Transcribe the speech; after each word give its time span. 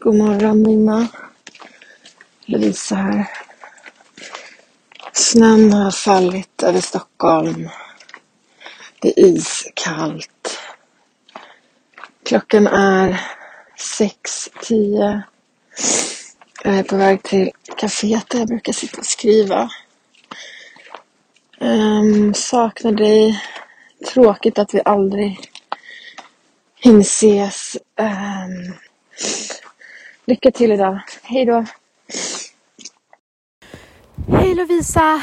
God 0.00 0.14
morgon 0.14 0.62
Nina. 0.62 1.08
Lovisa 2.46 2.94
här. 2.94 3.30
Snön 5.12 5.72
har 5.72 5.90
fallit 5.90 6.62
över 6.62 6.80
Stockholm. 6.80 7.68
Det 9.00 9.20
är 9.20 9.26
iskallt. 9.26 10.58
Klockan 12.24 12.66
är 12.66 13.20
6.10. 13.98 15.22
Jag 16.64 16.74
är 16.74 16.82
på 16.82 16.96
väg 16.96 17.22
till 17.22 17.50
kaféet 17.76 18.30
där 18.30 18.38
jag 18.38 18.48
brukar 18.48 18.72
sitta 18.72 18.98
och 18.98 19.06
skriva. 19.06 19.70
Um, 21.60 22.34
saknar 22.34 22.92
dig. 22.92 23.42
Tråkigt 24.14 24.58
att 24.58 24.74
vi 24.74 24.80
aldrig 24.84 25.50
hinner 26.80 27.00
ses. 27.00 27.76
Um, 27.96 28.74
lycka 30.28 30.50
till 30.50 30.72
idag. 30.72 31.00
Hej 31.22 31.44
då. 31.44 31.64
Hej 34.28 34.54
Lovisa! 34.54 35.22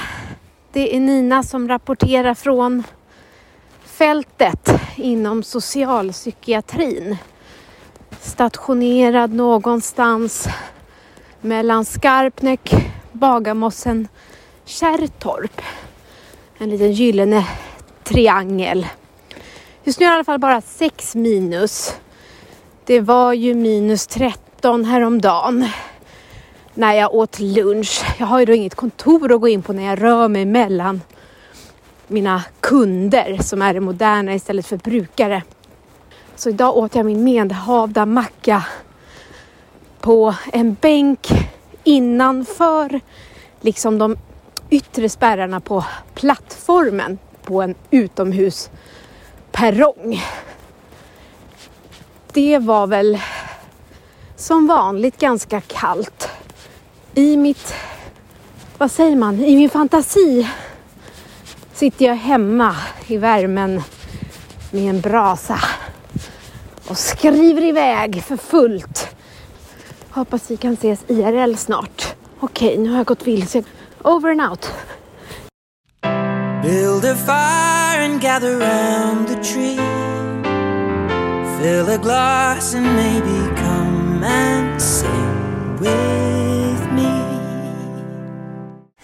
Det 0.71 0.95
är 0.95 0.99
Nina 0.99 1.43
som 1.43 1.67
rapporterar 1.67 2.34
från 2.34 2.84
fältet 3.83 4.70
inom 4.95 5.44
socialpsykiatrin. 5.44 7.17
Stationerad 8.20 9.33
någonstans 9.33 10.47
mellan 11.41 11.85
Skarpnäck, 11.85 12.73
Bagarmossen, 13.11 14.08
Kärrtorp. 14.66 15.61
En 16.58 16.69
liten 16.69 16.91
gyllene 16.91 17.47
triangel. 18.03 18.88
Just 19.83 19.99
nu 19.99 20.05
är 20.05 20.09
det 20.09 20.13
i 20.13 20.16
alla 20.16 20.23
fall 20.23 20.39
bara 20.39 20.61
6 20.61 21.16
minus. 21.16 21.95
Det 22.85 22.99
var 22.99 23.33
ju 23.33 23.53
minus 23.53 24.08
30. 24.08 24.45
13 24.55 24.86
häromdagen 24.86 25.70
när 26.73 26.94
jag 26.94 27.14
åt 27.14 27.39
lunch. 27.39 28.06
Jag 28.20 28.25
har 28.25 28.39
ju 28.39 28.45
då 28.45 28.53
inget 28.53 28.75
kontor 28.75 29.31
att 29.31 29.42
gå 29.42 29.47
in 29.47 29.62
på 29.62 29.73
när 29.73 29.84
jag 29.84 30.02
rör 30.02 30.28
mig 30.28 30.45
mellan 30.45 31.02
mina 32.08 32.44
kunder 32.59 33.38
som 33.42 33.62
är 33.62 33.73
det 33.73 33.80
moderna 33.80 34.36
istället 34.36 34.66
för 34.66 34.78
brukare. 34.78 35.44
Så 36.36 36.50
idag 36.50 36.78
åt 36.78 36.95
jag 36.95 37.06
min 37.06 37.23
medhavda 37.23 38.06
macka 38.06 38.64
på 40.00 40.36
en 40.53 40.78
bänk 40.81 41.28
innanför 41.84 43.00
liksom 43.62 43.97
de 43.97 44.17
yttre 44.69 45.09
spärrarna 45.09 45.59
på 45.59 45.86
plattformen 46.14 47.17
på 47.44 47.62
en 47.62 47.75
utomhusperrong. 47.92 50.23
Det 52.34 52.59
var 52.59 52.88
väl 52.88 53.19
som 54.36 54.67
vanligt 54.67 55.19
ganska 55.19 55.61
kallt. 55.61 56.30
I 57.14 57.38
mitt, 57.38 57.73
vad 58.78 58.91
säger 58.91 59.16
man, 59.16 59.44
i 59.44 59.55
min 59.55 59.69
fantasi 59.69 60.47
sitter 61.73 62.05
jag 62.05 62.16
hemma 62.16 62.75
i 63.08 63.17
värmen 63.17 63.81
med 64.72 64.89
en 64.89 65.02
brasa 65.02 65.59
och 66.88 66.97
skriver 66.97 67.63
iväg 67.63 68.23
för 68.23 68.38
fullt. 68.38 69.16
Hoppas 70.09 70.52
vi 70.52 70.58
kan 70.58 70.73
ses 70.73 71.00
IRL 71.08 71.56
snart. 71.56 72.16
Okej, 72.39 72.78
nu 72.78 72.89
har 72.89 72.97
jag 72.97 73.06
gått 73.06 73.28
vilse. 73.28 73.63
Over 74.02 74.31
and 74.31 74.41
out. 74.41 74.73
Build 76.63 77.06
a 77.06 77.16
fire 77.16 78.06
and 78.06 78.22
gather 78.22 78.59
round 78.59 79.28
the 79.28 79.36
tree. 79.44 79.80
Fill 81.59 81.89
a 81.89 81.97
glass 81.97 82.75
and 82.75 82.86
maybe 82.95 83.56
come 83.56 83.84
and 84.26 84.81
sing 84.81 85.78
with 85.80 86.94
me. 86.94 87.22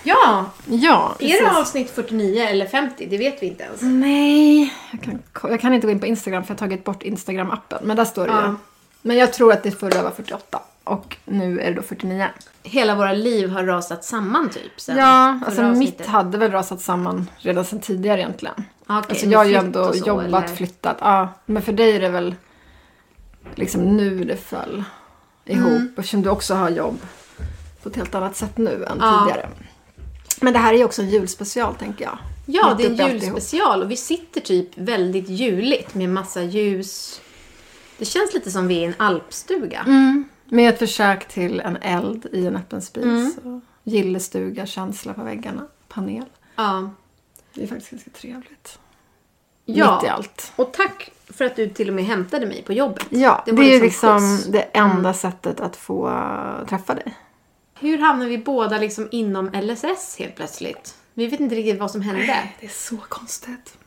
Ja, 0.03 0.45
Ja, 0.65 1.15
är 1.19 1.43
det 1.51 1.59
avsnitt 1.59 1.89
49 1.89 2.43
eller 2.43 2.65
50? 2.65 3.05
Det 3.05 3.17
vet 3.17 3.43
vi 3.43 3.47
inte 3.47 3.63
ens. 3.63 3.81
Nej, 3.81 4.73
jag 4.91 5.01
kan, 5.01 5.19
jag 5.51 5.61
kan 5.61 5.73
inte 5.73 5.87
gå 5.87 5.91
in 5.91 5.99
på 5.99 6.05
Instagram 6.05 6.43
för 6.43 6.49
jag 6.53 6.55
har 6.55 6.67
tagit 6.67 6.83
bort 6.83 7.03
Instagram-appen. 7.03 7.79
Men 7.83 7.97
där 7.97 8.05
står 8.05 8.27
det 8.27 8.33
Ja. 8.33 8.47
ju. 8.47 8.55
Men 9.01 9.17
jag 9.17 9.33
tror 9.33 9.53
att 9.53 9.63
det 9.63 9.71
förra 9.71 10.03
var 10.03 10.11
48 10.11 10.59
och 10.83 11.17
nu 11.25 11.59
är 11.59 11.69
det 11.69 11.75
då 11.75 11.81
49. 11.81 12.27
Hela 12.63 12.95
våra 12.95 13.13
liv 13.13 13.49
har 13.49 13.63
rasat 13.63 14.03
samman 14.03 14.49
typ 14.49 14.79
sen 14.81 14.97
Ja, 14.97 15.39
alltså 15.45 15.63
avsnittet. 15.63 15.99
mitt 15.99 16.07
hade 16.07 16.37
väl 16.37 16.51
rasat 16.51 16.81
samman 16.81 17.29
redan 17.37 17.65
sedan 17.65 17.79
tidigare 17.79 18.19
egentligen. 18.21 18.55
Okej, 18.87 18.95
alltså 19.09 19.25
jag 19.25 19.39
har 19.39 19.45
ju 19.45 19.55
ändå 19.55 19.93
så, 19.93 20.07
jobbat, 20.07 20.25
eller? 20.43 20.55
flyttat. 20.55 20.97
Ja, 20.99 21.29
men 21.45 21.61
för 21.61 21.73
dig 21.73 21.95
är 21.95 21.99
det 21.99 22.09
väl 22.09 22.35
liksom 23.55 23.97
nu 23.97 24.23
det 24.23 24.37
föll 24.37 24.83
ihop. 25.45 25.67
Mm. 25.71 25.93
Eftersom 25.97 26.21
du 26.21 26.29
också 26.29 26.53
har 26.53 26.69
jobb 26.69 26.99
på 27.83 27.89
ett 27.89 27.95
helt 27.95 28.15
annat 28.15 28.35
sätt 28.35 28.57
nu 28.57 28.85
än 28.85 28.97
Ja. 28.99 29.19
tidigare. 29.27 29.49
Men 30.41 30.53
det 30.53 30.59
här 30.59 30.73
är 30.73 30.77
ju 30.77 30.85
också 30.85 31.01
en 31.01 31.09
julspecial 31.09 31.75
tänker 31.75 32.05
jag. 32.05 32.17
Ja, 32.45 32.75
Mitt 32.77 32.97
det 32.97 33.03
är 33.03 33.07
en 33.09 33.13
julspecial 33.13 33.83
och 33.83 33.91
vi 33.91 33.95
sitter 33.97 34.41
typ 34.41 34.77
väldigt 34.77 35.29
juligt 35.29 35.93
med 35.93 36.09
massa 36.09 36.43
ljus. 36.43 37.21
Det 37.97 38.05
känns 38.05 38.33
lite 38.33 38.51
som 38.51 38.67
vi 38.67 38.75
är 38.75 38.81
i 38.81 38.83
en 38.83 38.93
alpstuga. 38.97 39.79
Mm. 39.87 40.29
Med 40.45 40.69
ett 40.73 40.79
försök 40.79 41.27
till 41.27 41.59
en 41.59 41.77
eld 41.77 42.25
i 42.31 42.45
en 42.45 42.55
öppen 42.55 42.81
spis. 42.81 43.03
Mm. 43.03 43.31
Och 43.43 43.61
gillestuga, 43.83 44.65
känsla 44.65 45.13
på 45.13 45.23
väggarna, 45.23 45.67
panel. 45.87 46.25
Ja. 46.55 46.89
Det 47.53 47.63
är 47.63 47.67
faktiskt 47.67 47.91
ganska 47.91 48.09
trevligt. 48.09 48.79
Ja. 49.77 49.95
Mitt 49.95 50.03
i 50.03 50.07
allt. 50.07 50.51
Och 50.55 50.73
tack 50.73 51.11
för 51.29 51.45
att 51.45 51.55
du 51.55 51.69
till 51.69 51.87
och 51.87 51.93
med 51.93 52.05
hämtade 52.05 52.45
mig 52.45 52.63
på 52.63 52.73
jobbet. 52.73 53.05
Ja, 53.09 53.43
det, 53.45 53.51
var 53.51 53.63
är 53.63 53.81
liksom 53.81 53.83
liksom 53.83 54.37
skjuts. 54.37 54.45
det 54.45 54.61
enda 54.61 55.13
sättet 55.13 55.59
att 55.59 55.75
få 55.75 56.25
träffa 56.69 56.93
dig. 56.93 57.15
Hur 57.79 57.97
hamnar 57.97 58.25
vi 58.25 58.37
båda 58.37 58.77
liksom 58.77 59.07
inom 59.11 59.49
LSS 59.53 60.15
helt 60.19 60.35
plötsligt? 60.35 60.95
Vi 61.13 61.27
vet 61.27 61.39
inte 61.39 61.55
riktigt 61.55 61.79
vad 61.79 61.91
som 61.91 62.01
hände. 62.01 62.49
Det 62.59 62.65
är 62.65 62.69
så 62.69 62.97
konstigt. 62.97 63.77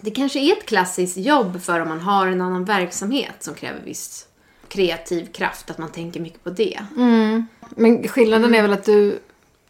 Det 0.00 0.10
kanske 0.10 0.40
är 0.40 0.52
ett 0.52 0.66
klassiskt 0.66 1.16
jobb 1.16 1.62
för 1.62 1.80
om 1.80 1.88
man 1.88 2.00
har 2.00 2.26
en 2.26 2.40
annan 2.40 2.64
verksamhet 2.64 3.34
som 3.38 3.54
kräver 3.54 3.80
viss 3.80 4.26
kreativ 4.68 5.32
kraft, 5.32 5.70
att 5.70 5.78
man 5.78 5.92
tänker 5.92 6.20
mycket 6.20 6.44
på 6.44 6.50
det. 6.50 6.80
Men 7.70 8.08
skillnaden 8.08 8.54
är 8.54 8.62
väl 8.62 8.72
att 8.72 8.84
du, 8.84 9.18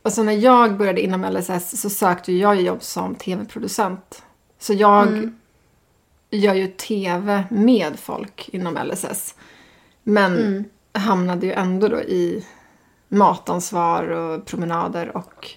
alltså 0.03 0.23
när 0.23 0.33
jag 0.33 0.77
började 0.77 1.01
inom 1.01 1.25
LSS 1.25 1.81
så 1.81 1.91
sökte 1.91 2.33
jag 2.33 2.63
jobb 2.63 2.83
som 2.83 3.15
tv-producent. 3.15 4.23
Så 4.59 4.73
jag 4.73 5.33
gör 6.33 6.55
ju 6.55 6.67
tv 6.67 7.45
med 7.51 7.99
folk 7.99 8.49
inom 8.53 8.79
LSS. 8.85 9.35
Men 10.03 10.65
hamnade 10.93 11.47
ju 11.47 11.53
ändå 11.53 11.89
då 11.89 12.01
i 12.01 12.47
matansvar 13.09 14.09
och 14.09 14.47
promenader 14.47 15.17
och 15.17 15.51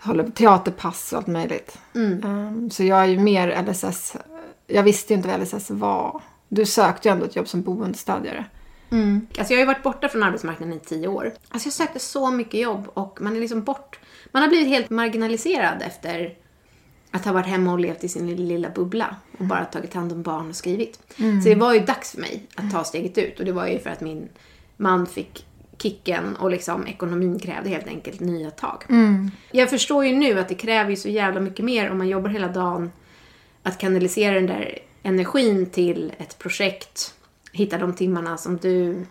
håller 0.00 0.24
på 0.24 0.30
teaterpass 0.30 1.12
och 1.12 1.18
allt 1.18 1.26
möjligt. 1.26 1.78
Um, 1.92 2.70
så 2.70 2.84
jag 2.84 2.98
är 2.98 3.06
ju 3.06 3.18
mer 3.18 3.62
LSS, 3.62 4.16
jag 4.66 4.82
visste 4.82 5.12
ju 5.12 5.16
inte 5.16 5.28
vad 5.28 5.40
LSS 5.40 5.70
var. 5.70 6.22
Du 6.48 6.66
sökte 6.66 7.08
ju 7.08 7.12
ändå 7.12 7.24
ett 7.24 7.36
jobb 7.36 7.48
som 7.48 7.62
boendestödjare. 7.62 8.44
Alltså 9.38 9.52
jag 9.52 9.58
har 9.58 9.62
ju 9.62 9.66
varit 9.66 9.82
borta 9.82 10.08
från 10.08 10.22
arbetsmarknaden 10.22 10.74
i 10.74 10.80
tio 10.80 11.08
år. 11.08 11.32
Alltså 11.48 11.66
jag 11.66 11.74
sökte 11.74 11.98
så 11.98 12.30
mycket 12.30 12.60
jobb 12.60 12.88
och 12.94 13.18
man 13.20 13.36
är 13.36 13.40
liksom 13.40 13.62
bort... 13.62 13.98
Man 14.32 14.42
har 14.42 14.48
blivit 14.48 14.68
helt 14.68 14.90
marginaliserad 14.90 15.82
efter 15.82 16.34
att 17.18 17.24
ha 17.24 17.32
varit 17.32 17.46
hemma 17.46 17.72
och 17.72 17.78
levt 17.78 18.04
i 18.04 18.08
sin 18.08 18.36
lilla, 18.48 18.70
bubbla 18.70 19.16
och 19.38 19.44
bara 19.44 19.64
tagit 19.64 19.94
hand 19.94 20.12
om 20.12 20.22
barn 20.22 20.48
och 20.48 20.56
skrivit. 20.56 21.00
Så 21.16 21.48
det 21.48 21.54
var 21.54 21.74
ju 21.74 21.80
dags 21.80 22.10
för 22.10 22.20
mig 22.20 22.42
att 22.54 22.72
ta 22.72 22.84
steget 22.84 23.18
ut 23.18 23.38
och 23.38 23.44
det 23.44 23.52
var 23.52 23.66
ju 23.66 23.78
för 23.78 23.90
att 23.90 24.00
min 24.00 24.28
man 24.76 25.06
fick 25.06 25.44
kicken 25.78 26.36
och 26.36 26.50
liksom 26.50 26.86
ekonomin 26.86 27.38
krävde 27.38 27.70
helt 27.70 27.86
enkelt 27.86 28.20
nya 28.20 28.50
tag. 28.50 28.84
Jag 29.50 29.70
förstår 29.70 30.06
ju 30.06 30.14
nu 30.14 30.38
att 30.38 30.48
det 30.48 30.54
kräver 30.54 30.90
ju 30.90 30.96
så 30.96 31.08
jävla 31.08 31.40
mycket 31.40 31.64
mer 31.64 31.90
om 31.90 31.98
man 31.98 32.08
jobbar 32.08 32.30
hela 32.30 32.48
dagen 32.48 32.92
att 33.62 33.78
kanalisera 33.78 34.34
den 34.34 34.46
där 34.46 34.78
energin 35.02 35.66
till 35.66 36.12
ett 36.18 36.38
projekt, 36.38 37.14
hitta 37.52 37.78
de 37.78 37.94
timmarna 37.94 38.36
som 38.36 38.56
du 38.56 39.06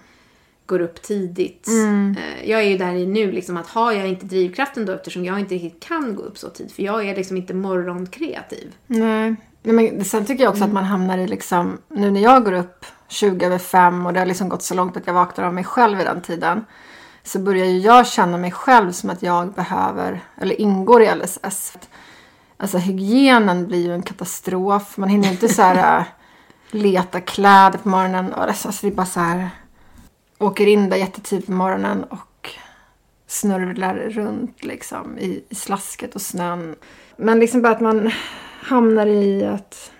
går 0.67 0.81
upp 0.81 1.01
tidigt. 1.01 1.67
Eh, 1.67 2.49
Jag 2.49 2.61
är 2.61 2.69
ju 2.69 2.77
där 2.77 2.93
i 2.93 3.05
nu, 3.07 3.31
liksom, 3.31 3.57
att 3.57 3.67
har 3.67 3.91
jag 3.91 4.07
inte 4.07 4.25
drivkraften 4.25 4.85
då 4.85 4.93
eftersom 4.93 5.25
jag 5.25 5.39
inte 5.39 5.55
riktigt 5.55 5.83
kan 5.83 6.15
gå 6.15 6.23
upp 6.23 6.37
så 6.37 6.49
tidigt, 6.49 6.73
för 6.73 6.83
jag 6.83 7.07
är 7.09 7.15
liksom 7.15 7.37
inte 7.37 7.53
morgonkreativ. 7.53 8.75
Nej. 8.87 9.35
Men 9.63 10.05
sen 10.05 10.25
tycker 10.25 10.43
jag 10.43 10.51
också 10.51 10.63
att 10.63 10.73
man 10.73 10.83
hamnar 10.83 11.17
i 11.17 11.27
liksom, 11.27 11.77
nu 11.89 12.11
när 12.11 12.21
jag 12.21 12.45
går 12.45 12.53
upp 12.53 12.85
20 13.07 13.45
över 13.45 13.57
5 13.57 14.05
och 14.05 14.13
det 14.13 14.19
har 14.19 14.25
liksom 14.25 14.49
gått 14.49 14.63
så 14.63 14.75
långt 14.75 14.97
att 14.97 15.07
jag 15.07 15.13
vaknar 15.13 15.45
av 15.45 15.53
mig 15.53 15.63
själv 15.63 15.99
i 15.99 16.03
den 16.03 16.21
tiden. 16.21 16.65
Så 17.23 17.39
börjar 17.39 17.65
ju 17.65 17.77
jag 17.79 18.07
känna 18.07 18.37
mig 18.37 18.51
själv 18.51 18.91
som 18.91 19.09
att 19.09 19.23
jag 19.23 19.53
behöver, 19.53 20.19
eller 20.41 20.61
ingår 20.61 21.01
i 21.01 21.15
LSS. 21.15 21.77
Alltså 22.57 22.77
hygienen 22.77 23.67
blir 23.67 23.85
ju 23.85 23.93
en 23.93 24.01
katastrof. 24.01 24.97
Man 24.97 25.09
hinner 25.09 25.31
inte 25.31 25.49
så 25.49 25.61
här 25.61 25.97
äh, 25.99 26.05
leta 26.71 27.21
kläder 27.21 27.77
på 27.77 27.89
morgonen. 27.89 28.33
Och 28.33 28.43
alltså 28.43 28.69
det 28.81 28.87
är 28.87 28.91
bara 28.91 29.05
så 29.05 29.19
här, 29.19 29.49
åker 30.37 30.67
in 30.67 30.89
där 30.89 30.97
jättetidigt 30.97 31.45
på 31.45 31.51
morgonen 31.51 32.03
och 32.03 32.49
snurvlar 33.27 33.95
runt 33.95 34.63
liksom 34.63 35.17
i, 35.17 35.43
i 35.49 35.55
slasket 35.55 36.15
och 36.15 36.21
snön. 36.21 36.75
Men 37.17 37.39
liksom 37.39 37.61
bara 37.61 37.73
att 37.73 37.81
man 37.81 38.11
hamnar 38.61 39.07
i 39.07 39.45
att 39.45 39.91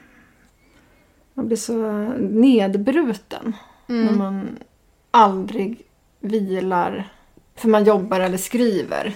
man 1.33 1.47
blir 1.47 1.57
så 1.57 1.91
nedbruten. 2.19 3.55
När 3.85 4.11
man 4.11 4.59
aldrig 5.11 5.81
vilar 6.19 7.09
för 7.55 7.69
man 7.69 7.83
jobbar 7.83 8.19
eller 8.19 8.37
skriver. 8.37 9.15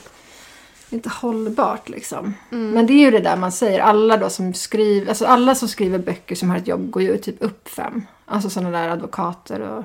Det 0.90 0.96
är 0.96 0.98
inte 0.98 1.10
hållbart 1.10 1.90
liksom. 1.90 2.34
Men 2.50 2.86
det 2.86 2.94
är 2.94 3.00
ju 3.00 3.12
det 3.12 3.20
där 3.20 3.38
man 3.38 3.52
säger. 3.52 3.80
Alla 3.80 4.18
då 4.18 4.30
som 4.30 4.54
skriver, 4.54 5.10
alltså 5.10 5.26
alla 5.26 5.56
som 5.56 5.68
skriver 5.68 6.00
böcker 6.00 6.36
som 6.36 6.50
har 6.50 6.58
ett 6.58 6.68
jobb 6.68 6.92
går 6.92 7.04
ju 7.04 7.18
typ 7.18 7.44
upp 7.44 7.70
fem. 7.70 8.06
Alltså 8.26 8.50
sådana 8.50 8.72
där 8.72 8.90
advokater 8.90 9.60
och 9.60 9.84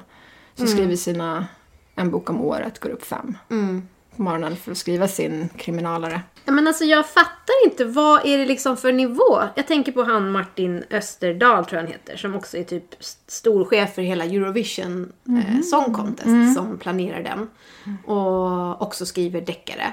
som 0.57 0.67
skriver 0.67 0.97
sina, 0.97 1.47
en 1.95 2.11
bok 2.11 2.31
om 2.31 2.41
året 2.41 2.79
går 2.79 2.91
upp 2.91 3.05
fem. 3.05 3.37
På 4.17 4.23
morgonen 4.23 4.57
för 4.57 4.73
att 4.73 4.79
skriva 4.79 5.09
sin 5.09 5.49
kriminalare. 5.57 6.21
Ja, 6.45 6.53
men 6.53 6.67
alltså 6.67 6.85
jag 6.85 7.07
fattar 7.09 7.65
inte, 7.65 7.85
vad 7.85 8.27
är 8.27 8.39
det 8.39 8.47
liksom 8.47 8.77
för 8.77 8.93
nivå? 8.93 9.43
Jag 9.55 9.67
tänker 9.67 9.93
på 9.93 10.03
han 10.03 10.31
Martin 10.31 10.85
Österdahl 10.91 11.65
tror 11.65 11.77
jag 11.77 11.83
han 11.83 11.93
heter, 11.93 12.17
som 12.17 12.35
också 12.35 12.57
är 12.57 12.65
typ 12.65 13.01
st- 13.01 13.21
storchef 13.27 13.95
för 13.95 14.03
hela 14.03 14.25
Eurovision 14.25 15.13
eh, 15.29 15.61
Song 15.63 15.95
Contest, 15.95 16.55
som 16.57 16.79
planerar 16.79 17.23
den. 17.23 17.49
Och 18.05 18.83
också 18.83 19.07
skriver 19.07 19.41
deckare. 19.41 19.93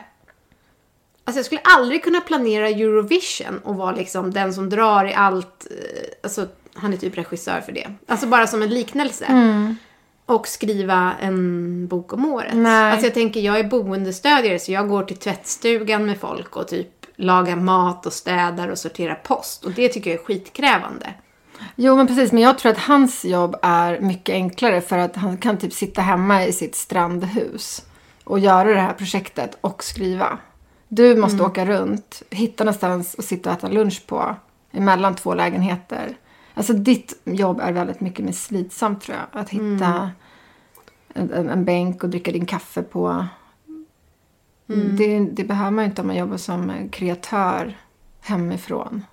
Alltså 1.26 1.40
jag 1.40 1.46
skulle 1.46 1.62
aldrig 1.64 2.04
kunna 2.04 2.22
planera 2.22 2.70
Eurovision 2.70 3.60
och 3.64 3.76
vara 3.76 3.92
liksom 3.96 4.32
den 4.34 4.54
som 4.54 4.70
drar 4.70 5.06
i 5.06 5.14
allt. 5.14 5.68
eh, 5.72 6.10
Alltså 6.24 6.48
han 6.74 6.94
är 6.94 6.98
typ 6.98 7.18
regissör 7.18 7.62
för 7.62 7.72
det. 7.72 7.88
Alltså 8.08 8.28
bara 8.28 8.48
som 8.48 8.62
en 8.62 8.70
liknelse. 8.70 9.26
Och 10.26 10.48
skriva 10.48 11.14
en 11.22 11.88
bok 11.88 12.14
om 12.14 12.26
året. 12.26 12.54
Nej. 12.54 12.92
Alltså 12.92 13.08
jag 13.08 13.14
tänker, 13.14 13.40
jag 13.40 13.60
är 13.60 13.64
boendestödjare 13.64 14.60
så 14.60 14.72
jag 14.72 14.90
går 14.90 15.04
till 15.04 15.18
tvättstugan 15.18 16.06
med 16.06 16.18
folk 16.18 16.58
och 16.58 16.68
typ 16.68 16.90
lagar 17.16 17.56
mat 17.56 18.06
och 18.06 18.14
städar 18.14 18.68
och 18.68 18.78
sorterar 18.78 19.16
post. 19.16 19.66
Och 19.66 19.72
det 19.72 19.90
tycker 19.90 20.12
jag 20.12 20.20
är 20.20 20.24
skitkrävande. 20.24 21.14
Jo 21.76 21.96
men 21.96 22.08
precis, 22.08 22.32
men 22.32 22.44
jag 22.44 22.58
tror 22.58 22.72
att 22.72 22.78
hans 22.78 23.26
jobb 23.26 23.56
är 23.62 24.00
mycket 24.00 24.34
enklare 24.34 24.82
för 24.82 24.98
att 24.98 25.16
han 25.16 25.38
kan 25.38 25.58
typ 25.58 25.74
sitta 25.74 26.02
hemma 26.02 26.46
i 26.46 26.54
sitt 26.54 26.76
strandhus 26.76 27.86
och 28.24 28.40
göra 28.40 28.74
det 28.74 28.80
här 28.80 28.94
projektet 28.94 29.58
och 29.62 29.84
skriva. 29.84 30.38
Du 30.88 31.16
måste 31.16 31.44
åka 31.44 31.66
runt, 31.66 32.24
hitta 32.30 32.64
någonstans 32.64 33.14
och 33.14 33.24
sitta 33.24 33.50
och 33.50 33.58
äta 33.58 33.68
lunch 33.68 34.08
på 34.08 34.36
emellan 34.72 35.16
två 35.16 35.34
lägenheter. 35.34 36.18
Alltså 36.54 36.74
ditt 36.74 37.22
jobb 37.24 37.60
är 37.60 37.72
väldigt 37.72 38.02
mycket 38.02 38.26
mer 38.26 38.32
slitsamt 38.32 39.02
tror 39.02 39.18
jag. 39.18 39.42
Att 39.42 39.50
hitta 39.50 40.12
en, 41.14 41.32
en, 41.32 41.50
en 41.50 41.66
bänk 41.66 42.04
och 42.04 42.10
dricka 42.10 42.32
din 42.32 42.46
kaffe 42.46 42.84
på. 42.84 43.26
Det, 44.98 45.20
det 45.20 45.44
behöver 45.44 45.72
man 45.72 45.84
ju 45.84 45.90
inte 45.90 46.02
om 46.02 46.08
man 46.08 46.18
jobbar 46.18 46.38
som 46.38 46.90
kreatör 46.92 47.78
hemifrån. 48.22 49.06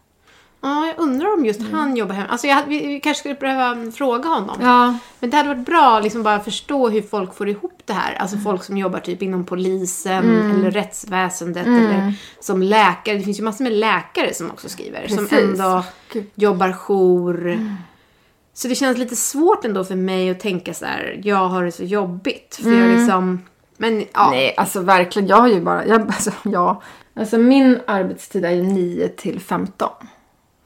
Ja, 0.62 0.87
jag 0.87 0.99
undrar 0.99 1.35
om 1.35 1.45
just 1.45 1.62
han 1.73 1.97
jobbar 1.97 2.15
hemma. 2.15 2.29
Alltså 2.29 2.47
jag, 2.47 2.67
vi, 2.67 3.01
kanske 3.01 3.19
skulle 3.19 3.35
behöva 3.35 3.93
fråga 3.93 4.29
honom. 4.29 4.59
Ja, 4.62 4.99
Men 5.21 5.31
det 5.31 5.37
hade 5.37 5.49
varit 5.49 5.67
bra 5.67 6.01
liksom 6.01 6.23
bara 6.23 6.41
förstå 6.41 6.89
hur 6.89 7.03
folk 7.03 7.35
får 7.35 7.49
ihop 7.49 7.83
det 7.85 7.93
här. 7.93 8.15
Alltså 8.15 8.37
folk 8.37 8.65
som 8.65 8.77
jobbar 8.77 9.01
typ 9.01 9.23
inom 9.23 9.45
polisen 9.45 10.51
eller 10.51 10.71
rättsväsendet 10.71 11.67
eller 11.67 12.15
som 12.41 12.62
läkare. 12.62 13.17
Det 13.17 13.23
finns 13.23 13.39
ju 13.39 13.45
massor 13.45 13.65
med 13.65 13.73
läkare 13.73 14.35
som 14.35 14.51
också 14.51 14.69
skriver. 14.69 15.09
Som 15.09 15.29
Precis. 15.29 15.61
ändå 15.61 15.85
Gud. 16.12 16.27
jobbar 16.35 16.73
jour. 16.73 17.67
Så 18.53 18.69
det 18.69 18.75
känns 18.75 18.99
lite 18.99 19.17
svårt 19.17 19.65
ändå 19.65 19.85
för 19.85 19.95
mig 19.95 20.31
att 20.31 20.41
tänka 20.41 20.75
så 20.75 20.85
här. 20.85 21.21
jag 21.25 21.49
har 21.49 21.65
det 21.65 21.73
så 21.73 21.85
jobbigt. 21.85 22.61
För 22.63 22.71
jag 22.71 22.99
liksom, 22.99 23.43
men 23.77 24.05
ja. 24.15 24.31
Nej, 24.31 24.55
alltså 24.56 24.81
verkligen. 24.81 25.29
Jag 25.29 25.37
har 25.37 25.49
ju 25.49 25.61
bara... 25.61 25.87
Jag, 25.87 26.01
alltså, 26.01 26.33
ja. 26.43 26.83
alltså 27.15 27.39
min 27.39 27.81
arbetstid 27.87 28.45
är 28.45 28.51
ju 28.51 28.63
9 28.63 29.09
till 29.09 29.41
15. 29.41 29.89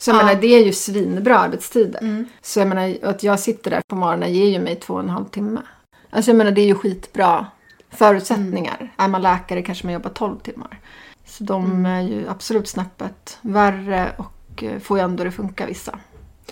Så 0.04 0.10
jag 0.10 0.14
Ja. 0.16 0.24
menar, 0.24 0.40
det 0.40 0.46
är 0.46 0.64
ju 0.64 0.72
svinbra 0.72 1.38
arbetstider. 1.38 2.24
Så 2.42 2.58
jag 2.60 2.68
menar, 2.68 2.96
att 3.02 3.22
jag 3.22 3.40
sitter 3.40 3.70
där 3.70 3.82
på 3.88 3.96
morgonen 3.96 4.32
ger 4.34 4.46
ju 4.50 4.58
mig 4.60 4.76
två 4.76 4.94
och 4.94 5.00
en 5.00 5.08
halv 5.10 5.24
timme. 5.24 5.60
Alltså 6.10 6.30
jag 6.30 6.36
menar, 6.36 6.50
det 6.50 6.60
är 6.60 6.66
ju 6.66 6.74
skitbra 6.74 7.46
förutsättningar. 7.90 8.92
Är 8.96 9.08
man 9.08 9.22
läkare 9.22 9.62
kanske 9.62 9.86
man 9.86 9.94
jobbar 9.94 10.10
12 10.10 10.38
timmar. 10.40 10.80
Så 11.24 11.44
de 11.44 11.86
är 11.86 12.00
ju 12.02 12.28
absolut 12.28 12.68
snäppet 12.68 13.38
värre 13.42 14.12
och 14.18 14.64
eh, 14.64 14.78
får 14.78 14.98
ju 14.98 15.04
ändå 15.04 15.24
det 15.24 15.30
funka 15.32 15.66
vissa. 15.66 15.98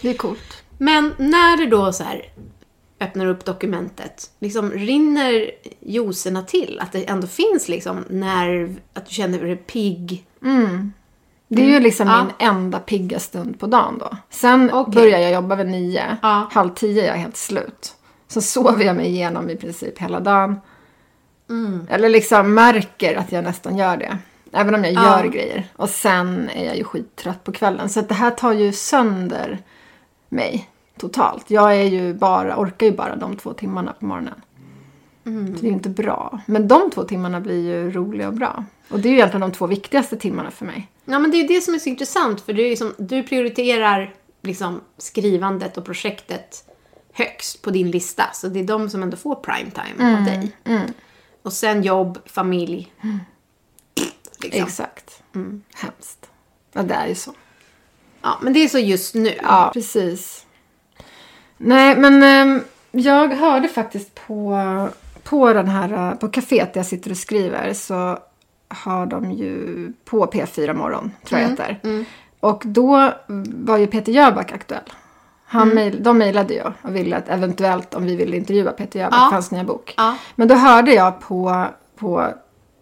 Det 0.00 0.10
är 0.10 0.14
coolt. 0.14 0.62
Men 0.78 1.12
när 1.19 1.56
du 1.56 1.66
då 1.66 1.93
så 1.93 2.04
här 2.04 2.22
öppnar 3.00 3.26
upp 3.26 3.44
dokumentet, 3.44 4.31
liksom 4.38 4.70
rinner 4.70 5.50
juicerna 5.81 6.43
till? 6.43 6.78
Att 6.82 6.93
det 6.93 7.04
ändå 7.10 7.26
finns 7.26 7.69
liksom 7.69 8.04
nerv, 8.10 8.81
att 8.94 9.06
du 9.06 9.14
känner 9.14 9.38
dig 9.38 9.56
pigg? 9.56 10.26
Det 11.56 11.62
är 11.62 11.66
ju 11.66 11.81
liksom 11.81 12.08
Ja. 12.08 12.25
min 12.25 12.49
enda 12.49 12.78
pigga 12.78 13.19
stund 13.19 13.60
på 13.60 13.66
dagen 13.66 13.99
då. 13.99 14.10
Sen 14.31 14.70
Okej. 14.72 14.94
börjar 14.94 15.19
jag 15.19 15.32
jobba 15.32 15.54
vid 15.54 15.66
nio. 15.66 16.16
Ja. 16.22 16.49
Halv 16.52 16.70
tio 16.75 17.02
är 17.02 17.06
jag 17.06 17.14
helt 17.14 17.37
slut. 17.37 17.94
Så 18.28 18.40
sover 18.40 18.84
jag 18.84 18.96
mig 18.96 19.06
igenom 19.06 19.50
i 19.50 19.56
princip 19.56 19.99
hela 19.99 20.20
dagen. 20.20 20.60
Mm. 21.50 21.87
Eller 21.90 22.08
liksom 22.08 22.54
märker 22.54 23.16
att 23.16 23.32
jag 23.32 23.44
nästan 23.44 23.76
gör 23.76 23.96
det. 23.96 24.19
Även 24.52 24.75
om 24.75 24.84
jag 24.84 24.93
Ja. 24.93 25.02
gör 25.20 25.26
grejer. 25.28 25.66
Och 25.76 25.90
sen 25.90 26.50
är 26.54 26.64
jag 26.66 26.76
ju 26.76 26.84
skittrött 26.84 27.44
på 27.44 27.52
kvällen. 27.52 27.88
Så 27.88 28.00
det 28.00 28.14
här 28.14 28.31
tar 28.31 28.52
ju 28.52 28.72
sönder 28.72 29.58
mig 30.28 30.69
totalt. 31.00 31.50
Jag 31.50 31.76
är 31.76 31.82
ju 31.84 32.14
bara, 32.14 32.56
orkar 32.60 32.87
ju 32.87 32.93
bara 32.93 33.16
de 33.16 33.37
två 33.37 33.52
timmarna 33.52 33.93
på 33.93 34.04
morgonen. 34.04 34.34
Mm. 35.25 35.53
Det 35.53 35.61
är 35.61 35.69
ju 35.69 35.73
inte 35.73 35.89
bra. 35.89 36.41
Men 36.47 36.69
de 36.69 36.91
två 36.91 37.05
timmarna 37.05 37.41
blir 37.41 37.61
ju 37.61 37.91
roliga 37.91 38.29
och 38.29 38.35
bra. 38.35 38.65
Och 38.89 39.01
det 39.01 39.09
är 39.09 39.11
ju 39.11 39.17
egentligen 39.17 39.41
de 39.41 39.53
två 39.53 39.67
viktigaste 39.67 40.17
timmarna 40.17 40.51
för 40.51 40.65
mig. 40.65 40.89
Ja, 41.05 41.19
men 41.19 41.31
det 41.31 41.37
är 41.37 41.43
ju 41.43 41.49
det 41.49 41.61
som 41.61 41.75
är 41.75 41.79
så 41.79 41.89
intressant, 41.89 42.41
för 42.41 42.53
du, 42.53 42.65
är 42.65 42.71
liksom, 42.71 42.95
du 42.99 43.23
prioriterar 43.23 44.15
liksom 44.43 44.81
skrivandet 44.99 45.77
och 45.77 45.85
projektet 45.85 46.65
högst 47.13 47.63
på 47.63 47.71
din 47.71 47.91
lista. 47.91 48.25
Så 48.35 48.49
det 48.49 48.61
är 48.61 48.65
de 48.65 48.91
som 48.91 49.03
ändå 49.03 49.17
får 49.17 49.35
primetime 49.35 50.17
av 50.19 50.25
dig. 50.25 50.53
Och 51.43 51.53
sen 51.53 51.83
jobb, 51.83 52.19
familj. 52.27 52.93
Liksom. 54.41 54.63
Exakt. 54.63 55.23
Hemskt. 55.75 56.31
Ja, 56.73 56.83
det 56.83 56.95
är 56.95 57.07
ju 57.07 57.15
så. 57.15 57.33
Ja, 58.23 58.39
men 58.43 58.53
det 58.53 58.65
är 58.65 58.69
så 58.69 58.79
just 58.79 59.15
nu. 59.15 59.39
Ja, 59.43 59.71
precis. 59.75 60.47
Nej, 61.57 61.97
men 61.97 62.23
ehm, 62.23 62.65
jag 62.91 63.29
hörde 63.29 63.69
faktiskt 63.69 64.15
på, 64.27 64.59
på 65.25 65.53
den 65.53 65.69
här, 65.69 65.93
eh, 66.11 66.15
på 66.19 66.29
kaféet 66.29 66.73
där 66.75 66.79
jag 66.81 66.87
sitter 66.87 67.11
och 67.11 67.17
skriver 67.17 67.73
så 67.73 68.19
har 68.69 69.07
de 69.07 69.33
ju 69.33 69.93
på 70.05 70.27
P4 70.27 70.75
Morgon, 70.75 71.13
tror 71.25 71.41
jag 71.41 71.49
heter. 71.49 71.81
Och 72.41 72.63
då 72.67 73.13
var 73.47 73.77
ju 73.77 73.87
Peter 73.87 74.13
Jöback 74.13 74.53
aktuell. 74.53 74.93
Han 75.45 75.75
mail, 75.75 76.03
de 76.03 76.19
mejlade 76.19 76.55
ju 76.55 76.63
och 76.83 76.97
ville 76.97 77.17
att 77.17 77.29
eventuellt 77.29 77.95
om 77.95 78.05
vi 78.05 78.17
ville 78.17 78.37
intervjua 78.37 78.71
Peter 78.73 78.99
Jöback 79.01 79.19
Ja. 79.21 79.27
för 79.29 79.33
hans 79.35 79.51
nya 79.51 79.65
bok. 79.65 79.95
Ja. 79.97 80.17
Men 80.35 80.49
då 80.49 80.55
hörde 80.55 80.95
jag 80.95 81.21
på, 81.21 81.67
på 81.99 82.29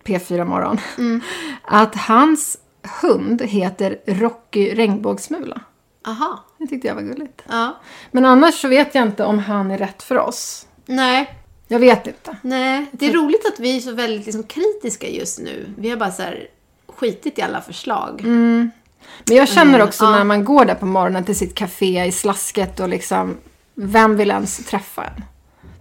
P4 0.04 0.44
Morgon 0.44 0.78
att 1.64 1.94
hans 1.94 2.58
hund 3.02 3.42
heter 3.42 3.96
Rocky 4.06 4.74
Regnbågsmula. 4.74 5.60
Aha. 6.06 6.44
Det 6.58 6.66
tyckte 6.66 6.88
jag 6.88 6.94
var 6.94 7.02
gulligt. 7.02 7.42
Ja. 7.48 7.76
Men 8.10 8.24
annars 8.24 8.54
så 8.54 8.68
vet 8.68 8.94
jag 8.94 9.06
inte 9.06 9.24
om 9.24 9.38
han 9.38 9.70
är 9.70 9.78
rätt 9.78 10.02
för 10.02 10.18
oss. 10.18 10.66
Nej, 10.86 11.39
Jag 11.72 11.78
vet 11.78 12.06
inte. 12.06 12.36
nej. 12.42 12.86
Det 12.92 13.06
är 13.06 13.12
roligt 13.12 13.46
att 13.46 13.60
vi 13.60 13.76
är 13.76 13.80
så 13.80 13.92
väldigt 13.92 14.26
liksom, 14.26 14.42
kritiska 14.42 15.08
just 15.08 15.38
nu. 15.38 15.66
Vi 15.78 15.90
har 15.90 15.96
bara 15.96 16.10
så 16.10 16.22
här 16.22 16.48
skitit 16.86 17.38
i 17.38 17.42
alla 17.42 17.60
förslag. 17.60 18.20
Men 18.24 19.36
jag 19.36 19.48
känner 19.48 19.82
också 19.82 20.04
ja. 20.04 20.10
när 20.10 20.24
man 20.24 20.44
går 20.44 20.64
där 20.64 20.74
på 20.74 20.86
morgonen 20.86 21.24
till 21.24 21.36
sitt 21.36 21.54
café 21.54 22.04
i 22.04 22.12
slasket 22.12 22.80
och 22.80 22.88
liksom, 22.88 23.36
vem 23.74 24.16
vill 24.16 24.30
ens 24.30 24.56
träffa 24.56 25.04
en? 25.04 25.24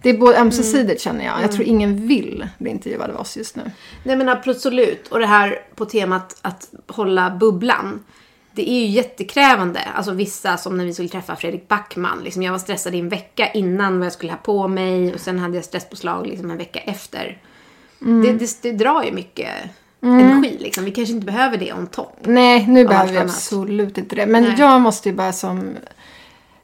Det 0.02 0.10
är 0.10 0.18
både 0.18 0.38
ömsesidigt 0.38 1.00
känner 1.00 1.24
jag. 1.24 1.42
Jag 1.42 1.52
tror 1.52 1.66
ingen 1.66 2.08
vill 2.08 2.48
bli 2.58 2.70
intervjuad 2.70 3.10
av 3.10 3.20
oss 3.20 3.36
just 3.36 3.56
nu. 3.56 3.70
Nej 4.02 4.16
men 4.16 4.28
absolut. 4.28 5.08
Och 5.08 5.18
det 5.18 5.26
här 5.26 5.62
på 5.74 5.84
temat 5.84 6.38
att 6.42 6.68
hålla 6.86 7.30
bubblan. 7.30 8.04
Det 8.60 8.70
är 8.70 8.80
ju 8.80 8.86
jättekrävande. 8.86 9.80
Alltså 9.94 10.12
vissa 10.12 10.56
som 10.56 10.76
när 10.76 10.84
vi 10.84 10.94
skulle 10.94 11.08
träffa 11.08 11.36
Fredrik 11.36 11.68
Backman. 11.68 12.20
Liksom 12.24 12.42
jag 12.42 12.52
var 12.52 12.58
stressad 12.58 12.94
i 12.94 12.98
en 12.98 13.08
vecka 13.08 13.50
innan 13.50 13.98
vad 13.98 14.06
jag 14.06 14.12
skulle 14.12 14.32
ha 14.32 14.38
på 14.38 14.68
mig. 14.68 15.14
Och 15.14 15.20
sen 15.20 15.38
hade 15.38 15.54
jag 15.54 15.64
stresspåslag 15.64 16.26
liksom 16.26 16.50
en 16.50 16.56
vecka 16.58 16.78
efter. 16.78 17.38
Det, 17.98 18.32
det, 18.32 18.62
det 18.62 18.72
drar 18.72 19.02
ju 19.02 19.12
mycket 19.12 19.48
energi 20.02 20.56
liksom. 20.60 20.84
Vi 20.84 20.90
kanske 20.90 21.14
inte 21.14 21.26
behöver 21.26 21.56
det 21.56 21.72
on 21.72 21.86
top. 21.86 22.16
Nej, 22.20 22.66
nu 22.68 22.86
behöver 22.86 23.12
vi 23.12 23.18
absolut 23.18 23.98
inte 23.98 24.16
det. 24.16 24.26
Men 24.26 24.42
Nej. 24.42 24.54
jag 24.58 24.80
måste 24.80 25.08
ju 25.08 25.14
bara 25.14 25.32
som 25.32 25.76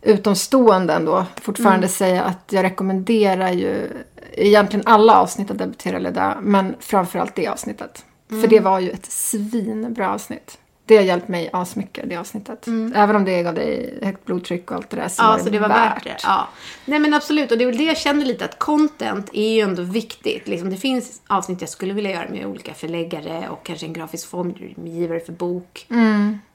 utomstående 0.03 0.95
ändå 0.95 1.25
fortfarande 1.43 1.77
Mm. 1.77 1.89
säga 1.89 2.23
att 2.23 2.53
jag 2.53 2.65
rekommenderar 2.65 3.53
ju 3.53 3.91
egentligen 4.33 4.87
alla 4.87 5.17
avsnitt 5.17 5.51
av 5.51 5.57
Debutera 5.57 5.97
eller 5.97 6.11
dö, 6.11 6.35
men 6.43 6.75
framförallt 6.81 7.35
det 7.35 7.47
avsnittet. 7.49 8.05
Mm. 8.31 8.43
För 8.43 8.49
det 8.49 8.61
var 8.61 8.81
ju 8.81 8.91
ett 8.91 9.07
svinbra 9.07 10.15
avsnitt. 10.15 10.59
Det 10.89 10.97
har 10.97 11.03
hjälpt 11.05 11.29
mig 11.29 11.51
asmycket, 11.53 12.09
det 12.11 12.17
avsnittet. 12.17 12.67
Även 12.95 13.17
om 13.17 13.25
det 13.25 13.43
gav 13.43 13.55
dig 13.55 13.99
högt 14.03 14.25
blodtryck 14.25 14.71
och 14.71 14.77
allt 14.77 14.91
det 14.91 14.97
där 14.97 15.09
så 15.09 15.23
Mm. 15.23 15.31
Ja, 15.33 15.37
var 15.39 15.45
så 15.45 15.51
det 15.51 15.59
var 15.59 15.69
värt 15.69 16.05
det. 16.05 16.17
Ja. 16.23 16.49
Nej 16.85 16.99
men 16.99 17.15
absolut, 17.15 17.53
och 17.53 17.59
det 17.59 17.65
är 17.65 17.67
väl 17.67 17.77
det 17.77 17.85
jag 17.85 17.97
känner 17.99 18.27
lite 18.27 18.45
att 18.45 18.59
content 18.59 19.31
är 19.33 19.55
ju 19.55 19.61
ändå 19.61 19.83
viktigt. 19.83 20.49
Liksom, 20.49 20.71
det 20.71 20.77
finns 20.77 21.23
avsnitt 21.27 21.61
jag 21.61 21.71
skulle 21.71 21.95
vilja 21.95 22.11
göra 22.11 22.29
med 22.29 22.47
olika 22.47 22.75
förläggare 22.75 23.49
och 23.49 23.67
kanske 23.67 23.87
en 23.87 23.93
grafisk 23.93 24.29
formgivare 24.31 25.21
för 25.21 25.33
bok. 25.33 25.87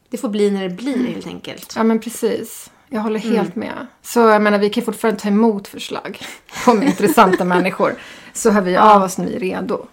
Det 0.10 0.18
får 0.18 0.30
bli 0.30 0.52
när 0.52 0.64
det 0.64 0.76
blir 0.76 1.08
helt 1.08 1.28
enkelt. 1.28 1.74
Ja 1.78 1.84
men 1.84 2.00
precis. 2.00 2.72
Jag 2.90 3.02
håller 3.02 3.20
Mm. 3.26 3.36
helt 3.38 3.56
med. 3.56 3.88
Så 4.02 4.20
jag 4.20 4.42
menar 4.42 4.58
vi 4.60 4.70
kan 4.70 4.84
fortfarande 4.84 5.20
ta 5.22 5.28
emot 5.28 5.68
förslag 5.68 6.20
om 6.68 6.84
intressanta 6.84 7.46
människor. 7.46 7.96
så 8.34 8.50
hör 8.52 8.62
vi 8.62 8.78
av 8.78 9.04
oss 9.04 9.18
när 9.18 9.26
vi 9.26 9.36
är 9.36 9.40
redo. 9.40 9.86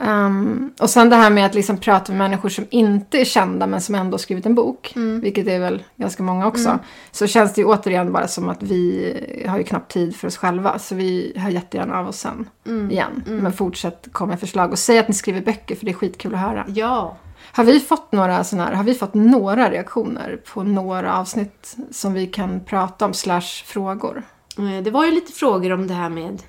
Ehm, 0.00 0.70
och 0.80 0.90
sen 0.90 1.10
det 1.10 1.16
här 1.16 1.30
med 1.30 1.46
att 1.46 1.54
liksom 1.54 1.78
prata 1.78 2.12
med 2.12 2.18
människor 2.18 2.48
som 2.48 2.64
inte 2.70 3.18
är 3.20 3.24
kända 3.24 3.66
men 3.66 3.80
som 3.80 3.94
ändå 3.94 4.14
har 4.14 4.18
skrivit 4.18 4.46
en 4.46 4.54
bok, 4.54 4.92
vilket 5.22 5.46
är 5.48 5.58
väl 5.60 5.82
ganska 5.96 6.22
många 6.22 6.46
också. 6.46 6.78
Så 7.12 7.26
känns 7.26 7.54
det 7.54 7.60
ju 7.60 7.66
återigen 7.66 8.12
bara 8.12 8.28
som 8.28 8.48
att 8.48 8.62
vi 8.62 9.44
har 9.48 9.58
ju 9.58 9.64
knappt 9.64 9.92
tid 9.92 10.16
för 10.16 10.28
oss 10.28 10.36
själva. 10.36 10.78
Så 10.78 10.94
vi 10.94 11.32
hör 11.36 11.50
jättegärna 11.50 11.98
av 11.98 12.08
oss 12.08 12.18
sen 12.18 12.48
igen. 12.90 13.22
Men 13.26 13.52
fortsätt 13.52 14.08
komma 14.12 14.28
med 14.30 14.40
förslag 14.40 14.70
och 14.72 14.78
säg 14.78 14.98
att 14.98 15.08
ni 15.08 15.14
skriver 15.14 15.40
böcker 15.40 15.76
för 15.76 15.84
det 15.84 15.90
är 15.92 15.94
skitkul 15.94 16.34
att 16.34 16.40
höra. 16.40 16.64
Ja. 16.68 17.16
Har 17.52 17.64
vi 17.64 17.80
fått 17.80 18.12
några 18.12 18.44
såna 18.44 18.64
här, 18.64 18.72
har 18.72 18.84
vi 18.84 18.94
fått 18.94 19.14
några 19.14 19.70
reaktioner 19.70 20.40
på 20.54 20.62
några 20.62 21.16
avsnitt 21.18 21.76
som 21.90 22.12
vi 22.12 22.26
kan 22.26 22.60
prata 22.64 23.04
om 23.04 23.14
slash 23.14 23.64
frågor? 23.64 24.22
Eh, 24.58 24.82
Det 24.84 24.90
var 24.90 25.04
ju 25.04 25.10
lite 25.10 25.32
frågor 25.32 25.72
om 25.72 25.86
det 25.86 25.94
här 25.94 26.08
med 26.08 26.42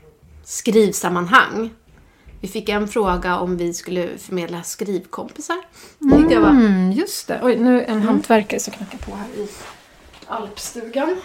skrivsammanhang. 0.43 1.69
Vi 2.41 2.47
fick 2.47 2.69
en 2.69 2.87
fråga 2.87 3.37
om 3.39 3.57
vi 3.57 3.73
skulle 3.73 4.17
förmedla 4.17 4.63
skrivkompisar. 4.63 5.57
Det 5.99 6.17
tyckte 6.17 6.33
jag 6.33 6.41
var... 6.41 6.49
Mm, 6.49 6.91
just 6.91 7.27
det. 7.27 7.39
Oj, 7.43 7.55
nu 7.59 7.81
är 7.81 7.85
en 7.87 8.01
hantverkare 8.01 8.59
som 8.59 8.73
knackar 8.73 8.97
på 8.97 9.15
här 9.15 9.27
i 9.43 9.49
alpstugan. 10.27 11.21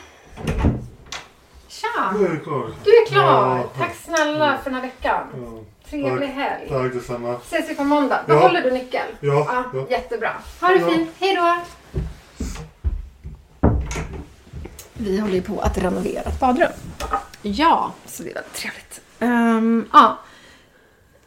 Tja! 1.69 2.15
Nu 2.19 2.27
är 2.27 2.37
klar. 2.45 2.71
Du 2.85 2.91
är 2.91 3.07
klar! 3.07 3.57
Ja. 3.59 3.71
Tack 3.79 3.97
snälla 4.05 4.59
för 4.63 4.71
den 4.71 4.75
här 4.75 4.83
veckan. 4.87 5.27
Ja. 5.37 5.65
Trevlig 5.91 6.29
Tack. 6.29 6.37
helg. 6.37 6.69
Tack 6.69 6.93
detsamma. 6.93 7.37
Ses 7.47 7.71
vi 7.71 7.75
på 7.75 7.85
måndag. 7.85 8.21
Ja. 8.29 8.35
Behåller 8.35 8.63
du 8.63 8.71
nyckeln? 8.71 9.09
Ja, 9.21 9.65
ja. 9.75 9.87
Jättebra. 9.91 10.33
Ha 10.61 10.69
det 10.69 10.75
Ja. 10.81 10.89
fint. 10.91 11.11
Hej 11.19 11.35
då! 11.37 11.57
Vi 14.95 15.19
håller 15.21 15.35
ju 15.35 15.43
på 15.43 15.61
att 15.61 15.79
renovera 15.79 16.21
ett 16.23 16.41
badrum. 16.41 16.73
Ja. 17.43 17.93
Så 18.07 18.23
det 18.23 18.31
är 18.31 18.35
väldigt 18.35 18.55
trevligt. 18.55 19.01
Ehm, 19.19 19.89
ja. 19.93 20.19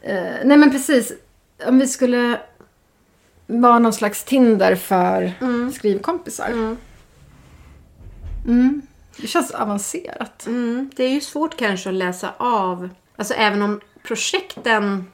Eh, 0.04 0.44
nej 0.44 0.56
men 0.56 0.70
precis. 0.70 1.12
Om 1.66 1.78
vi 1.78 1.88
skulle 1.88 2.40
vara 3.46 3.78
någon 3.78 3.92
slags 3.92 4.24
Tinder 4.24 4.76
för 4.76 5.32
skrivkompisar. 5.72 6.48
Mm. 6.48 6.76
Mm. 8.46 8.82
Det 9.16 9.26
känns 9.26 9.50
avancerat. 9.50 10.46
Mm, 10.46 10.90
det 10.96 11.04
är 11.04 11.10
ju 11.10 11.20
svårt 11.20 11.56
kanske 11.56 11.88
att 11.88 11.94
läsa 11.94 12.32
av. 12.36 12.88
Alltså 13.16 13.34
även 13.34 13.62
om 13.62 13.80
projekten 14.02 15.04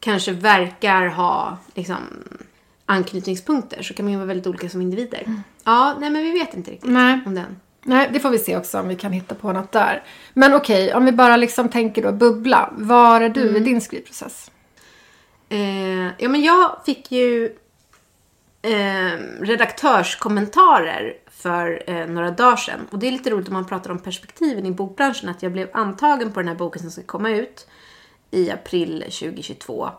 kanske 0.00 0.32
verkar 0.32 1.06
ha 1.06 1.58
liksom, 1.74 1.96
anknytningspunkter 2.86 3.82
så 3.82 3.94
kan 3.94 4.04
man 4.04 4.12
ju 4.12 4.18
vara 4.18 4.26
väldigt 4.26 4.46
olika 4.46 4.68
som 4.68 4.82
individer. 4.82 5.42
Ja, 5.64 5.96
nej 6.00 6.10
men 6.10 6.22
vi 6.22 6.30
vet 6.30 6.54
inte 6.54 6.70
riktigt 6.70 6.90
Nej. 6.90 7.20
om 7.26 7.34
den. 7.34 7.60
Nej, 7.82 8.10
det 8.12 8.20
får 8.20 8.30
vi 8.30 8.38
se 8.38 8.56
också 8.56 8.80
om 8.80 8.88
vi 8.88 8.96
kan 8.96 9.12
hitta 9.12 9.34
på 9.34 9.52
något 9.52 9.72
där. 9.72 10.02
Men 10.34 10.54
okej, 10.54 10.94
om 10.94 11.04
vi 11.04 11.12
bara 11.12 11.36
liksom 11.36 11.68
tänker 11.68 12.02
då 12.02 12.12
bubbla. 12.12 12.72
Var 12.72 13.20
är 13.20 13.28
du 13.28 13.56
i 13.56 13.60
din 13.60 13.80
skrivprocess? 13.80 14.50
Eh, 15.48 16.06
ja, 16.18 16.28
men 16.28 16.42
jag 16.42 16.76
fick 16.86 17.12
ju 17.12 17.56
eh, 18.62 19.18
redaktörskommentarer 19.40 21.14
för 21.30 21.82
eh, 21.86 22.06
några 22.06 22.30
dagar 22.30 22.56
sedan. 22.56 22.88
Och 22.90 22.98
det 22.98 23.08
är 23.08 23.12
lite 23.12 23.30
roligt 23.30 23.48
om 23.48 23.54
man 23.54 23.66
pratar 23.66 23.90
om 23.90 23.98
perspektiven 23.98 24.66
i 24.66 24.70
bokbranschen. 24.70 25.28
Att 25.28 25.42
jag 25.42 25.52
blev 25.52 25.68
antagen 25.72 26.32
på 26.32 26.40
den 26.40 26.48
här 26.48 26.54
boken 26.54 26.82
som 26.82 26.90
ska 26.90 27.02
komma 27.02 27.30
ut 27.30 27.66
i 28.30 28.50
april 28.50 29.00
2022. 29.00 29.90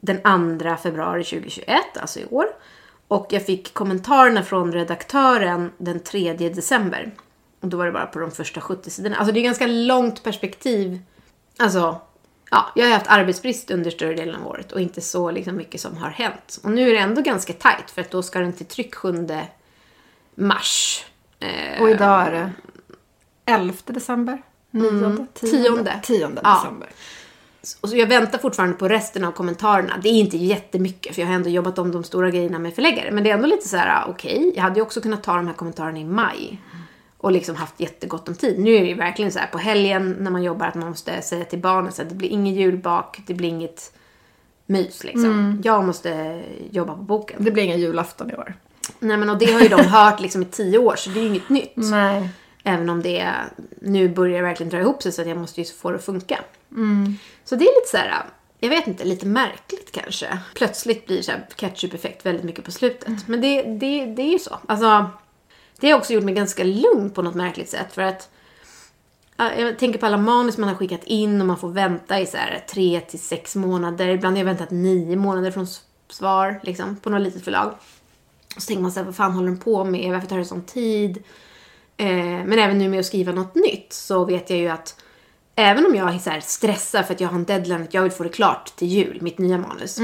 Den 0.00 0.58
2 0.58 0.76
februari 0.82 1.24
2021, 1.24 1.80
alltså 2.00 2.20
i 2.20 2.26
år. 2.30 2.46
Och 3.12 3.26
jag 3.30 3.46
fick 3.46 3.74
kommentarerna 3.74 4.42
från 4.42 4.72
redaktören 4.72 5.70
den 5.78 6.00
3 6.00 6.32
december. 6.32 7.10
Och 7.60 7.68
då 7.68 7.76
var 7.76 7.86
det 7.86 7.92
bara 7.92 8.06
på 8.06 8.18
de 8.18 8.30
första 8.30 8.60
70 8.60 8.90
sidorna. 8.90 9.16
Alltså 9.16 9.32
det 9.34 9.40
är 9.40 9.44
ganska 9.44 9.66
långt 9.66 10.22
perspektiv. 10.22 11.00
Alltså, 11.58 12.00
ja, 12.50 12.66
jag 12.74 12.86
har 12.86 12.92
haft 12.92 13.06
arbetsbrist 13.06 13.70
under 13.70 13.90
större 13.90 14.14
delen 14.14 14.34
av 14.40 14.46
året 14.46 14.72
och 14.72 14.80
inte 14.80 15.00
så 15.00 15.30
liksom 15.30 15.56
mycket 15.56 15.80
som 15.80 15.96
har 15.96 16.10
hänt. 16.10 16.60
Och 16.64 16.70
nu 16.70 16.88
är 16.90 16.92
det 16.92 16.98
ändå 17.00 17.22
ganska 17.22 17.52
tajt 17.52 17.90
för 17.90 18.00
att 18.00 18.10
då 18.10 18.22
ska 18.22 18.38
den 18.38 18.52
till 18.52 18.66
tryck 18.66 18.94
7 18.94 19.28
mars. 20.34 21.04
Eh, 21.40 21.82
Och 21.82 21.90
idag 21.90 22.26
är 22.26 22.30
det 22.32 22.50
11 23.46 23.74
december? 23.86 24.42
9? 24.70 25.26
tionde. 25.34 26.00
10 26.02 26.30
Ja. 26.42 26.54
december. 26.62 26.88
Och 27.80 27.88
så 27.88 27.96
jag 27.96 28.06
väntar 28.06 28.38
fortfarande 28.38 28.76
på 28.76 28.88
resten 28.88 29.24
av 29.24 29.32
kommentarerna. 29.32 29.94
Det 30.02 30.08
är 30.08 30.12
inte 30.12 30.36
jättemycket 30.36 31.14
för 31.14 31.22
jag 31.22 31.28
har 31.28 31.34
ändå 31.34 31.48
jobbat 31.48 31.78
om 31.78 31.92
de 31.92 32.04
stora 32.04 32.30
grejerna 32.30 32.58
med 32.58 32.74
förläggare. 32.74 33.10
Men 33.10 33.24
det 33.24 33.30
är 33.30 33.34
ändå 33.34 33.46
lite 33.46 33.68
så 33.68 33.76
här, 33.76 34.04
okej, 34.08 34.52
jag 34.54 34.62
hade 34.62 34.76
ju 34.76 34.82
också 34.82 35.00
kunnat 35.00 35.22
ta 35.22 35.36
de 35.36 35.46
här 35.46 35.54
kommentarerna 35.54 35.98
i 35.98 36.04
maj. 36.04 36.60
Och 37.18 37.32
liksom 37.32 37.56
haft 37.56 37.80
jättegott 37.80 38.28
om 38.28 38.34
tid. 38.34 38.58
Nu 38.58 38.74
är 38.74 38.80
det 38.80 38.86
ju 38.86 38.94
verkligen 38.94 39.32
så 39.32 39.38
här 39.38 39.46
på 39.46 39.58
helgen 39.58 40.16
när 40.20 40.30
man 40.30 40.42
jobbar 40.42 40.66
att 40.66 40.74
man 40.74 40.88
måste 40.88 41.22
säga 41.22 41.44
till 41.44 41.58
barnen 41.58 41.88
att 41.88 42.08
det 42.08 42.14
blir 42.14 42.28
inget 42.28 42.54
julbak, 42.54 43.20
det 43.26 43.34
blir 43.34 43.48
inget 43.48 43.92
mys 44.66 45.04
liksom. 45.04 45.60
Jag 45.64 45.84
måste 45.84 46.42
jobba 46.70 46.94
på 46.94 47.02
boken. 47.02 47.44
Det 47.44 47.50
blir 47.50 47.62
ingen 47.62 47.80
julafton 47.80 48.30
i 48.30 48.34
år. 48.34 48.54
Nej 48.98 49.16
men 49.16 49.30
och 49.30 49.38
det 49.38 49.52
har 49.52 49.60
ju 49.60 49.68
de 49.68 49.84
hört 49.84 50.20
liksom 50.20 50.42
i 50.42 50.44
tio 50.44 50.78
år 50.78 50.96
så 50.96 51.10
det 51.10 51.20
är 51.20 51.22
ju 51.22 51.28
inget 51.28 51.48
nytt. 51.48 51.72
Nej. 51.76 52.28
Även 52.64 52.90
om 52.90 53.02
det 53.02 53.18
är, 53.18 53.44
nu 53.80 54.08
börjar 54.08 54.36
det 54.36 54.42
verkligen 54.42 54.70
dra 54.70 54.80
ihop 54.80 55.02
sig 55.02 55.12
så 55.12 55.22
att 55.22 55.28
jag 55.28 55.38
måste 55.38 55.60
ju 55.60 55.64
få 55.66 55.90
det 55.90 55.96
att 55.96 56.04
funka. 56.04 56.40
Så 57.44 57.56
det 57.56 57.64
är 57.64 57.80
lite 57.80 57.90
så 57.90 57.96
här, 57.96 58.24
jag 58.58 58.68
vet 58.68 58.86
inte, 58.86 59.04
lite 59.04 59.26
märkligt 59.26 59.92
kanske. 59.92 60.38
Plötsligt 60.54 61.06
blir 61.06 61.22
så 61.22 61.32
här 61.32 61.46
ketchup-effekt 61.56 62.26
väldigt 62.26 62.44
mycket 62.44 62.64
på 62.64 62.70
slutet. 62.72 63.28
Men 63.28 63.40
det, 63.40 63.62
det, 63.62 64.06
det 64.06 64.22
är 64.22 64.32
ju 64.32 64.38
så. 64.38 64.58
Alltså, 64.66 65.10
det 65.80 65.90
har 65.90 65.98
också 65.98 66.12
gjort 66.12 66.24
mig 66.24 66.34
ganska 66.34 66.64
lugn 66.64 67.10
på 67.10 67.22
något 67.22 67.34
märkligt 67.34 67.70
sätt 67.70 67.92
för 67.92 68.02
att 68.02 68.30
ja, 69.36 69.54
jag 69.54 69.78
tänker 69.78 69.98
på 69.98 70.06
alla 70.06 70.16
manus 70.16 70.58
man 70.58 70.68
har 70.68 70.76
skickat 70.76 71.04
in 71.04 71.40
och 71.40 71.46
man 71.46 71.58
får 71.58 71.68
vänta 71.68 72.20
i 72.20 72.26
så 72.26 72.36
här 72.36 72.64
tre 72.70 73.00
till 73.00 73.20
sex 73.20 73.56
månader. 73.56 74.08
Ibland 74.08 74.36
har 74.36 74.38
jag 74.40 74.44
väntat 74.44 74.70
nio 74.70 75.16
månader 75.16 75.50
från 75.50 75.66
svar 76.10 76.60
liksom, 76.62 76.96
på 76.96 77.10
något 77.10 77.22
litet 77.22 77.44
förlag. 77.44 77.74
Och 78.56 78.62
så 78.62 78.66
tänker 78.66 78.82
man 78.82 78.92
så 78.92 79.00
här, 79.00 79.04
vad 79.04 79.16
fan 79.16 79.32
håller 79.32 79.48
den 79.48 79.58
på 79.58 79.84
med? 79.84 80.12
Varför 80.12 80.28
tar 80.28 80.38
det 80.38 80.44
sån 80.44 80.62
tid? 80.62 81.22
Eh, 82.02 82.44
men 82.44 82.58
även 82.58 82.78
nu 82.78 82.88
med 82.88 83.00
att 83.00 83.06
skriva 83.06 83.32
något 83.32 83.54
nytt 83.54 83.92
så 83.92 84.24
vet 84.24 84.50
jag 84.50 84.58
ju 84.58 84.68
att 84.68 85.02
även 85.54 85.86
om 85.86 85.94
jag 85.94 86.20
så 86.20 86.30
stressar 86.40 87.02
för 87.02 87.14
att 87.14 87.20
jag 87.20 87.28
har 87.28 87.36
en 87.38 87.44
deadline 87.44 87.82
att 87.82 87.94
jag 87.94 88.02
vill 88.02 88.12
få 88.12 88.22
det 88.22 88.28
klart 88.28 88.76
till 88.76 88.88
jul, 88.88 89.18
mitt 89.20 89.38
nya 89.38 89.58
manus. 89.58 89.98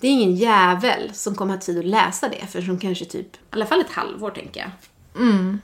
Det 0.00 0.06
är 0.06 0.10
ingen 0.10 0.34
jävel 0.34 1.10
som 1.14 1.34
kommer 1.34 1.54
ha 1.54 1.60
tid 1.60 1.78
att 1.78 1.84
läsa 1.84 2.28
det 2.28 2.46
för 2.46 2.62
som 2.62 2.78
kanske 2.78 3.04
typ, 3.04 3.34
i 3.36 3.38
alla 3.50 3.66
fall 3.66 3.80
ett 3.80 3.90
halvår 3.90 4.30
tänker 4.30 4.60
jag. 4.60 4.70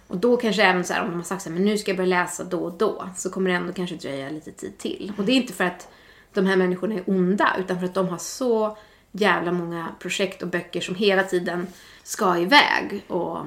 Och 0.06 0.16
då 0.16 0.36
kanske 0.36 0.62
även 0.62 0.84
så 0.84 0.92
här, 0.92 1.02
om 1.02 1.10
de 1.10 1.16
har 1.16 1.22
sagt 1.22 1.42
så 1.42 1.48
här, 1.48 1.54
men 1.54 1.64
nu 1.64 1.78
ska 1.78 1.90
jag 1.90 1.96
börja 1.96 2.20
läsa 2.20 2.44
då 2.44 2.58
och 2.58 2.72
då, 2.72 3.08
så 3.16 3.30
kommer 3.30 3.50
det 3.50 3.56
ändå 3.56 3.72
kanske 3.72 3.96
dröja 3.96 4.30
lite 4.30 4.52
tid 4.52 4.78
till. 4.78 5.12
Och 5.18 5.24
det 5.24 5.32
är 5.32 5.36
inte 5.36 5.52
för 5.52 5.64
att 5.64 5.88
de 6.32 6.46
här 6.46 6.56
människorna 6.56 6.94
är 6.94 7.02
onda, 7.06 7.56
utan 7.58 7.78
för 7.78 7.86
att 7.86 7.94
de 7.94 8.08
har 8.08 8.18
så 8.18 8.78
jävla 9.12 9.52
många 9.52 9.88
projekt 9.98 10.42
och 10.42 10.48
böcker 10.48 10.80
som 10.80 10.94
hela 10.94 11.22
tiden 11.22 11.66
ska 12.02 12.38
iväg 12.38 13.04
och 13.08 13.38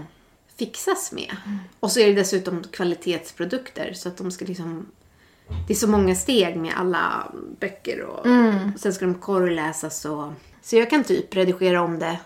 fixas 0.59 1.11
med. 1.11 1.35
Och 1.79 1.91
så 1.91 1.99
är 1.99 2.07
det 2.07 2.13
dessutom 2.13 2.63
kvalitetsprodukter, 2.63 3.93
så 3.93 4.09
att 4.09 4.17
de 4.17 4.31
ska 4.31 4.45
liksom 4.45 4.85
det 5.67 5.73
är 5.73 5.77
så 5.77 5.87
många 5.87 6.15
steg 6.15 6.55
med 6.55 6.73
alla 6.77 7.31
böcker 7.59 8.01
och 8.01 8.25
sen 8.79 8.93
ska 8.93 9.05
de 9.05 9.15
korrläsas 9.15 10.05
och... 10.05 10.33
Så 10.61 10.75
jag 10.75 10.89
kan 10.89 11.03
typ 11.03 11.35
redigera 11.35 11.81
om 11.81 11.99
det 11.99 12.19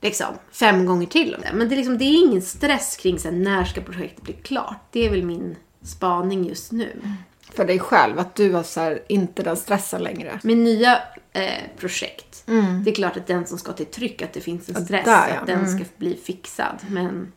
liksom 0.00 0.34
fem 0.52 0.86
gånger 0.86 1.06
till 1.06 1.34
om 1.34 1.40
det. 1.40 1.50
Men 1.52 1.68
det 1.68 1.74
är, 1.74 1.76
liksom, 1.76 1.98
det 1.98 2.04
är 2.04 2.26
ingen 2.26 2.42
stress 2.42 2.96
kring 2.96 3.18
så 3.18 3.28
här, 3.28 3.36
när 3.36 3.64
ska 3.64 3.80
projektet 3.80 4.22
bli 4.22 4.32
klart. 4.32 4.80
Det 4.90 5.06
är 5.06 5.10
väl 5.10 5.22
min 5.22 5.56
spaning 5.82 6.48
just 6.48 6.72
nu. 6.72 7.02
För 7.50 7.64
dig 7.64 7.78
själv, 7.78 8.18
att 8.18 8.34
du 8.34 8.52
har 8.52 8.62
så 8.62 8.80
här, 8.80 9.02
inte 9.08 9.42
den 9.42 9.56
stressen 9.56 10.02
längre. 10.02 10.40
Med 10.42 10.58
nya 10.58 11.02
eh, 11.32 11.62
projekt, 11.78 12.35
det 12.84 12.90
är 12.90 12.94
klart 12.94 13.16
att 13.16 13.26
den 13.26 13.46
som 13.46 13.58
ska 13.58 13.72
till 13.72 13.86
tryck, 13.86 14.22
att 14.22 14.32
det 14.32 14.40
finns 14.40 14.68
en 14.68 14.84
stress, 14.84 15.04
där, 15.04 15.28
ja. 15.28 15.40
att 15.40 15.46
den 15.46 15.68
ska 15.68 15.84
bli 15.96 16.16
fixad. 16.24 16.80
Men 16.88 17.32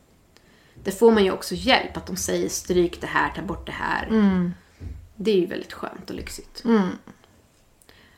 det 0.84 0.92
får 0.92 1.12
man 1.12 1.24
ju 1.24 1.32
också 1.32 1.56
hjälp, 1.56 1.98
att 1.98 2.06
de 2.06 2.16
säger 2.16 2.50
stryk 2.50 3.01
det 3.01 3.08
här, 3.08 3.32
ta 3.36 3.42
bort 3.42 3.66
det 3.66 3.72
här. 3.72 4.08
Det 5.16 5.32
är 5.32 5.36
ju 5.36 5.46
väldigt 5.46 5.74
skönt 5.74 6.10
och 6.10 6.16
lyxigt. 6.16 6.63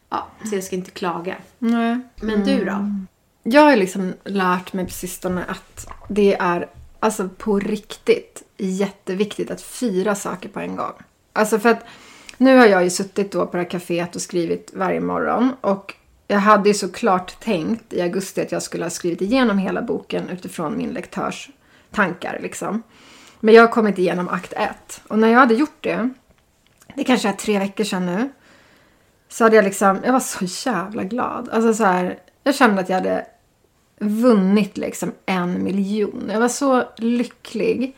Ja, 0.10 0.27
så 0.50 0.55
jag 0.55 0.63
ska 0.63 0.75
inte 0.75 0.91
klaga. 0.91 1.36
Nej. 1.60 2.00
Men 2.15 2.43
du 2.43 2.65
då? 2.65 3.05
Jag 3.43 3.62
har 3.62 3.75
liksom 3.75 4.13
lärt 4.24 4.74
mig 4.74 4.86
på 4.86 4.91
sistone 4.91 5.43
att 5.48 5.88
det 6.10 6.36
är 6.36 6.69
alltså 7.00 7.29
på 7.38 7.60
riktigt 7.60 8.43
jätteviktigt 8.57 9.51
att 9.51 9.62
fira 9.62 10.15
saker 10.15 10.50
på 10.50 10.60
en 10.60 10.75
gång. 10.75 10.93
Alltså 11.33 11.60
för 11.60 11.69
att 11.69 11.86
nu 12.38 12.57
har 12.57 12.65
jag 12.65 12.83
ju 12.83 12.89
suttit 12.89 13.31
då 13.31 13.45
på 13.45 13.57
det 13.57 13.63
här 13.63 13.69
kaféet 13.69 14.15
och 14.15 14.21
skrivit 14.21 14.71
varje 14.74 15.00
morgon 15.00 15.51
och 15.62 15.95
jag 16.31 16.39
hade 16.39 16.69
ju 16.69 16.73
såklart 16.73 17.39
tänkt 17.39 17.93
i 17.93 18.01
augusti 18.01 18.41
att 18.41 18.51
jag 18.51 18.63
skulle 18.63 18.85
ha 18.85 18.89
skrivit 18.89 19.21
igenom 19.21 19.57
hela 19.57 19.81
boken 19.81 20.29
utifrån 20.29 20.77
min 20.77 20.89
lektörs 20.89 21.50
tankar 21.91 22.39
liksom. 22.41 22.83
Men 23.39 23.53
jag 23.53 23.61
har 23.61 23.67
kommit 23.67 24.00
igenom 24.00 24.29
akt 24.29 24.53
1 24.53 25.01
och 25.07 25.19
när 25.19 25.27
jag 25.27 25.39
hade 25.39 25.53
gjort 25.53 25.77
det, 25.81 26.09
det 26.95 27.03
kanske 27.03 27.29
är 27.29 27.33
tre 27.33 27.59
veckor 27.59 27.83
sedan 27.83 28.05
nu, 28.05 28.29
så 29.29 29.43
hade 29.43 29.55
jag 29.55 29.65
liksom, 29.65 30.00
jag 30.03 30.13
var 30.13 30.19
så 30.19 30.69
jävla 30.69 31.03
glad. 31.03 31.50
Alltså 31.50 31.73
så 31.73 31.83
här, 31.83 32.19
jag 32.43 32.55
kände 32.55 32.81
att 32.81 32.89
jag 32.89 32.95
hade 32.95 33.25
vunnit 34.00 34.77
liksom 34.77 35.11
en 35.25 35.63
miljon. 35.63 36.29
Jag 36.31 36.39
var 36.39 36.47
så 36.47 36.83
lycklig. 36.97 37.97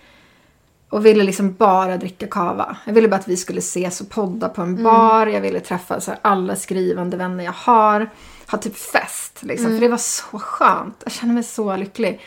Och 0.93 1.05
ville 1.05 1.23
liksom 1.23 1.53
bara 1.53 1.97
dricka 1.97 2.27
kava. 2.27 2.77
Jag 2.85 2.93
ville 2.93 3.07
bara 3.07 3.15
att 3.15 3.27
vi 3.27 3.37
skulle 3.37 3.59
ses 3.59 4.01
och 4.01 4.09
podda 4.09 4.49
på 4.49 4.61
en 4.61 4.83
bar. 4.83 5.27
Jag 5.27 5.41
ville 5.41 5.59
träffa 5.59 6.01
så 6.01 6.13
alla 6.21 6.55
skrivande 6.55 7.17
vänner 7.17 7.43
jag 7.43 7.51
har. 7.51 8.09
Ha 8.51 8.57
typ 8.57 8.75
fest 8.75 9.43
liksom. 9.43 9.67
För 9.71 9.79
det 9.79 9.87
var 9.87 9.97
så 9.97 10.39
skönt. 10.39 11.01
Jag 11.03 11.13
kände 11.13 11.33
mig 11.33 11.43
så 11.43 11.75
lycklig. 11.75 12.21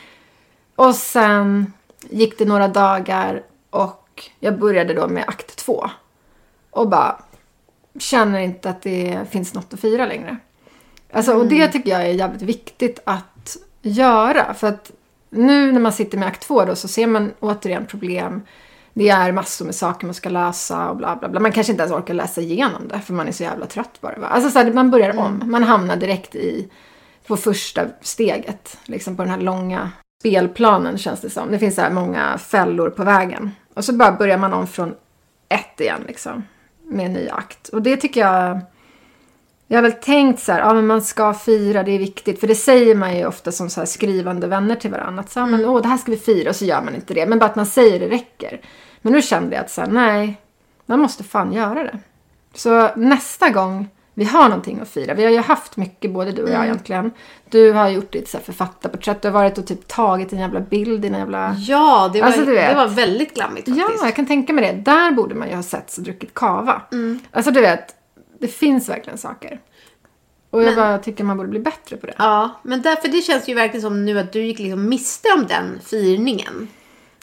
Och 0.76 0.94
sen 0.94 1.73
gick 2.00 2.38
det 2.38 2.44
några 2.44 2.68
dagar 2.68 3.42
och 3.70 4.23
jag 4.40 4.58
började 4.58 4.94
då 4.94 5.08
med 5.08 5.25
akt 5.28 5.56
två. 5.56 5.90
Och 6.70 6.88
bara 6.88 7.20
känner 7.99 8.40
inte 8.40 8.70
att 8.70 8.82
det 8.82 9.20
finns 9.30 9.54
något 9.54 9.75
att 9.75 9.80
fira 9.80 10.06
längre. 10.06 10.37
Alltså, 11.12 11.35
Och 11.35 11.46
det 11.46 11.68
tycker 11.68 11.90
jag 11.90 12.02
är 12.02 12.12
jävligt 12.12 12.42
viktigt 12.42 13.00
att 13.04 13.56
göra. 13.82 14.54
För 14.54 14.66
att 14.66 14.92
nu 15.30 15.73
när 15.73 15.80
man 15.80 15.92
sitter 15.92 16.18
med 16.18 16.28
akt 16.28 16.42
två 16.42 16.64
då 16.64 16.75
så 16.75 16.88
ser 16.88 17.06
man 17.06 17.33
återigen 17.40 17.87
problem. 17.87 18.42
Det 18.95 19.09
är 19.09 19.33
massor 19.33 19.64
med 19.64 19.75
saker 19.75 20.06
man 20.06 20.14
ska 20.14 20.28
lösa 20.28 20.90
och 20.90 20.97
bla 20.97 21.16
bla 21.16 21.28
bla. 21.28 21.40
Man 21.40 21.52
kanske 21.52 21.73
inte 21.73 21.83
ens 21.83 21.95
orkar 21.95 22.14
läsa 22.14 22.40
igenom 22.40 22.88
det 22.88 23.00
för 23.00 23.14
man 23.14 23.28
är 23.28 23.33
så 23.33 23.42
jävla 23.42 23.66
trött 23.66 24.00
bara. 24.00 24.18
Va? 24.18 24.26
Alltså 24.26 24.50
så 24.50 24.59
här, 24.59 24.73
man 24.73 24.90
börjar 24.90 25.18
om. 25.18 25.42
Man 25.45 25.62
hamnar 25.62 25.97
direkt 25.97 26.35
i 26.35 26.68
på 27.26 27.37
första 27.37 27.87
steget. 28.00 28.78
Liksom 28.85 29.16
på 29.16 29.23
den 29.23 29.30
här 29.30 29.40
långa 29.40 29.90
spelplanen 30.21 30.99
känns 30.99 31.21
det 31.21 31.30
som. 31.30 31.50
Det 31.50 31.59
finns 31.59 31.75
så 31.75 31.80
här 31.80 31.90
många 31.90 32.38
fällor 32.38 32.90
på 32.90 33.04
vägen. 33.04 33.50
Och 33.75 33.85
så 33.85 33.92
bara 33.92 34.12
börjar 34.12 34.38
man 34.38 34.52
om 34.52 34.66
från 34.66 34.95
ett 35.49 35.80
igen 35.80 36.00
liksom. 36.06 36.45
Med 36.85 37.06
en 37.06 37.12
ny 37.12 37.28
akt. 37.28 37.68
Och 37.68 37.83
det 37.83 37.97
tycker 37.97 38.21
jag... 38.21 38.61
Jag 39.68 39.76
har 39.76 39.82
väl 39.82 39.92
tänkt 39.92 40.40
så 40.42 40.52
här, 40.52 40.61
ja 40.61 40.75
men 40.75 40.87
man 40.87 41.02
ska 41.02 41.35
fira, 41.35 41.82
det 41.82 41.90
är 41.90 41.99
viktigt. 41.99 42.40
För 42.40 42.46
det 42.46 42.54
säger 42.54 42.94
man 42.94 43.16
ju 43.16 43.26
ofta 43.26 43.52
som 43.52 43.70
så 43.70 43.80
här 43.80 43.87
skrivande 43.87 44.46
vänner 44.46 44.75
till 44.75 44.90
varandra. 44.90 45.20
Att 45.20 45.30
så, 45.30 45.40
här, 45.40 45.46
men 45.46 45.64
åh 45.64 45.82
det 45.82 45.88
här 45.88 45.96
ska 45.96 46.11
vi 46.11 46.16
fira 46.16 46.50
och 46.50 46.56
så 46.56 46.64
gör 46.64 46.82
man 46.82 46.94
inte 46.94 47.14
det. 47.14 47.26
Men 47.26 47.38
bara 47.38 47.46
att 47.46 47.56
man 47.56 47.66
säger 47.66 48.00
det 48.00 48.08
räcker. 48.08 48.61
Men 49.02 49.12
nu 49.12 49.23
kände 49.23 49.56
jag 49.56 49.64
att 49.64 49.70
så 49.70 49.80
här, 49.80 49.88
nej, 49.88 50.40
man 50.87 51.00
måste 51.00 51.25
fan 51.25 51.52
göra 51.52 51.82
det. 51.82 51.99
Så 52.54 52.90
nästa 52.96 53.50
gång 53.50 53.88
vi 54.14 54.25
har 54.25 54.49
någonting 54.49 54.80
att 54.80 54.88
fira. 54.88 55.14
Vi 55.14 55.25
har 55.25 55.30
ju 55.30 55.38
haft 55.38 55.76
mycket, 55.76 56.11
både 56.11 56.32
du 56.32 56.42
och 56.42 56.50
jag 56.50 56.64
egentligen. 56.64 57.11
Du 57.50 57.73
har 57.73 57.88
gjort 57.88 58.12
ditt 58.12 58.28
så 58.28 58.37
här 58.37 58.44
författarporträtt. 58.44 59.23
Du 59.23 59.28
har 59.28 59.32
varit 59.32 59.58
och 59.58 59.66
typ 59.66 59.88
tagit 59.88 60.32
en 60.32 60.38
jävla 60.38 60.61
bild 60.61 61.04
i 61.04 61.08
en 61.08 61.14
jävla... 61.14 61.54
Ja, 61.58 62.11
det 62.12 62.20
var, 62.20 62.26
Alltså, 62.26 62.44
det 62.44 62.75
var 62.76 62.87
väldigt 62.88 63.35
glammigt 63.35 63.68
Ja, 63.68 63.75
faktiskt. 63.85 64.04
jag 64.04 64.16
kan 64.16 64.26
tänka 64.26 64.52
mig 64.52 64.64
det. 64.64 64.92
Där 64.92 65.11
borde 65.12 65.35
man 65.35 65.49
ju 65.49 65.54
ha 65.54 65.62
setts 65.62 65.99
och 65.99 66.04
druckit 66.04 66.35
kava. 66.35 66.82
Alltså 67.30 67.50
du 67.50 67.61
vet, 67.61 67.95
det 68.40 68.49
finns 68.49 68.88
verkligen 68.88 69.19
saker. 69.19 69.61
Och 70.50 70.61
jag 70.62 70.66
Men- 70.66 70.76
bara 70.76 70.99
tycker 70.99 71.25
man 71.25 71.37
borde 71.37 71.49
bli 71.49 71.61
bättre 71.61 71.97
på 71.97 72.07
det. 72.07 72.14
Ja, 72.19 72.61
men 72.62 72.83
därför 72.83 73.09
det 73.09 73.23
känns 73.23 73.49
ju 73.49 73.55
verkligen 73.55 73.83
som 73.83 74.05
nu 74.05 74.19
att 74.19 74.33
du 74.33 74.43
gick 74.43 74.59
liksom 74.59 74.88
miste 74.88 75.28
om 75.37 75.47
den 75.47 75.81
firningen. 75.85 76.69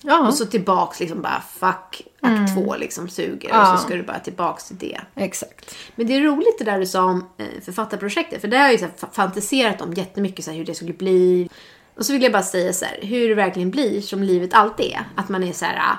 Ja, 0.05 0.27
Och 0.27 0.33
så 0.33 0.45
tillbaks 0.45 0.99
liksom 0.99 1.21
bara 1.21 1.43
fuck 1.59 2.01
akt 2.21 2.53
två 2.55 2.75
liksom 2.75 3.07
suger 3.09 3.49
Mm. 3.49 3.61
Ja. 3.61 3.73
och 3.73 3.79
så 3.79 3.85
ska 3.85 3.95
du 3.95 4.03
bara 4.03 4.19
tillbaks 4.19 4.67
till 4.67 4.77
det. 4.77 4.99
exakt. 5.15 5.75
Men 5.95 6.07
det 6.07 6.13
är 6.15 6.21
roligt 6.21 6.59
det 6.59 6.65
där 6.65 6.79
du 6.79 6.85
sa 6.85 7.03
om 7.03 7.25
eh, 7.37 7.45
författarprojektet. 7.65 8.41
För 8.41 8.47
det 8.47 8.57
har 8.57 8.63
jag 8.63 8.71
ju 8.71 8.77
så 8.77 9.07
fantiserat 9.11 9.81
om 9.81 9.93
jättemycket 9.93 10.45
så 10.45 10.51
här, 10.51 10.57
hur 10.57 10.65
det 10.65 10.75
skulle 10.75 10.93
bli. 10.93 11.49
Och 11.95 12.05
så 12.05 12.13
vill 12.13 12.23
jag 12.23 12.31
bara 12.31 12.43
säga 12.43 12.73
så 12.73 12.85
här, 12.85 12.99
hur 13.01 13.29
det 13.29 13.35
verkligen 13.35 13.71
blir 13.71 14.01
som 14.01 14.23
livet 14.23 14.53
alltid 14.53 14.85
är. 14.85 15.05
Att 15.15 15.29
man 15.29 15.43
är 15.43 15.53
så 15.53 15.65
här 15.65 15.77
ah, 15.77 15.97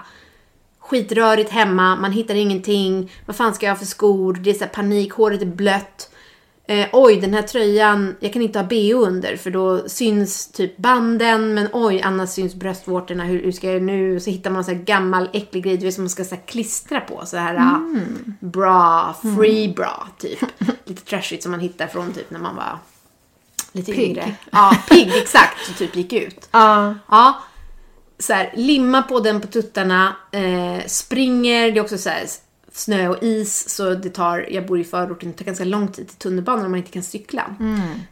skitrörigt 0.94 1.50
hemma, 1.50 1.96
man 1.96 2.12
hittar 2.12 2.34
ingenting. 2.34 3.12
Vad 3.26 3.36
fan 3.36 3.54
ska 3.54 3.66
jag 3.66 3.72
ha 3.72 3.78
för 3.78 3.86
skor? 3.86 4.34
Det 4.34 4.50
är 4.50 4.54
så 4.54 4.60
här 4.64 4.70
panik, 4.70 5.12
håret 5.12 5.42
är 5.42 5.46
blött. 5.46 6.10
Eh, 6.66 6.86
oj, 6.92 7.20
den 7.20 7.34
här 7.34 7.42
tröjan, 7.42 8.16
jag 8.20 8.32
kan 8.32 8.42
inte 8.42 8.58
ha 8.58 8.66
bh 8.66 8.94
under 8.96 9.36
för 9.36 9.50
då 9.50 9.88
syns 9.88 10.52
typ 10.52 10.76
banden. 10.76 11.54
Men 11.54 11.68
oj, 11.72 12.00
annars 12.04 12.30
syns 12.30 12.54
bröstvårtorna. 12.54 13.24
Hur, 13.24 13.42
hur 13.42 13.52
ska 13.52 13.72
jag 13.72 13.82
nu? 13.82 14.20
Så 14.20 14.30
hittar 14.30 14.50
man 14.50 14.64
sån 14.64 14.74
här 14.74 14.82
gammal 14.82 15.28
äcklig 15.32 15.64
grej 15.64 15.76
du 15.76 15.84
vet, 15.84 15.94
som 15.94 16.04
man 16.04 16.10
ska 16.10 16.24
så 16.24 16.36
klistra 16.36 17.00
på. 17.00 17.26
Så 17.26 17.36
här 17.36 17.54
ah, 17.54 17.80
bra, 18.40 19.16
free 19.36 19.74
bra 19.76 20.08
typ. 20.18 20.38
Lite 20.84 21.02
trashigt 21.04 21.42
som 21.42 21.50
man 21.50 21.60
hittar 21.60 21.86
från 21.86 22.12
typ 22.12 22.30
när 22.30 22.40
man 22.40 22.56
var 22.56 22.78
lite 23.72 23.92
Pigg. 23.92 24.10
yngre. 24.10 24.34
Ja, 24.52 24.76
pigg 24.88 25.12
exakt. 25.16 25.66
Så 25.66 25.72
typ 25.72 25.96
gick 25.96 26.12
ut. 26.12 26.48
Ja, 26.50 26.94
Ja. 27.10 27.42
Så 28.18 28.32
här, 28.32 28.52
limma 28.54 29.02
på 29.02 29.20
den 29.20 29.40
på 29.40 29.46
tuttarna. 29.46 30.16
Eh, 30.32 30.86
springer, 30.86 31.70
det 31.70 31.78
är 31.78 31.82
också 31.82 31.98
så 31.98 32.08
här, 32.08 32.26
snö 32.72 33.08
och 33.08 33.22
is. 33.22 33.68
Så 33.68 33.94
det 33.94 34.10
tar, 34.10 34.46
jag 34.50 34.66
bor 34.66 34.80
i 34.80 34.84
förorten, 34.84 35.30
det 35.30 35.38
tar 35.38 35.44
ganska 35.44 35.64
lång 35.64 35.88
tid 35.88 36.08
till 36.08 36.16
tunnelbanan 36.16 36.64
om 36.64 36.70
man 36.70 36.78
inte 36.78 36.92
kan 36.92 37.02
cykla. 37.02 37.56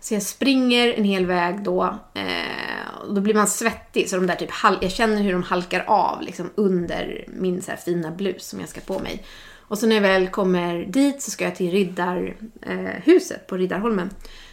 Så 0.00 0.14
jag 0.14 0.22
springer 0.22 0.92
en 0.92 1.04
hel 1.04 1.26
väg 1.26 1.62
då. 1.62 1.98
Eh, 2.14 3.08
och 3.08 3.14
då 3.14 3.20
blir 3.20 3.34
man 3.34 3.46
svettig. 3.46 4.10
Så 4.10 4.16
de 4.16 4.26
där 4.26 4.34
typ, 4.34 4.50
jag 4.80 4.92
känner 4.92 5.22
hur 5.22 5.32
de 5.32 5.42
halkar 5.42 5.84
av 5.86 6.22
liksom 6.22 6.50
under 6.54 7.24
min 7.28 7.62
så 7.62 7.70
här 7.70 7.78
fina 7.78 8.10
blus 8.10 8.46
som 8.48 8.60
jag 8.60 8.68
ska 8.68 8.80
på 8.80 8.98
mig. 8.98 9.24
Och 9.72 9.78
så 9.78 9.86
när 9.86 9.94
jag 9.94 10.02
väl 10.02 10.28
kommer 10.28 10.84
dit 10.84 11.22
så 11.22 11.30
ska 11.30 11.44
jag 11.44 11.56
till 11.56 11.70
riddarhuset 11.70 13.40
eh, 13.40 13.46
på 13.48 13.56
Riddarholmen. 13.56 14.10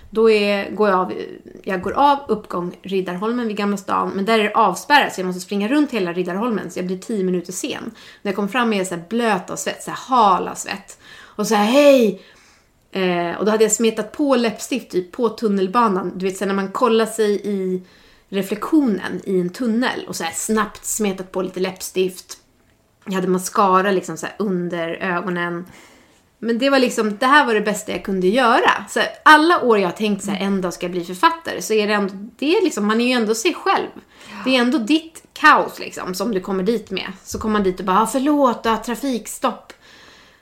Då 0.10 0.30
är, 0.30 0.72
går 0.72 0.90
jag, 0.90 1.00
av, 1.00 1.14
jag 1.64 1.82
går 1.82 1.92
av 1.92 2.20
uppgång 2.28 2.78
Riddarholmen 2.82 3.48
vid 3.48 3.58
Gamla 3.58 3.78
stan, 3.78 4.12
men 4.16 4.26
där 4.26 4.40
är 4.40 4.44
det 4.44 4.54
avspärrat 4.54 5.14
så 5.14 5.22
jag 5.22 5.26
måste 5.26 5.42
springa 5.42 5.68
runt 5.68 5.92
hela 5.92 6.14
Riddarholmen 6.14 6.72
så 6.72 6.80
jag 6.80 6.86
blir 6.86 6.98
tio 6.98 7.24
minuter 7.24 7.54
sen. 7.54 7.92
När 8.22 8.30
jag 8.32 8.36
kommer 8.36 8.50
fram 8.50 8.74
är 8.74 8.78
jag 8.78 8.88
så 8.88 8.96
här 8.96 9.04
blöt 9.10 9.50
av 9.50 9.56
svett, 9.56 9.84
så 9.84 9.92
här 9.92 9.98
hal 9.98 10.48
av 10.48 10.56
svett. 10.56 10.98
Och 11.22 11.48
så 11.48 11.56
här 11.56 11.66
hej! 11.66 12.22
Eh, 12.92 13.38
och 13.38 13.46
då 13.46 13.52
hade 13.52 13.64
jag 13.64 13.72
smetat 13.72 14.12
på 14.12 14.36
läppstift 14.36 14.92
typ 14.92 15.12
på 15.12 15.30
tunnelbanan. 15.30 16.12
Du 16.16 16.26
vet 16.26 16.38
så 16.38 16.46
när 16.46 16.54
man 16.54 16.72
kollar 16.72 17.06
sig 17.06 17.42
i 17.44 17.82
reflektionen 18.30 19.22
i 19.24 19.40
en 19.40 19.50
tunnel 19.50 20.06
och 20.08 20.16
så 20.16 20.24
här 20.24 20.32
snabbt 20.32 20.86
smetat 20.86 21.32
på 21.32 21.42
lite 21.42 21.60
läppstift. 21.60 22.38
Jag 23.06 23.14
hade 23.14 23.28
mascara 23.28 23.92
liksom 23.92 24.18
så 24.18 24.26
här 24.26 24.36
under 24.40 24.90
ögonen. 24.90 25.66
Men 26.40 26.58
det 26.60 26.70
var 26.70 26.80
liksom, 26.80 27.18
det 27.18 27.26
här 27.26 27.46
var 27.46 27.54
det 27.54 27.62
bästa 27.62 27.92
jag 27.92 28.04
kunde 28.06 28.28
göra. 28.28 28.86
Så 28.90 29.00
alla 29.24 29.62
år 29.62 29.80
jag 29.80 29.88
har 29.88 29.92
tänkt 29.96 30.24
så 30.24 30.32
här, 30.32 30.46
en 30.46 30.62
dag 30.62 30.74
ska 30.74 30.86
jag 30.86 30.92
bli 30.92 31.04
författare, 31.04 31.62
så 31.62 31.74
är 31.74 31.88
det 31.88 31.94
ändå, 31.94 32.14
det 32.40 32.58
är 32.58 32.64
liksom, 32.64 32.88
man 32.88 33.02
är 33.02 33.06
ju 33.06 33.12
ändå 33.12 33.36
sig 33.36 33.54
själv. 33.54 33.88
Det 34.46 34.56
är 34.56 34.62
ändå 34.62 34.78
ditt 34.78 35.24
kaos 35.34 35.80
liksom, 35.80 36.14
som 36.16 36.32
du 36.32 36.40
kommer 36.40 36.64
dit 36.64 36.92
med. 36.92 37.12
Så 37.24 37.40
kommer 37.40 37.54
man 37.54 37.64
dit 37.64 37.80
och 37.80 37.86
bara, 37.86 38.02
ah, 38.02 38.08
förlåt, 38.08 38.66
har 38.66 38.78
trafikstopp. 38.78 39.74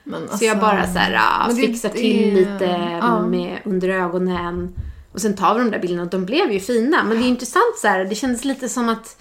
men 0.04 0.28
Så 0.38 0.44
jag 0.44 0.58
bara 0.60 0.86
så 0.86 0.98
här, 0.98 1.18
ah, 1.20 1.54
fixar 1.54 1.88
det- 1.88 1.94
till 1.94 2.34
lite 2.34 2.98
ja. 3.02 3.26
med 3.26 3.58
under 3.64 3.88
ögonen. 3.88 4.74
Och 5.12 5.20
sen 5.20 5.36
tar 5.36 5.54
vi 5.54 5.60
de 5.60 5.70
där 5.70 5.78
bilderna 5.78 6.02
och 6.02 6.08
de 6.10 6.24
blev 6.24 6.52
ju 6.52 6.60
fina. 6.60 7.04
Men 7.04 7.18
det 7.18 7.24
är 7.24 7.28
intressant 7.28 7.78
så 7.78 7.88
här, 7.88 8.04
det 8.04 8.14
kändes 8.14 8.44
lite 8.44 8.68
som 8.68 8.88
att 8.88 9.16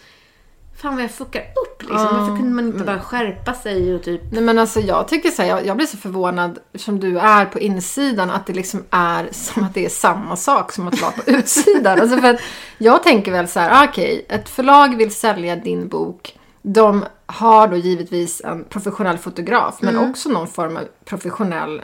Fan 0.82 0.96
vad 0.96 1.04
jag 1.04 1.12
fuckar 1.12 1.42
upp 1.42 1.82
liksom. 1.82 1.98
Ja, 1.98 2.12
Varför 2.12 2.36
kunde 2.36 2.56
man 2.56 2.66
inte 2.68 2.84
bara 2.84 3.00
skärpa 3.00 3.54
sig 3.54 3.96
och 3.96 4.04
typ 4.04 4.22
Nej 4.32 4.44
men 4.44 4.60
alltså 4.60 4.80
jag 4.80 5.08
tycker 5.08 5.30
så 5.30 5.42
här, 5.42 5.50
jag, 5.50 5.66
jag 5.66 5.78
blir 5.78 5.88
så 5.88 5.98
förvånad 5.98 6.60
som 6.76 7.00
du 7.00 7.20
är 7.20 7.46
på 7.46 7.60
insidan 7.60 8.30
att 8.30 8.46
det 8.46 8.54
liksom 8.54 8.84
är 8.90 9.30
som 9.32 9.64
att 9.64 9.74
det 9.74 9.86
är 9.86 9.90
samma 9.90 10.36
sak 10.36 10.72
som 10.72 10.88
att 10.88 11.02
vara 11.02 11.12
på 11.12 11.22
utsidan. 11.32 12.02
alltså 12.02 12.18
för 12.18 12.34
att 12.34 12.42
jag 12.78 13.04
tänker 13.04 13.32
väl 13.32 13.48
så 13.48 13.60
här, 13.60 13.84
ah, 13.84 13.88
okej, 13.90 14.26
ett 14.30 14.50
förlag 14.50 14.96
vill 14.98 15.16
sälja 15.16 15.56
din 15.56 15.88
bok. 15.88 16.40
De 16.62 17.06
har 17.26 17.68
då 17.68 17.76
givetvis 17.76 18.42
en 18.42 18.64
professionell 18.64 19.18
fotograf 19.18 19.76
men 19.80 19.98
också 19.98 20.30
någon 20.30 20.48
form 20.48 20.78
av 20.78 20.84
professionell 21.06 21.82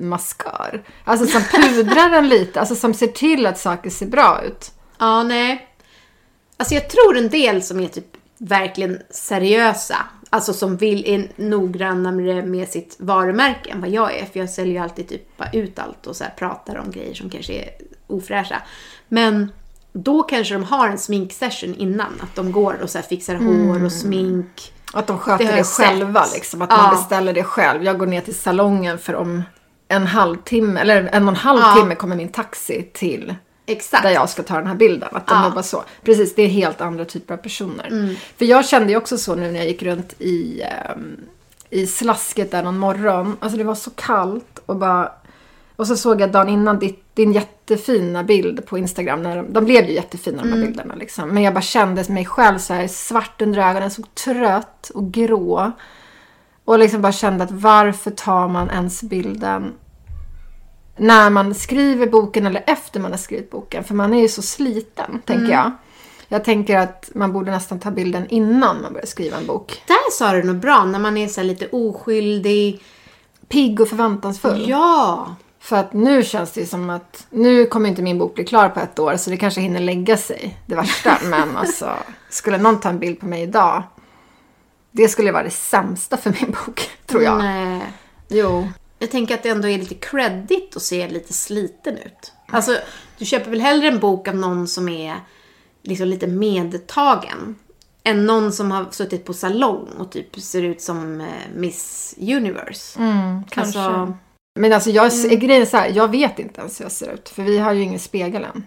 maskör. 0.00 0.82
Alltså 1.04 1.26
som 1.26 1.42
pudrar 1.42 2.10
den 2.10 2.28
lite, 2.28 2.60
alltså 2.60 2.74
som 2.74 2.94
ser 2.94 3.06
till 3.06 3.46
att 3.46 3.58
saker 3.58 3.90
ser 3.90 4.06
bra 4.06 4.42
ut. 4.42 4.70
Ja, 4.98 5.22
nej. 5.22 5.68
Alltså 6.56 6.74
jag 6.74 6.88
tror 6.90 7.16
en 7.16 7.28
del 7.28 7.62
som 7.62 7.80
är 7.80 7.88
typ 7.88 8.16
verkligen 8.44 8.98
seriösa, 9.10 9.96
alltså 10.30 10.52
som 10.52 10.76
vill 10.76 11.04
är 11.06 11.28
noggrannare 11.36 12.42
med 12.42 12.68
sitt 12.68 12.96
varumärke 12.98 13.70
än 13.70 13.80
vad 13.80 13.90
jag 13.90 14.14
är. 14.18 14.24
För 14.26 14.40
jag 14.40 14.50
säljer 14.50 14.72
ju 14.74 14.78
alltid 14.78 15.08
typ 15.08 15.36
bara 15.36 15.50
ut 15.52 15.78
allt 15.78 16.06
och 16.06 16.16
så 16.16 16.24
pratar 16.38 16.76
om 16.78 16.90
grejer 16.90 17.14
som 17.14 17.30
kanske 17.30 17.52
är 17.52 17.68
ofräscha. 18.06 18.62
Men 19.08 19.52
då 19.92 20.22
kanske 20.22 20.54
de 20.54 20.64
har 20.64 20.88
en 20.88 20.98
sminksession 20.98 21.74
innan. 21.74 22.12
Att 22.20 22.34
de 22.34 22.52
går 22.52 22.78
och 22.82 22.90
så 22.90 22.98
fixar 22.98 23.34
hår 23.34 23.84
och 23.84 23.92
smink. 23.92 24.72
Att 24.92 25.06
de 25.06 25.18
sköter 25.18 25.44
Det 25.44 25.52
det, 25.56 25.64
själva 25.64 26.24
sett. 26.24 26.34
liksom. 26.34 26.62
Att 26.62 26.70
Ja. 26.70 26.76
man 26.76 26.96
beställer 26.96 27.32
det 27.32 27.44
själv. 27.44 27.84
Jag 27.84 27.98
går 27.98 28.06
ner 28.06 28.20
till 28.20 28.34
salongen 28.34 28.98
för 28.98 29.14
om 29.14 29.42
en 29.88 30.06
halvtimme, 30.06 30.80
eller 30.80 31.08
en 31.12 31.22
och 31.22 31.28
en 31.28 31.36
halv 31.36 31.60
Ja. 31.60 31.74
timme 31.76 31.94
kommer 31.94 32.16
min 32.16 32.28
taxi 32.32 32.90
till 32.94 33.34
Exakt. 33.72 34.02
där 34.02 34.10
jag 34.10 34.28
ska 34.30 34.42
ta 34.42 34.54
den 34.56 34.66
här 34.66 34.74
bilden. 34.74 35.08
Att 35.12 35.26
de 35.26 35.34
Ja. 35.34 35.48
jobbar 35.48 35.62
så. 35.62 35.84
Precis, 36.04 36.34
det 36.34 36.42
är 36.42 36.48
helt 36.48 36.80
andra 36.80 37.04
typer 37.04 37.34
av 37.34 37.38
personer. 37.38 38.16
För 38.36 38.44
jag 38.44 38.66
kände 38.66 38.90
ju 38.92 38.96
också 38.96 39.18
så 39.18 39.34
nu 39.34 39.50
när 39.52 39.58
jag 39.58 39.68
gick 39.68 39.82
runt 39.82 40.14
i, 40.18 40.62
ehm, 40.62 41.16
i 41.70 41.86
slasket 41.86 42.50
där 42.50 42.62
någon 42.62 42.78
morgon. 42.78 43.36
Alltså 43.40 43.58
det 43.58 43.64
var 43.64 43.74
så 43.74 43.90
kallt 43.90 44.58
och 44.66 44.76
bara... 44.76 45.12
Och 45.76 45.86
så 45.86 45.96
såg 45.96 46.20
jag 46.20 46.30
dagen 46.32 46.48
innan 46.48 46.78
ditt, 46.78 47.04
din 47.14 47.32
jättefina 47.32 48.22
bild 48.24 48.66
på 48.66 48.78
Instagram. 48.78 49.22
När 49.22 49.36
de, 49.36 49.52
de 49.52 49.64
blev 49.64 49.84
ju 49.84 49.92
jättefina 49.94 50.42
de 50.42 50.52
här 50.52 50.60
bilderna 50.66 50.94
liksom. 50.94 51.28
Men 51.28 51.42
jag 51.42 51.54
bara 51.54 51.60
kände 51.62 52.04
mig 52.08 52.26
själv 52.26 52.58
så 52.58 52.74
här 52.74 52.88
svart 52.88 53.42
under 53.42 53.68
ögonen, 53.70 53.90
så 53.90 54.02
trött 54.02 54.90
och 54.94 55.12
grå. 55.12 55.72
Och 56.64 56.78
liksom 56.78 57.02
bara 57.02 57.12
kände 57.12 57.44
att 57.44 57.50
varför 57.50 58.10
tar 58.10 58.48
man 58.48 58.70
ens 58.70 59.02
bilden 59.02 59.72
när 61.02 61.30
man 61.30 61.54
skriver 61.54 62.06
boken 62.06 62.46
eller 62.46 62.64
efter 62.66 63.00
man 63.00 63.10
har 63.10 63.18
skrivit 63.18 63.50
boken. 63.50 63.84
För 63.84 63.94
man 63.94 64.14
är 64.14 64.20
ju 64.20 64.28
så 64.28 64.42
sliten, 64.42 65.22
tänker 65.24 65.52
jag. 65.52 65.70
Jag 66.28 66.44
tänker 66.44 66.78
att 66.78 67.10
man 67.14 67.32
borde 67.32 67.50
nästan 67.50 67.80
ta 67.80 67.90
bilden 67.90 68.26
innan 68.28 68.82
man 68.82 68.92
börjar 68.92 69.06
skriva 69.06 69.36
en 69.36 69.46
bok. 69.46 69.82
Där 69.86 70.10
sa 70.12 70.32
du 70.32 70.42
något 70.42 70.62
bra, 70.62 70.84
när 70.84 70.98
man 70.98 71.16
är 71.16 71.28
så 71.28 71.42
lite 71.42 71.66
oskyldig. 71.66 72.82
Pigg 73.48 73.80
och 73.80 73.88
förväntansfull. 73.88 74.64
Ja! 74.68 75.36
För 75.60 75.76
att 75.76 75.92
nu 75.92 76.24
känns 76.24 76.52
det 76.52 76.60
ju 76.60 76.66
som 76.66 76.90
att 76.90 77.26
nu 77.30 77.66
kommer 77.66 77.88
inte 77.88 78.02
min 78.02 78.18
bok 78.18 78.34
bli 78.34 78.44
klar 78.44 78.68
på 78.68 78.80
ett 78.80 78.98
år 78.98 79.16
så 79.16 79.30
det 79.30 79.36
kanske 79.36 79.60
hinner 79.60 79.80
lägga 79.80 80.16
sig, 80.16 80.58
det 80.66 80.74
värsta. 80.74 81.18
Men 81.24 81.56
alltså, 81.56 81.90
skulle 82.30 82.58
någon 82.58 82.80
ta 82.80 82.88
en 82.88 82.98
bild 82.98 83.20
på 83.20 83.26
mig 83.26 83.42
idag, 83.42 83.82
det 84.90 85.08
skulle 85.08 85.32
vara 85.32 85.42
det 85.42 85.50
sämsta 85.50 86.16
för 86.16 86.36
min 86.40 86.50
bok, 86.50 86.90
tror 87.06 87.22
jag. 87.22 87.38
Nej. 87.38 87.82
Jo. 88.28 88.68
Jag 89.02 89.10
tänker 89.10 89.34
att 89.34 89.42
det 89.42 89.48
ändå 89.48 89.68
är 89.68 89.78
lite 89.78 89.94
credit 89.94 90.76
att 90.76 90.82
se 90.82 91.08
lite 91.08 91.32
sliten 91.32 91.98
ut. 91.98 92.32
Alltså, 92.48 92.76
du 93.18 93.24
köper 93.24 93.50
väl 93.50 93.60
hellre 93.60 93.88
en 93.88 93.98
bok 93.98 94.28
av 94.28 94.36
någon 94.36 94.68
som 94.68 94.88
är 94.88 95.14
liksom 95.82 96.08
lite 96.08 96.26
medtagen. 96.26 97.56
Än 98.04 98.26
någon 98.26 98.52
som 98.52 98.70
har 98.70 98.86
suttit 98.90 99.24
på 99.24 99.32
salong 99.32 99.88
och 99.98 100.12
typ 100.12 100.40
ser 100.40 100.62
ut 100.62 100.80
som 100.82 101.20
eh, 101.20 101.26
Miss 101.54 102.14
Universe. 102.18 102.98
Mm, 102.98 103.44
kanske. 103.50 103.80
Alltså, 103.80 104.16
Men 104.60 104.72
alltså 104.72 104.90
jag, 104.90 105.12
mm. 105.12 105.38
grejen 105.38 105.62
är 105.62 105.66
så 105.66 105.76
här, 105.76 105.88
jag 105.94 106.10
vet 106.10 106.38
inte 106.38 106.60
ens 106.60 106.80
hur 106.80 106.84
jag 106.84 106.92
ser 106.92 107.12
ut. 107.12 107.28
För 107.28 107.42
vi 107.42 107.58
har 107.58 107.72
ju 107.72 107.82
ingen 107.82 108.00
spegel 108.00 108.44
än. 108.44 108.66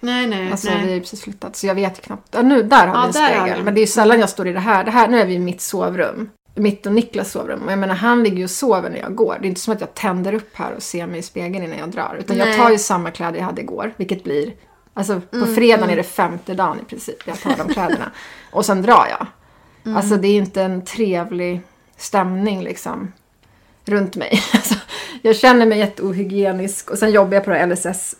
nej, 0.00 0.26
nej, 0.26 0.50
Alltså 0.50 0.68
nej. 0.68 0.78
vi 0.80 0.86
har 0.88 0.94
ju 0.94 1.00
precis 1.00 1.22
flyttat 1.22 1.56
så 1.56 1.66
jag 1.66 1.74
vet 1.74 2.02
knappt. 2.02 2.28
Ja, 2.30 2.42
nu, 2.42 2.62
där 2.62 2.86
har 2.86 2.94
Ja, 2.94 3.00
vi 3.00 3.06
en 3.06 3.12
spegel. 3.12 3.64
Men 3.64 3.74
det 3.74 3.78
är 3.78 3.82
ju 3.82 3.86
sällan 3.86 4.20
jag 4.20 4.28
står 4.28 4.48
i 4.48 4.52
det 4.52 4.60
här. 4.60 4.84
Det 4.84 4.90
här 4.90 5.08
nu 5.08 5.20
är 5.20 5.26
vi 5.26 5.34
i 5.34 5.38
mitt 5.38 5.60
sovrum. 5.60 6.30
Mitt 6.54 6.86
och 6.86 6.92
Niklas 6.92 7.32
sovrum. 7.32 7.68
Jag 7.68 7.78
menar 7.78 7.94
han 7.94 8.22
ligger 8.22 8.36
ju 8.36 8.44
och 8.44 8.50
sover 8.50 8.90
när 8.90 8.98
jag 8.98 9.14
går. 9.14 9.38
Det 9.40 9.46
är 9.46 9.48
inte 9.48 9.60
som 9.60 9.74
att 9.74 9.80
jag 9.80 9.94
tänder 9.94 10.34
upp 10.34 10.50
här 10.52 10.72
och 10.72 10.82
ser 10.82 11.06
mig 11.06 11.18
i 11.18 11.22
spegeln 11.22 11.64
innan 11.64 11.78
jag 11.78 11.90
drar. 11.90 12.16
Utan 12.20 12.36
jag 12.36 12.48
Nej. 12.48 12.58
tar 12.58 12.70
ju 12.70 12.78
samma 12.78 13.10
kläder 13.10 13.38
jag 13.38 13.44
hade 13.44 13.60
igår. 13.62 13.92
Vilket 13.96 14.24
blir, 14.24 14.52
alltså 14.94 15.20
på 15.20 15.36
Mm, 15.36 15.54
fredagen 15.54 15.90
är 15.90 15.96
det 15.96 16.02
femte 16.02 16.54
dagen 16.54 16.80
i 16.80 16.84
princip. 16.84 17.16
Jag 17.26 17.40
tar 17.40 17.56
de 17.56 17.68
kläderna. 17.68 18.10
och 18.52 18.66
sen 18.66 18.82
drar 18.82 19.06
jag. 19.10 19.26
Mm. 19.84 19.96
Alltså 19.96 20.16
det 20.16 20.28
är 20.28 20.36
inte 20.36 20.62
en 20.62 20.84
trevlig 20.84 21.60
stämning 21.96 22.62
liksom. 22.62 23.12
Runt 23.84 24.16
mig. 24.16 24.42
Alltså, 24.54 24.74
jag 25.22 25.36
känner 25.36 25.66
mig 25.66 25.78
jätteohygienisk. 25.78 26.90
Och 26.90 26.98
sen 26.98 27.10
jobbar 27.10 27.34
jag 27.34 27.44
på 27.44 27.50
här 27.50 27.66
LSS 27.66 28.16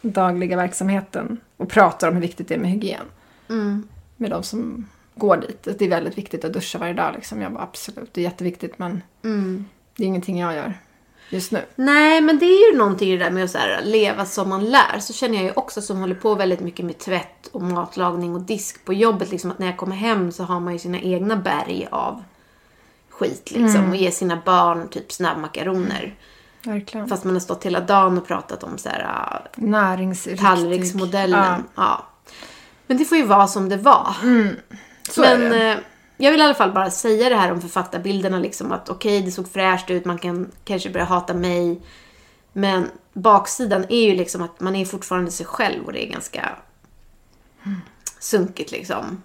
dagliga 0.00 0.56
verksamheten 0.56 1.40
och 1.56 1.68
pratar 1.68 2.08
om 2.08 2.14
hur 2.14 2.20
viktigt 2.20 2.48
det 2.48 2.54
är 2.54 2.58
med 2.58 2.70
hygien. 2.70 3.04
Mm. 3.48 3.88
Med 4.16 4.30
de 4.30 4.42
som 4.42 4.88
går 5.16 5.36
dit. 5.36 5.62
Det 5.78 5.84
är 5.84 5.88
väldigt 5.88 6.18
viktigt 6.18 6.44
att 6.44 6.52
duscha 6.52 6.78
varje 6.78 6.94
dag. 6.94 7.14
Liksom. 7.14 7.42
Jag 7.42 7.52
bara 7.52 7.62
absolut, 7.62 8.14
det 8.14 8.20
är 8.20 8.24
jätteviktigt 8.24 8.78
men 8.78 9.02
Mm. 9.24 9.64
det 9.96 10.02
är 10.02 10.06
ingenting 10.06 10.38
jag 10.40 10.54
gör 10.54 10.74
just 11.30 11.52
nu. 11.52 11.64
Nej, 11.76 12.20
men 12.20 12.38
det 12.38 12.46
är 12.46 12.72
ju 12.72 12.78
någonting 12.78 13.08
i 13.08 13.16
det 13.16 13.24
där 13.24 13.30
med 13.30 13.44
att 13.44 13.50
så 13.50 13.58
här, 13.58 13.80
leva 13.84 14.24
som 14.24 14.48
man 14.48 14.64
lär. 14.64 14.98
Så 15.00 15.12
känner 15.12 15.34
jag 15.34 15.44
ju 15.44 15.52
också 15.56 15.80
som 15.82 16.00
håller 16.00 16.14
på 16.14 16.34
väldigt 16.34 16.60
mycket 16.60 16.84
med 16.86 16.98
tvätt 16.98 17.46
och 17.52 17.62
matlagning 17.62 18.34
och 18.34 18.40
disk 18.40 18.84
på 18.84 18.92
jobbet. 18.92 19.30
Liksom 19.30 19.50
att 19.50 19.58
när 19.58 19.66
jag 19.66 19.76
kommer 19.76 19.96
hem 19.96 20.32
så 20.32 20.44
har 20.44 20.60
man 20.60 20.72
ju 20.72 20.78
sina 20.78 21.00
egna 21.00 21.36
berg 21.36 21.88
av 21.90 22.24
skit 23.10 23.50
liksom. 23.50 23.90
Och 23.90 23.96
ger 23.96 24.10
sina 24.10 24.42
barn 24.44 24.88
typ 24.88 25.12
snabbmakaroner. 25.12 26.14
Verkligen. 26.62 27.08
Fast 27.08 27.24
man 27.24 27.34
har 27.34 27.40
stått 27.40 27.64
hela 27.66 27.80
dagen 27.80 28.18
och 28.18 28.26
pratat 28.26 28.62
om 28.62 28.78
så 28.78 28.88
här, 28.88 29.06
ah, 29.08 29.42
Näringsriktig. 29.54 30.40
tallriksmodellen. 30.46 31.38
Ja, 31.44 31.58
Ja. 31.74 32.06
Men 32.86 32.96
det 32.96 33.04
får 33.04 33.18
ju 33.18 33.24
vara 33.24 33.46
som 33.46 33.68
det 33.68 33.76
var. 33.76 34.14
Så 35.10 35.20
Men 35.20 35.52
eh, 35.52 35.76
jag 36.16 36.30
vill 36.30 36.40
i 36.40 36.44
alla 36.44 36.54
fall 36.54 36.72
bara 36.72 36.90
säga 36.90 37.28
det 37.28 37.36
här 37.36 37.52
om 37.52 37.60
författarbilderna. 37.60 38.38
Liksom, 38.38 38.72
att 38.72 38.88
okej, 38.88 39.22
det 39.22 39.30
såg 39.30 39.52
fräscht 39.52 39.90
ut, 39.90 40.04
man 40.04 40.18
kan 40.18 40.50
kanske 40.64 40.90
börja 40.90 41.04
hata 41.04 41.34
mig. 41.34 41.80
Men 42.52 42.90
baksidan 43.12 43.84
är 43.88 44.10
ju 44.10 44.14
liksom 44.14 44.42
att 44.42 44.60
man 44.60 44.76
är 44.76 44.84
fortfarande 44.84 45.30
sig 45.30 45.46
själv 45.46 45.84
och 45.84 45.92
det 45.92 46.06
är 46.06 46.12
ganska 46.12 46.50
sunkigt 48.18 48.70
liksom. 48.70 49.22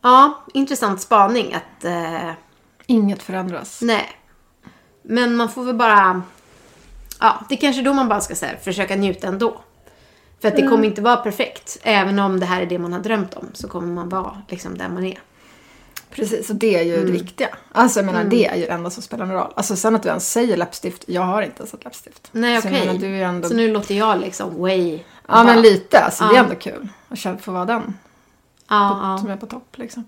Ja, 0.00 0.44
intressant 0.54 1.00
spaning 1.00 1.54
att... 1.54 1.84
Eh, 1.84 2.30
Inget 2.86 3.22
förändras. 3.22 3.82
nej. 3.82 4.06
Men 5.02 5.36
man 5.36 5.48
får 5.48 5.64
väl 5.64 5.74
bara... 5.74 6.22
Ja, 7.20 7.44
det 7.48 7.54
är 7.54 7.60
kanske 7.60 7.82
då 7.82 7.92
man 7.92 8.08
bara 8.08 8.20
ska 8.20 8.46
här, 8.46 8.56
försöka 8.56 8.96
njuta 8.96 9.26
ändå. 9.26 9.60
För 10.46 10.56
att 10.56 10.62
det 10.62 10.68
kommer 10.68 10.84
inte 10.84 11.02
vara 11.02 11.16
perfekt. 11.16 11.78
Även 11.82 12.18
om 12.18 12.40
det 12.40 12.46
här 12.46 12.62
är 12.62 12.66
det 12.66 12.78
man 12.78 12.92
har 12.92 13.00
drömt 13.00 13.34
om 13.34 13.46
så 13.52 13.68
kommer 13.68 13.88
man 13.94 14.08
vara 14.08 14.42
liksom 14.48 14.78
där 14.78 14.88
man 14.88 15.04
är. 15.04 15.18
Precis, 16.10 16.50
och 16.50 16.56
det 16.56 16.76
är 16.76 16.82
ju 16.82 16.94
Mm. 16.94 17.06
det 17.06 17.12
viktiga. 17.12 17.48
Alltså 17.72 17.98
jag 17.98 18.06
menar, 18.06 18.24
det 18.24 18.46
är 18.46 18.56
ju 18.56 18.62
det 18.66 18.70
enda 18.72 18.90
som 18.90 19.02
spelar 19.02 19.26
någon 19.26 19.36
roll. 19.36 19.52
Alltså 19.56 19.76
sen 19.76 19.94
att 19.94 20.02
du 20.02 20.08
ens 20.08 20.32
säger 20.32 20.56
läppstift, 20.56 21.04
jag 21.06 21.22
har 21.22 21.42
inte 21.42 21.58
ens 21.58 21.74
ett 21.74 21.84
läppstift. 21.84 22.28
Nej, 22.32 22.62
Så 22.62 22.68
okej. 22.68 22.86
menar, 22.86 22.98
du 23.00 23.06
är 23.06 23.10
ju 23.10 23.22
ändå... 23.22 23.48
Så 23.48 23.54
nu 23.54 23.72
låter 23.72 23.94
jag 23.94 24.20
liksom 24.20 24.60
way... 24.60 25.00
Ja, 25.28 25.44
men 25.44 25.62
lite. 25.62 25.98
Alltså 26.00 26.24
det 26.24 26.30
är 26.30 26.36
Ja. 26.36 26.42
ändå 26.44 26.54
kul 26.54 26.88
att 27.08 27.40
få 27.40 27.52
vara 27.52 27.64
den 27.64 27.94
Ja, 28.68 29.16
som 29.20 29.28
ja. 29.28 29.34
är 29.34 29.38
på 29.38 29.46
topp 29.46 29.68
liksom. 29.78 30.04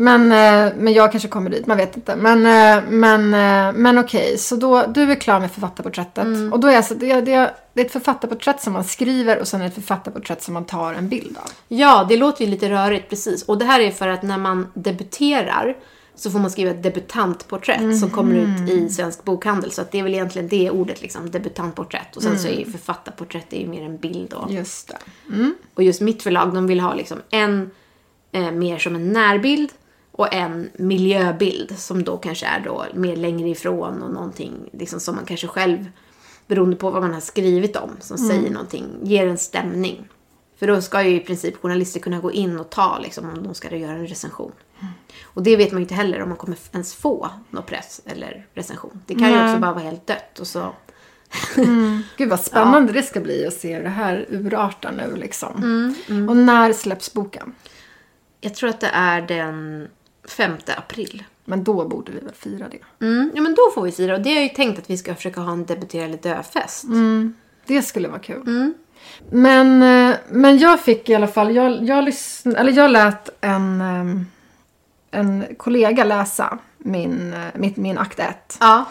Men, 0.00 0.32
eh, 0.32 0.72
men 0.76 0.92
jag 0.92 1.10
kanske 1.10 1.28
kommer 1.28 1.50
dit, 1.50 1.66
man 1.66 1.76
vet 1.76 1.96
inte. 1.96 2.16
Men, 2.16 2.46
eh, 2.46 2.84
men, 2.90 3.34
eh, 3.34 3.72
men 3.72 3.98
okej, 3.98 4.38
så 4.38 4.56
då, 4.56 4.86
du 4.86 5.12
är 5.12 5.14
klar 5.14 5.40
med 5.40 5.50
författarporträttet. 5.50 6.24
Mm. 6.24 6.52
Och 6.52 6.60
då 6.60 6.68
är 6.68 6.76
alltså, 6.76 6.94
det, 6.94 7.20
det, 7.20 7.54
det 7.72 7.80
är 7.80 7.84
ett 7.84 7.92
författarporträtt 7.92 8.62
som 8.62 8.72
man 8.72 8.84
skriver 8.84 9.38
och 9.38 9.48
sen 9.48 9.60
är 9.60 9.64
det 9.64 9.68
ett 9.68 9.74
författarporträtt 9.74 10.42
som 10.42 10.54
man 10.54 10.64
tar 10.64 10.94
en 10.94 11.08
bild 11.08 11.36
av. 11.36 11.50
ja, 11.68 12.06
det 12.08 12.16
låter 12.16 12.44
ju 12.44 12.50
lite 12.50 12.70
rörigt 12.70 13.10
precis. 13.10 13.42
Och 13.42 13.58
det 13.58 13.64
här 13.64 13.80
är 13.80 13.90
för 13.90 14.08
att 14.08 14.22
när 14.22 14.38
man 14.38 14.66
debuterar 14.74 15.76
så 16.14 16.30
får 16.30 16.38
man 16.38 16.50
skriva 16.50 16.70
ett 16.70 16.82
debutantporträtt 16.82 17.98
som 17.98 18.10
kommer 18.10 18.34
ut 18.34 18.70
i 18.70 18.88
Svensk 18.88 19.24
Bokhandel. 19.24 19.70
Så 19.70 19.82
att 19.82 19.92
det 19.92 19.98
är 19.98 20.02
väl 20.02 20.14
egentligen 20.14 20.48
det 20.48 20.70
ordet, 20.70 21.02
liksom, 21.02 21.30
debutantporträtt. 21.30 22.16
Och 22.16 22.22
sen 22.22 22.38
så 22.38 22.48
är 22.48 22.58
ju 22.58 22.70
författarporträtt 22.70 23.52
är 23.52 23.60
ju 23.60 23.68
mer 23.68 23.82
en 23.82 23.96
bild 23.96 24.30
då. 24.30 24.46
Just 24.50 24.88
det. 24.88 24.96
Och 25.74 25.82
just 25.82 26.00
mitt 26.00 26.22
förlag, 26.22 26.54
de 26.54 26.66
vill 26.66 26.80
ha 26.80 26.94
liksom 26.94 27.18
en 27.30 27.70
eh, 28.32 28.50
mer 28.50 28.78
som 28.78 28.94
en 28.94 29.12
närbild 29.12 29.70
och 30.18 30.34
en 30.34 30.70
miljöbild 30.74 31.78
som 31.78 32.04
då 32.04 32.16
kanske 32.16 32.46
är 32.46 32.60
då 32.60 32.86
mer 32.94 33.16
längre 33.16 33.48
ifrån 33.48 34.02
och 34.02 34.12
någonting 34.12 34.70
liksom 34.72 35.00
som 35.00 35.14
man 35.14 35.24
kanske 35.24 35.46
själv, 35.46 35.90
beroende 36.46 36.76
på 36.76 36.90
vad 36.90 37.02
man 37.02 37.14
har 37.14 37.20
skrivit 37.20 37.76
om, 37.76 37.90
som 38.00 38.18
säger 38.18 38.50
någonting, 38.50 38.86
ger 39.02 39.26
en 39.26 39.38
stämning. 39.38 40.08
För 40.56 40.66
då 40.66 40.82
ska 40.82 41.02
ju 41.02 41.16
i 41.16 41.20
princip 41.20 41.56
journalister 41.56 42.00
kunna 42.00 42.20
gå 42.20 42.32
in 42.32 42.58
och 42.58 42.70
ta 42.70 42.98
liksom 42.98 43.30
om 43.30 43.42
de 43.42 43.54
ska 43.54 43.76
göra 43.76 43.92
en 43.92 44.06
recension. 44.06 44.52
Och 45.22 45.42
det 45.42 45.56
vet 45.56 45.72
man 45.72 45.80
ju 45.80 45.84
inte 45.84 45.94
heller 45.94 46.22
om 46.22 46.28
man 46.28 46.38
kommer 46.38 46.56
ens 46.72 46.94
få 46.94 47.30
någon 47.50 47.64
press 47.66 48.00
eller 48.04 48.46
recension. 48.54 49.02
Det 49.06 49.14
kan 49.14 49.28
ju 49.28 49.36
Nej. 49.36 49.44
också 49.44 49.60
bara 49.60 49.72
vara 49.72 49.84
helt 49.84 50.06
dött 50.06 50.38
och 50.40 50.46
så 50.46 50.74
Gud 52.16 52.28
vad 52.28 52.40
spännande 52.40 52.92
det 52.92 53.02
ska 53.02 53.20
bli 53.20 53.46
att 53.46 53.54
se 53.54 53.76
hur 53.76 53.82
det 53.82 53.88
här 53.88 54.26
urartar 54.28 54.92
nu 54.92 55.16
liksom. 55.16 55.94
Mm, 56.08 56.28
Och 56.28 56.36
när 56.36 56.72
släpps 56.72 57.12
boken? 57.12 57.54
Jag 58.40 58.54
tror 58.54 58.70
att 58.70 58.80
det 58.80 58.90
är 58.92 59.20
den 59.20 59.88
5 60.28 60.52
april. 60.76 61.24
Men 61.44 61.64
då 61.64 61.84
borde 61.88 62.12
vi 62.12 62.18
väl 62.20 62.34
fira 62.34 62.66
det. 62.68 63.04
Mm, 63.06 63.30
ja 63.34 63.42
men 63.42 63.54
då 63.54 63.62
får 63.74 63.82
vi 63.82 63.92
fira 63.92 64.14
och 64.14 64.20
det 64.20 64.28
har 64.28 64.34
jag 64.36 64.42
ju 64.44 64.48
tänkt 64.48 64.78
att 64.78 64.90
vi 64.90 64.96
ska 64.96 65.14
försöka 65.14 65.40
ha 65.40 65.52
en 65.52 65.64
debutera 65.66 66.04
eller 66.04 66.16
dö-fest. 66.18 66.84
Det 67.66 67.82
skulle 67.82 68.08
vara 68.08 68.18
kul. 68.18 68.72
Men, 69.30 69.82
eh, 69.82 70.16
men 70.28 70.58
jag 70.58 70.80
fick 70.80 71.08
i 71.08 71.14
alla 71.14 71.26
fall, 71.26 71.54
jag, 71.56 71.84
jag, 71.84 72.04
lyssn, 72.04 72.56
eller 72.56 72.72
jag 72.72 72.90
lät 72.90 73.30
en, 73.40 73.80
ehm, 73.80 74.26
en 75.10 75.44
kollega 75.56 76.04
läsa 76.04 76.58
min, 76.78 77.32
eh, 77.34 77.40
mitt, 77.54 77.76
min 77.76 77.98
akt 77.98 78.18
1. 78.20 78.56
Ja. 78.60 78.84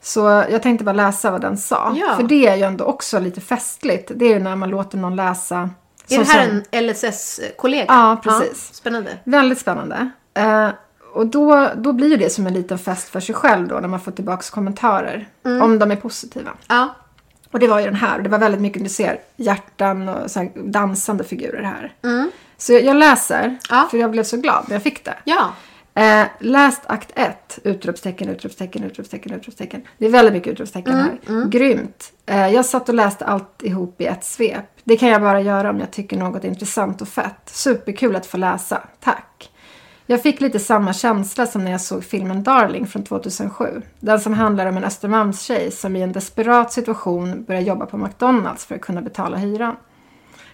Så 0.00 0.20
jag 0.50 0.62
tänkte 0.62 0.84
bara 0.84 0.92
läsa 0.92 1.30
vad 1.30 1.40
den 1.40 1.58
sa. 1.58 1.94
Ja. 1.96 2.16
För 2.16 2.22
det 2.22 2.46
är 2.46 2.56
ju 2.56 2.62
ändå 2.62 2.84
också 2.84 3.18
lite 3.18 3.40
festligt. 3.40 4.12
Det 4.14 4.24
är 4.24 4.28
ju 4.34 4.38
när 4.38 4.56
man 4.56 4.70
låter 4.70 4.98
någon 4.98 5.16
läsa. 5.16 5.70
Är 6.08 6.18
det 6.18 6.24
här 6.24 6.44
sen- 6.46 6.64
en 6.70 6.86
LSS-kollega? 6.86 7.84
Ja, 7.88 8.20
precis. 8.24 8.74
spännande. 8.74 9.18
Väldigt 9.24 9.58
spännande. 9.58 10.10
Eh, 10.34 10.68
och 11.14 11.26
då, 11.26 11.68
då 11.76 11.92
blir 11.92 12.08
ju 12.08 12.16
det 12.16 12.30
som 12.30 12.46
en 12.46 12.54
liten 12.54 12.78
fest 12.78 13.08
för 13.08 13.20
sig 13.20 13.34
själv 13.34 13.68
då 13.68 13.74
när 13.80 13.88
man 13.88 14.00
får 14.00 14.12
tillbaka 14.12 14.42
kommentarer. 14.50 15.28
Mm. 15.44 15.62
Om 15.62 15.78
de 15.78 15.90
är 15.90 15.96
positiva. 15.96 16.50
Ja. 16.68 16.94
Och 17.50 17.58
det 17.58 17.68
var 17.68 17.78
ju 17.78 17.84
den 17.84 17.94
här. 17.94 18.16
Och 18.16 18.22
det 18.22 18.28
var 18.28 18.38
väldigt 18.38 18.60
mycket, 18.60 18.82
du 18.82 18.88
ser, 18.88 19.20
hjärtan 19.36 20.08
och 20.08 20.30
så 20.30 20.48
dansande 20.54 21.24
figurer 21.24 21.62
här. 21.62 21.94
Så 22.58 22.72
jag, 22.72 22.82
jag 22.84 22.96
läser, 22.96 23.44
Mm. 23.44 23.58
Ja. 23.70 23.88
för 23.90 23.98
jag 23.98 24.10
blev 24.10 24.22
så 24.24 24.36
glad 24.36 24.64
när 24.68 24.74
jag 24.74 24.82
fick 24.82 25.04
det. 25.04 25.14
Ja. 25.24 25.50
Eh, 25.94 26.26
läst 26.38 26.82
akt 26.86 27.10
1, 27.14 27.58
utropstecken, 27.64 28.28
utropstecken, 28.28 28.84
utropstecken, 28.84 29.32
utropstecken. 29.32 29.82
Det 29.98 30.06
är 30.06 30.10
väldigt 30.10 30.32
mycket 30.34 30.52
utropstecken 30.52 30.92
Mm, 30.92 31.18
här. 31.28 31.44
Grymt. 31.48 32.12
Eh, 32.26 32.48
jag 32.48 32.64
satt 32.64 32.88
och 32.88 32.94
läste 32.94 33.24
allt 33.24 33.62
ihop 33.62 34.00
i 34.00 34.06
ett 34.06 34.24
svep. 34.24 34.64
Det 34.84 34.96
kan 34.96 35.08
jag 35.08 35.20
bara 35.22 35.40
göra 35.40 35.70
om 35.70 35.80
jag 35.80 35.90
tycker 35.90 36.16
något 36.16 36.44
är 36.44 36.48
intressant 36.48 37.02
och 37.02 37.08
fett. 37.08 37.40
Superkul 37.46 38.16
att 38.16 38.26
få 38.26 38.36
läsa. 38.36 38.82
Tack. 39.00 39.50
Jag 40.12 40.22
fick 40.22 40.40
lite 40.40 40.58
samma 40.58 40.92
känsla 40.92 41.46
som 41.46 41.64
när 41.64 41.70
jag 41.70 41.80
såg 41.80 42.04
filmen 42.04 42.42
Darling 42.42 42.86
från 42.86 43.04
2007. 43.04 43.82
Den 44.00 44.20
som 44.20 44.32
handlar 44.32 44.66
om 44.66 44.76
en 44.76 44.84
Östermalmstjej 44.84 45.70
som 45.70 45.96
i 45.96 46.02
en 46.02 46.12
desperat 46.12 46.72
situation 46.72 47.44
börjar 47.44 47.60
jobba 47.60 47.86
på 47.86 47.96
McDonalds 47.96 48.64
för 48.64 48.74
att 48.74 48.80
kunna 48.80 49.02
betala 49.02 49.36
hyran. 49.36 49.76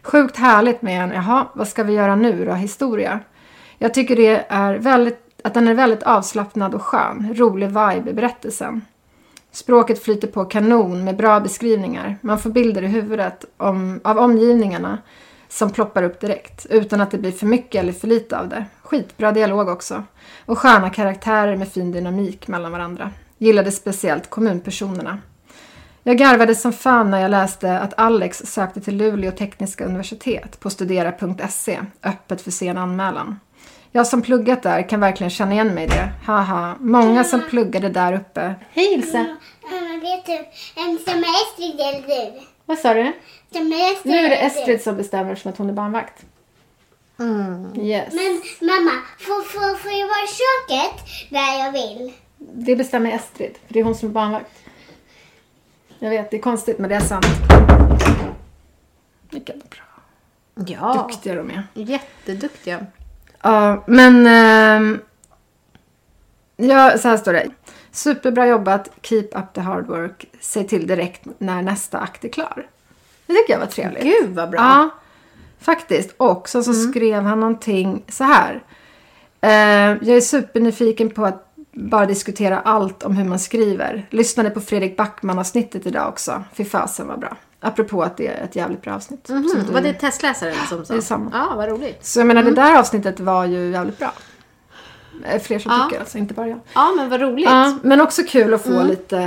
Sjukt 0.02 0.36
härligt 0.36 0.82
med 0.82 1.02
en, 1.02 1.10
jaha, 1.10 1.46
vad 1.52 1.68
ska 1.68 1.82
vi 1.82 1.92
göra 1.92 2.16
nu 2.16 2.44
då, 2.44 2.52
historia. 2.52 3.20
Jag 3.78 3.94
tycker 3.94 4.16
det 4.16 4.46
är 4.48 4.74
väldigt, 4.78 5.40
att 5.44 5.54
den 5.54 5.68
är 5.68 5.74
väldigt 5.74 6.02
avslappnad 6.02 6.74
och 6.74 6.82
skön. 6.82 7.34
Rolig 7.34 7.66
vibe 7.66 8.10
i 8.10 8.14
berättelsen. 8.14 8.84
Språket 9.52 10.02
flyter 10.02 10.28
på 10.28 10.44
kanon 10.44 11.04
med 11.04 11.16
bra 11.16 11.40
beskrivningar. 11.40 12.16
Man 12.20 12.38
får 12.38 12.50
bilder 12.50 12.82
i 12.82 12.86
huvudet 12.86 13.44
om, 13.56 14.00
av 14.04 14.18
omgivningarna 14.18 14.98
som 15.48 15.70
ploppar 15.70 16.02
upp 16.02 16.20
direkt 16.20 16.66
utan 16.70 17.00
att 17.00 17.10
det 17.10 17.18
blir 17.18 17.32
för 17.32 17.46
mycket 17.46 17.82
eller 17.82 17.92
för 17.92 18.08
lite 18.08 18.38
av 18.38 18.48
det. 18.48 18.64
Skitbra 18.82 19.32
dialog 19.32 19.68
också. 19.68 20.04
Och 20.46 20.58
sköna 20.58 20.90
karaktärer 20.90 21.56
med 21.56 21.68
fin 21.68 21.92
dynamik 21.92 22.48
mellan 22.48 22.72
varandra. 22.72 23.10
Gillade 23.38 23.72
speciellt 23.72 24.30
kommunpersonerna. 24.30 25.18
Jag 26.02 26.18
garvade 26.18 26.54
som 26.54 26.72
fan 26.72 27.10
när 27.10 27.20
jag 27.20 27.30
läste 27.30 27.78
att 27.78 27.94
Alex 27.96 28.38
sökte 28.38 28.80
till 28.80 28.96
Luleå 28.96 29.30
tekniska 29.30 29.84
universitet 29.84 30.60
på 30.60 30.70
studera.se, 30.70 31.80
öppet 32.02 32.40
för 32.40 32.50
sen 32.50 32.78
anmälan. 32.78 33.40
Jag 33.92 34.06
som 34.06 34.22
pluggat 34.22 34.62
där 34.62 34.88
kan 34.88 35.00
verkligen 35.00 35.30
känna 35.30 35.52
igen 35.52 35.74
mig 35.74 35.84
i 35.84 35.86
det. 35.86 36.08
Haha, 36.26 36.76
många 36.80 37.24
som 37.24 37.42
pluggade 37.50 37.88
där 37.88 38.12
uppe. 38.12 38.54
Hej 38.72 38.94
Ilse! 38.94 39.36
Mamma, 39.70 40.00
vet 40.02 40.26
du 40.26 40.38
vem 40.76 40.98
som 40.98 41.18
är 41.18 41.42
Estrid 41.42 41.80
eller 41.80 42.06
du? 42.06 42.40
Vad 42.68 42.78
sa 42.78 42.94
du? 42.94 43.00
Estrid 43.00 43.66
Nu 44.04 44.16
är 44.16 44.30
det? 44.30 44.36
Estrid 44.36 44.82
som 44.82 44.96
bestämmer 44.96 45.34
som 45.34 45.50
att 45.52 45.58
hon 45.58 45.68
är 45.68 45.72
barnvakt. 45.72 46.24
Yes. 47.76 48.14
Men 48.14 48.42
mamma, 48.68 48.90
får, 49.18 49.42
får, 49.42 49.76
får 49.76 49.92
jag 49.92 50.06
vara 50.06 50.24
i 50.24 50.28
köket 50.28 51.00
där 51.30 51.58
jag 51.64 51.72
vill? 51.72 52.12
Det 52.38 52.76
bestämmer 52.76 53.10
Estrid, 53.10 53.58
för 53.66 53.74
det 53.74 53.80
är 53.80 53.84
hon 53.84 53.94
som 53.94 54.08
är 54.08 54.12
barnvakt. 54.12 54.50
Jag 55.98 56.10
vet, 56.10 56.30
det 56.30 56.36
är 56.36 56.40
konstigt 56.40 56.78
men 56.78 56.90
det 56.90 56.96
är 56.96 57.00
sant. 57.00 57.26
Vilka 59.30 59.52
bra. 59.52 60.02
Ja, 60.66 61.06
Duktiga 61.08 61.34
de 61.34 61.50
är. 61.50 61.66
jätteduktiga. 61.74 62.86
Ja, 63.42 63.84
men... 63.86 64.26
ehm, 64.26 65.00
ja, 66.66 66.98
så 66.98 67.08
här 67.08 67.16
står 67.16 67.32
det. 67.32 67.46
Superbra 67.92 68.46
jobbat, 68.46 68.90
keep 69.02 69.28
up 69.32 69.52
the 69.54 69.60
hard 69.60 69.86
work. 69.86 70.24
Säg 70.40 70.66
till 70.68 70.86
direkt 70.86 71.22
när 71.38 71.62
nästa 71.62 71.98
akt 71.98 72.24
är 72.24 72.28
klar. 72.28 72.66
Det 73.26 73.32
tycker 73.34 73.52
jag 73.52 73.60
var 73.60 73.66
trevligt. 73.66 74.02
Gud 74.02 74.34
vad 74.34 74.50
bra. 74.50 74.60
Ja, 74.60 74.90
faktiskt. 75.60 76.14
Och 76.16 76.48
så, 76.48 76.62
så 76.62 76.72
skrev 76.74 77.22
han 77.22 77.40
någonting 77.40 78.02
så 78.08 78.24
här. 78.24 78.62
Eh, 79.40 79.50
jag 80.08 80.08
är 80.16 80.20
supernyfiken 80.20 81.10
på 81.10 81.24
att 81.24 81.44
bara 81.72 82.06
diskutera 82.06 82.60
allt 82.60 83.02
om 83.02 83.16
hur 83.16 83.24
man 83.24 83.38
skriver. 83.38 84.06
Lyssnade 84.10 84.50
på 84.50 84.60
Fredrik 84.60 84.96
Backman-avsnittet 84.96 85.86
idag 85.86 86.08
också. 86.08 86.44
Fy 86.54 86.64
fasen 86.64 87.06
vad 87.06 87.18
bra. 87.20 87.36
Apropå 87.60 88.02
att 88.02 88.16
det 88.16 88.26
är 88.26 88.44
ett 88.44 88.56
jävligt 88.56 88.82
bra 88.82 88.94
avsnitt. 88.94 89.26
Som 89.26 89.36
Mhm, 89.36 89.48
du- 89.66 89.72
Var 89.72 89.80
det 89.80 89.92
testläsaren 89.92 90.54
som 90.68 90.84
sa? 90.84 90.92
det 90.92 90.98
är 90.98 91.02
samma. 91.02 91.30
Ja, 91.32 91.52
vad 91.56 91.68
roligt. 91.68 92.06
Så 92.06 92.20
jag 92.20 92.26
menar 92.26 92.42
det 92.42 92.50
där 92.50 92.78
avsnittet 92.78 93.20
var 93.20 93.44
ju 93.44 93.70
jävligt 93.70 93.98
bra. 93.98 94.12
Eh, 95.24 95.40
Fler 95.40 95.58
som 95.58 95.72
Ja. 95.72 95.84
tycker 95.88 96.00
alltså, 96.00 96.18
inte 96.18 96.34
bara 96.34 96.48
jag. 96.48 96.60
Ja, 96.74 96.92
men 96.96 97.08
vad 97.10 97.20
roligt. 97.20 97.46
Ja, 97.46 97.78
men 97.82 98.00
också 98.00 98.22
kul 98.28 98.54
att 98.54 98.62
få 98.62 98.82
lite 98.82 99.18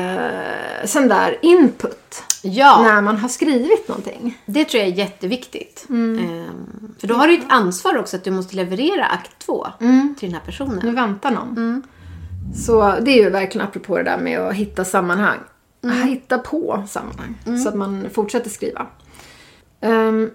eh, 0.81 0.87
sån 0.87 1.07
där 1.07 1.37
input 1.41 2.23
Ja, 2.43 2.81
när 2.83 3.01
man 3.01 3.17
har 3.17 3.29
skrivit 3.29 3.87
någonting. 3.87 4.37
det 4.45 4.65
tror 4.65 4.79
jag 4.83 4.89
är 4.91 4.95
jätteviktigt. 4.95 5.85
Ehm, 5.89 6.93
för 6.99 7.07
då 7.07 7.15
har 7.15 7.27
du 7.27 7.33
ett 7.33 7.45
ansvar 7.49 7.97
också 7.97 8.15
att 8.17 8.23
du 8.23 8.31
måste 8.31 8.55
leverera 8.55 9.05
akt 9.05 9.31
två 9.45 9.67
till 10.19 10.29
den 10.29 10.33
här 10.33 10.45
personen. 10.45 10.79
Nu 10.83 10.91
väntar 10.91 11.31
någon. 11.31 11.83
Så 12.55 12.95
det 13.01 13.11
är 13.11 13.23
ju 13.23 13.29
verkligen 13.29 13.67
apropå 13.67 13.97
det 13.97 14.03
där 14.03 14.17
med 14.17 14.39
att 14.39 14.53
hitta 14.53 14.85
sammanhang. 14.85 15.37
Hitta 16.05 16.37
på 16.37 16.83
sammanhang 16.89 17.35
så 17.63 17.69
att 17.69 17.75
man 17.75 18.07
fortsätter 18.13 18.49
skriva. 18.49 18.87
Ehm, 19.81 20.29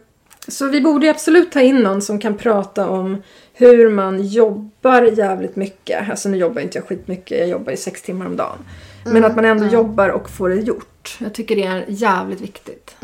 så 0.48 0.68
vi 0.68 0.80
borde 0.80 1.06
ju 1.06 1.10
absolut 1.10 1.52
ta 1.52 1.60
in 1.60 1.76
någon 1.76 2.02
som 2.02 2.18
kan 2.18 2.36
prata 2.36 2.88
om 2.88 3.22
hur 3.52 3.90
man 3.90 4.26
jobbar 4.26 5.02
jävligt 5.02 5.56
mycket. 5.56 6.10
Alltså 6.10 6.28
nu 6.28 6.36
jobbar 6.36 6.62
inte 6.62 6.78
jag 6.78 6.86
skitmycket, 6.88 7.38
jag 7.38 7.48
jobbar 7.48 7.70
ju 7.70 7.76
sex 7.76 8.02
timmar 8.02 8.26
om 8.26 8.36
dagen. 8.36 8.58
Men 9.04 9.24
att 9.24 9.36
man 9.36 9.44
ändå 9.44 9.66
jobbar 9.66 10.08
och 10.08 10.30
får 10.30 10.48
det 10.48 10.54
gjort. 10.54 11.16
Jag 11.18 11.34
tycker 11.34 11.56
det 11.56 11.64
är 11.64 11.84
jävligt 11.88 12.40
viktigt. 12.40 12.96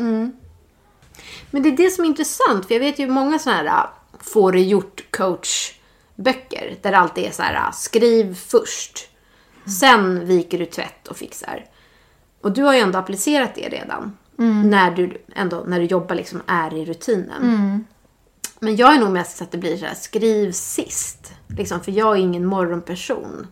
Men 1.51 1.63
det 1.63 1.69
är 1.69 1.77
det 1.77 1.89
som 1.89 2.05
är 2.05 2.09
intressant, 2.09 2.65
för 2.65 2.73
jag 2.73 2.79
vet 2.79 2.99
ju 2.99 3.07
många 3.07 3.39
sådana 3.39 3.61
här 3.61 3.75
äh, 3.75 3.89
få 4.19 4.51
det 4.51 4.61
gjort 4.61 5.03
coach-böcker. 5.11 6.75
Där 6.81 6.91
det 6.91 6.97
alltid 6.97 7.23
är 7.23 7.31
så 7.31 7.41
här, 7.41 7.55
äh, 7.55 7.71
skriv 7.73 8.35
först. 8.35 9.09
Sen 9.79 10.25
viker 10.25 10.59
du 10.59 10.65
tvätt 10.65 11.07
och 11.07 11.17
fixar. 11.17 11.65
Och 12.41 12.51
du 12.51 12.63
har 12.63 12.73
ju 12.73 12.79
ändå 12.79 12.99
applicerat 12.99 13.55
det 13.55 13.69
redan. 13.69 14.17
När 14.35 14.91
du 14.91 15.17
ändå, 15.35 15.63
när 15.67 15.79
du 15.79 15.85
jobbar 15.85 16.15
liksom 16.15 16.41
är 16.47 16.73
i 16.73 16.85
rutinen. 16.85 17.85
Men 18.59 18.75
jag 18.75 18.95
är 18.95 18.99
nog 18.99 19.09
mest 19.11 19.37
så 19.37 19.43
att 19.43 19.51
det 19.51 19.57
blir 19.57 19.77
så 19.77 19.85
här, 19.85 19.95
skriv 19.95 20.51
sist. 20.51 21.33
Liksom, 21.57 21.79
för 21.81 21.91
jag 21.91 22.11
är 22.17 22.21
ingen 22.21 22.45
morgonperson. 22.45 23.47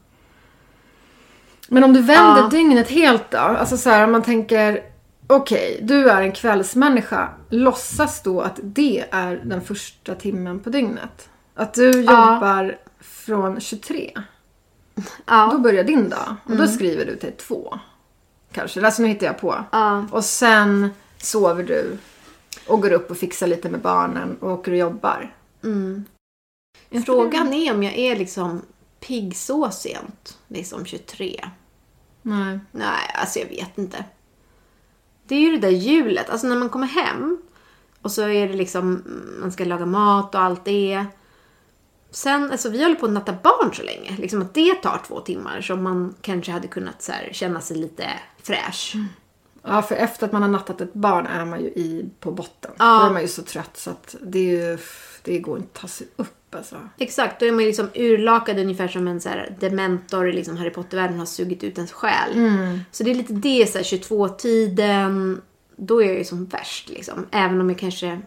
Men 1.67 1.83
om 1.83 1.93
du 1.93 2.01
vänder 2.01 2.41
Ja. 2.41 2.47
dygnet 2.51 2.89
helt 2.89 3.31
då? 3.31 3.37
Alltså 3.37 3.77
så 3.77 3.89
här 3.89 4.03
om 4.03 4.11
man 4.11 4.21
tänker 4.23 4.83
Okej, 5.27 5.79
du 5.81 6.09
är 6.09 6.21
en 6.21 6.31
kvällsmänniska. 6.31 7.29
Låtsas 7.49 8.23
då 8.23 8.41
att 8.41 8.59
det 8.63 9.05
är 9.11 9.41
den 9.45 9.61
första 9.61 10.15
timmen 10.15 10.59
på 10.59 10.69
dygnet? 10.69 11.29
Att 11.55 11.73
du 11.73 11.91
jobbar 12.01 12.77
från 13.01 13.59
23? 13.59 14.11
Då 14.95 15.03
Ja. 15.25 15.57
börjar 15.59 15.83
din 15.83 16.09
dag. 16.09 16.35
Och 16.45 16.55
då 16.57 16.67
skriver 16.67 17.05
du 17.05 17.15
till 17.15 17.31
två. 17.47 17.79
Kanske. 18.51 18.85
Alltså 18.85 19.01
nu 19.01 19.07
hittar 19.07 19.27
jag 19.27 19.39
på. 19.39 19.65
Ja. 19.71 20.05
Och 20.11 20.25
sen 20.25 20.89
sover 21.17 21.63
du. 21.63 21.97
Och 22.67 22.81
går 22.81 22.91
upp 22.91 23.11
och 23.11 23.17
fixar 23.17 23.47
lite 23.47 23.69
med 23.69 23.81
barnen 23.81 24.37
och 24.39 24.51
åker 24.51 24.71
och 24.71 24.77
jobbar. 24.77 25.35
Frågan 27.05 27.53
är 27.53 27.73
om 27.73 27.83
jag 27.83 27.97
är 27.97 28.15
liksom 28.15 28.61
pigg 28.99 29.35
så 29.37 29.71
sent. 29.71 30.37
Liksom 30.47 30.85
23. 30.85 31.45
Nej. 32.21 32.59
Nej, 32.71 33.11
alltså 33.15 33.39
jag 33.39 33.47
vet 33.47 33.77
inte. 33.77 34.05
Det 35.27 35.35
är 35.35 35.39
ju 35.39 35.51
det 35.51 35.67
där 35.67 35.77
hjulet. 35.77 36.29
Alltså 36.29 36.47
när 36.47 36.55
man 36.55 36.69
kommer 36.69 36.87
hem 36.87 37.41
och 38.01 38.11
så 38.11 38.21
är 38.21 38.47
det 38.47 38.53
liksom, 38.53 38.81
mm, 38.81 39.37
man 39.41 39.51
ska 39.51 39.65
laga 39.65 39.85
mat 39.85 40.35
och 40.35 40.41
allt 40.41 40.65
det. 40.65 41.05
Sen, 42.11 42.51
alltså 42.51 42.69
vi 42.69 42.83
håller 42.83 42.95
på 42.95 43.05
att 43.05 43.11
natta 43.11 43.33
barn 43.43 43.73
så 43.73 43.83
länge. 43.83 44.17
Liksom 44.17 44.41
att 44.41 44.53
det 44.53 44.73
tar 44.75 45.01
två 45.07 45.19
timmar. 45.19 45.61
Så 45.61 45.75
man 45.75 46.15
kanske 46.21 46.51
hade 46.51 46.67
kunnat 46.67 47.01
så 47.01 47.11
här, 47.11 47.29
känna 47.31 47.61
sig 47.61 47.77
lite 47.77 48.09
fräsch. 48.43 48.95
Ja, 49.63 49.81
för 49.81 49.95
efter 49.95 50.25
att 50.25 50.31
man 50.31 50.41
har 50.41 50.49
nattat 50.49 50.81
ett 50.81 50.93
barn 50.93 51.27
är 51.27 51.45
man 51.45 51.61
ju 51.61 51.67
i 51.67 52.09
på 52.19 52.31
botten. 52.31 52.71
Ja. 52.77 52.99
Då 52.99 53.05
är 53.05 53.13
man 53.13 53.21
ju 53.21 53.27
så 53.27 53.41
trött 53.41 53.77
så 53.77 53.89
att 53.89 54.15
det, 54.21 54.39
ju, 54.39 54.77
det 55.23 55.39
går 55.39 55.57
inte 55.57 55.69
att 55.73 55.81
ta 55.81 55.87
sig 55.87 56.07
upp 56.15 56.55
alltså. 56.55 56.75
Exakt, 56.97 57.39
då 57.39 57.45
är 57.45 57.51
man 57.51 57.59
ju 57.59 57.67
liksom 57.67 57.89
urlakad 57.95 58.59
ungefär 58.59 58.87
som 58.87 59.07
en 59.07 59.21
så 59.21 59.29
här 59.29 59.55
dementor 59.59 60.29
i 60.29 60.33
liksom 60.33 60.57
Harry 60.57 60.69
Potter-världen 60.69 61.19
har 61.19 61.25
sugit 61.25 61.63
ut 61.63 61.77
ens 61.77 61.91
själ. 61.91 62.31
Så 62.91 63.03
det 63.03 63.11
är 63.11 63.15
lite 63.15 63.33
det, 63.33 63.71
så 63.71 63.77
här 63.77 63.85
22-tiden, 63.85 65.41
då 65.75 66.03
är 66.03 66.07
jag 66.07 66.17
ju 66.17 66.23
som 66.23 66.45
värst 66.45 66.89
liksom. 66.89 67.25
Även 67.31 67.61
om 67.61 67.69
jag 67.69 67.79
kanske, 67.79 68.21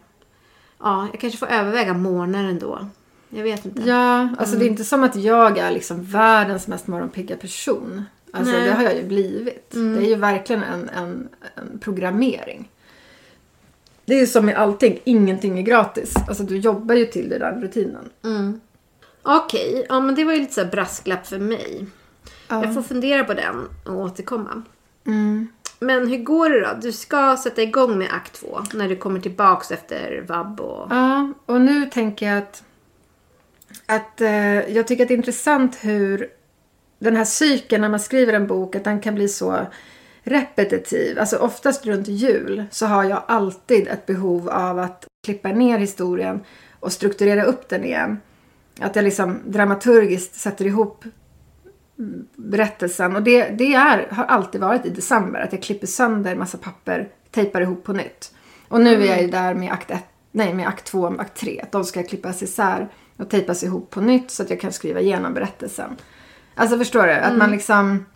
ja, 0.81 1.09
jag 1.13 1.21
kanske 1.21 1.39
får 1.39 1.47
överväga 1.47 1.95
morgnar 1.95 2.45
ändå. 2.45 2.89
Jag 3.29 3.43
vet 3.43 3.65
inte. 3.65 3.83
Ja, 3.83 4.29
alltså 4.39 4.57
det 4.57 4.65
är 4.65 4.69
inte 4.69 4.85
som 4.85 5.05
att 5.05 5.17
jag 5.17 5.59
är 5.59 5.71
liksom 5.71 6.05
världens 6.05 6.67
mest 6.67 6.87
morgonpigga 6.87 7.37
person. 7.37 8.05
Alltså 8.35 8.53
Nej. 8.53 8.65
det 8.65 8.73
har 8.73 8.83
jag 8.83 8.97
ju 8.97 9.05
blivit. 9.05 9.71
Det 9.71 9.79
är 9.79 10.09
ju 10.09 10.15
verkligen 10.15 10.63
en, 10.63 10.89
en, 10.89 11.29
en 11.55 11.79
programmering. 11.79 12.71
Det 14.05 14.15
är 14.15 14.21
ju 14.21 14.27
som 14.27 14.47
med 14.47 14.57
allting, 14.57 15.01
ingenting 15.05 15.59
är 15.59 15.63
gratis. 15.63 16.15
Alltså 16.29 16.43
du 16.43 16.59
jobbar 16.59 16.95
ju 16.95 17.07
till 17.07 17.29
den 17.29 17.41
där 17.41 17.61
rutinen. 17.61 18.11
Okej, 19.23 19.87
ja 19.89 20.01
men 20.01 20.15
det 20.15 20.25
var 20.25 20.33
ju 20.33 20.39
lite 20.39 20.53
så 20.53 20.63
här 20.63 20.71
brasklapp 20.71 21.27
för 21.27 21.39
mig. 21.39 21.87
Ja. 22.49 22.65
Jag 22.65 22.75
får 22.75 22.83
fundera 22.83 23.25
på 23.25 23.35
den 23.35 23.69
och 23.85 23.95
återkomma. 23.95 24.63
Men 25.79 26.09
hur 26.09 26.19
går 26.19 26.51
det 26.51 26.61
då? 26.61 26.69
Du 26.83 26.93
ska 26.93 27.37
sätta 27.37 27.63
igång 27.63 27.99
med 27.99 28.13
akt 28.13 28.41
två 28.41 28.61
när 28.75 28.89
du 28.89 28.97
kommer 28.97 29.21
tillbaks 29.21 29.71
efter 29.71 30.25
vab 30.29 30.61
och... 30.61 30.87
Ja, 30.91 31.33
och 31.47 31.61
nu 31.61 31.87
tänker 31.87 32.27
jag 32.27 32.39
att, 32.39 32.63
att 33.87 34.21
eh, 34.21 34.71
jag 34.75 34.87
tycker 34.87 35.05
att 35.05 35.09
det 35.09 35.15
är 35.15 35.19
intressant 35.19 35.77
hur 35.81 36.29
den 37.05 37.17
här 37.17 37.25
cykeln 37.25 37.83
när 37.83 37.89
man 37.89 38.01
skriver 38.01 38.33
en 38.33 38.47
bok, 38.47 38.77
att 38.77 38.85
den 38.85 39.01
kan 39.01 39.15
bli 39.15 39.29
så 39.29 39.67
repetitiv. 40.23 41.19
Alltså 41.19 41.37
oftast 41.37 41.87
runt 41.87 42.09
jul 42.09 42.65
så 42.71 42.87
har 42.87 43.05
jag 43.05 43.23
alltid 43.29 43.89
ett 43.89 44.07
behov 44.07 44.49
av 44.49 44.79
att 44.79 45.07
klippa 45.27 45.49
ner 45.49 45.79
historien 45.79 46.41
och 46.81 46.93
strukturera 46.93 47.45
upp 47.45 47.69
den 47.69 47.85
igen. 47.85 48.21
Att 48.81 48.97
jag 48.97 49.03
liksom 49.03 49.41
dramaturgiskt 49.47 50.35
sätter 50.35 50.65
ihop 50.65 51.05
berättelsen. 52.37 53.17
Och 53.17 53.23
det, 53.23 53.49
det 53.49 53.75
är, 53.75 54.09
har 54.11 54.25
alltid 54.25 54.61
varit 54.61 54.87
i 54.87 54.91
december. 54.91 55.41
Att 55.41 55.53
jag 55.53 55.63
klipper 55.63 55.87
sönder 55.87 56.37
massa 56.37 56.59
papper, 56.59 57.09
tejpar 57.31 57.61
ihop 57.61 57.85
på 57.85 57.93
nytt. 57.93 58.33
Och 58.69 58.81
nu 58.81 59.03
är 59.03 59.07
jag 59.07 59.23
ju 59.23 59.29
där 59.29 59.55
med 59.55 59.73
akt, 59.73 59.91
ett, 59.91 60.05
nej, 60.31 60.55
med 60.55 60.69
akt 60.69 60.85
två 60.85 61.01
och 61.01 61.21
akt 61.21 61.41
tre. 61.41 61.61
Att 61.63 61.73
de 61.73 61.85
ska 61.85 62.03
klippas 62.03 62.43
isär 62.43 62.89
och 63.17 63.31
tejpas 63.31 63.63
ihop 63.63 63.91
på 63.91 64.01
nytt 64.01 64.31
så 64.31 64.43
att 64.43 64.51
jag 64.51 64.61
kan 64.61 64.73
skriva 64.73 65.01
igenom 65.01 65.35
berättelsen. 65.35 65.97
Alltså 66.55 66.79
förstår 66.79 67.07
du? 67.07 67.13
Att 67.13 67.37
man 67.37 67.51
liksom 67.51 68.07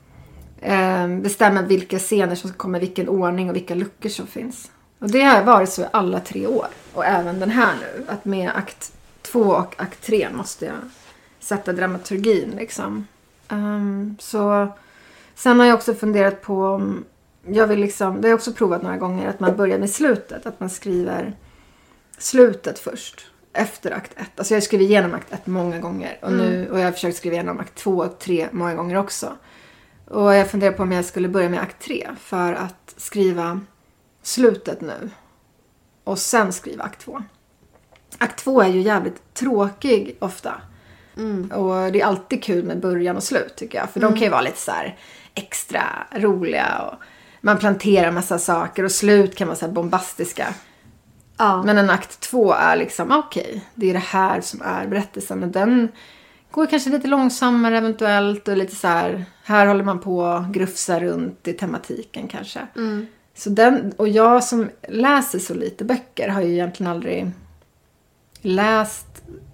eh, 0.60 1.08
bestämmer 1.08 1.62
vilka 1.62 1.98
scener 1.98 2.34
som 2.34 2.50
ska 2.50 2.58
komma 2.58 2.76
i 2.76 2.80
vilken 2.80 3.08
ordning 3.08 3.50
och 3.50 3.56
vilka 3.56 3.74
luckor 3.74 4.08
som 4.08 4.26
finns. 4.26 4.70
Och 4.98 5.10
det 5.10 5.22
har 5.22 5.42
varit 5.42 5.70
så 5.70 5.82
i 5.82 5.86
alla 5.90 6.20
tre 6.20 6.46
år. 6.46 6.66
Och 6.94 7.04
även 7.04 7.40
den 7.40 7.50
här 7.50 7.74
nu. 7.80 8.04
Att 8.08 8.24
med 8.24 8.50
akt 8.56 8.92
två 9.22 9.40
och 9.40 9.74
akt 9.80 10.06
tre 10.06 10.28
måste 10.32 10.64
jag 10.64 10.74
sätta 11.40 11.72
dramaturgin 11.72 12.50
liksom. 12.56 13.06
Ehm, 13.48 14.16
så 14.20 14.68
sen 15.34 15.60
har 15.60 15.66
jag 15.66 15.74
också 15.74 15.94
funderat 15.94 16.42
på 16.42 16.64
om 16.64 17.04
jag 17.46 17.66
vill 17.66 17.80
liksom, 17.80 18.14
det 18.14 18.28
har 18.28 18.30
jag 18.30 18.36
också 18.36 18.52
provat 18.52 18.82
några 18.82 18.96
gånger, 18.96 19.28
att 19.28 19.40
man 19.40 19.56
börjar 19.56 19.78
med 19.78 19.90
slutet. 19.90 20.46
Att 20.46 20.60
man 20.60 20.70
skriver 20.70 21.36
slutet 22.18 22.78
först. 22.78 23.26
Efter 23.52 23.90
akt 23.90 24.12
ett. 24.16 24.30
Alltså 24.36 24.54
jag 24.54 24.56
har 24.56 24.64
skrivit 24.64 24.90
igenom 24.90 25.14
akt 25.14 25.32
ett 25.32 25.46
många 25.46 25.78
gånger. 25.78 26.18
Och, 26.22 26.32
nu, 26.32 26.70
och 26.70 26.80
jag 26.80 26.84
har 26.84 26.92
försökt 26.92 27.16
skriva 27.16 27.34
igenom 27.34 27.60
akt 27.60 27.74
två 27.74 27.96
och 27.96 28.18
tre 28.18 28.48
många 28.52 28.74
gånger 28.74 28.96
också. 28.96 29.36
Och 30.04 30.34
jag 30.34 30.50
funderar 30.50 30.72
på 30.72 30.82
om 30.82 30.92
jag 30.92 31.04
skulle 31.04 31.28
börja 31.28 31.48
med 31.48 31.60
akt 31.60 31.82
tre. 31.82 32.08
För 32.20 32.52
att 32.52 32.94
skriva 32.96 33.60
slutet 34.22 34.80
nu. 34.80 35.10
Och 36.04 36.18
sen 36.18 36.52
skriva 36.52 36.84
akt 36.84 37.00
två. 37.00 37.22
Akt 38.18 38.38
två 38.38 38.62
är 38.62 38.68
ju 38.68 38.80
jävligt 38.80 39.34
tråkig 39.34 40.16
ofta. 40.20 40.54
Och 41.52 41.92
det 41.92 42.00
är 42.00 42.04
alltid 42.04 42.42
kul 42.42 42.64
med 42.64 42.80
början 42.80 43.16
och 43.16 43.22
slut 43.22 43.56
tycker 43.56 43.78
jag. 43.78 43.90
För 43.90 44.00
de 44.00 44.12
kan 44.12 44.22
ju 44.22 44.28
vara 44.28 44.40
lite 44.40 44.58
så 44.60 44.72
extra 45.34 45.82
roliga. 46.12 46.78
Och 46.78 46.94
man 47.40 47.58
planterar 47.58 48.10
massa 48.10 48.38
saker 48.38 48.84
och 48.84 48.92
slut 48.92 49.36
kan 49.36 49.48
vara 49.48 49.56
så 49.56 49.68
bombastiska. 49.68 50.54
Ja. 51.38 51.62
Men 51.62 51.78
en 51.78 51.90
akt 51.90 52.20
två 52.20 52.52
är 52.52 52.76
liksom, 52.76 53.12
okej, 53.12 53.64
det 53.74 53.90
är 53.90 53.92
det 53.92 53.98
här 53.98 54.40
som 54.40 54.62
är 54.62 54.86
berättelsen. 54.86 55.42
Och 55.42 55.48
den 55.48 55.88
går 56.50 56.66
kanske 56.66 56.90
lite 56.90 57.08
långsammare 57.08 57.78
eventuellt 57.78 58.48
och 58.48 58.56
lite 58.56 58.76
så 58.76 58.88
här, 58.88 59.24
här 59.44 59.66
håller 59.66 59.84
man 59.84 59.98
på 59.98 60.18
och 60.18 60.54
grufsar 60.54 61.00
runt 61.00 61.48
i 61.48 61.52
tematiken 61.52 62.28
kanske. 62.28 62.60
Så 63.34 63.50
den, 63.50 63.92
och 63.96 64.08
jag 64.08 64.44
som 64.44 64.70
läser 64.88 65.38
så 65.38 65.54
lite 65.54 65.84
böcker 65.84 66.28
har 66.28 66.42
ju 66.42 66.52
egentligen 66.52 66.92
aldrig 66.92 67.30
läst, 68.40 69.06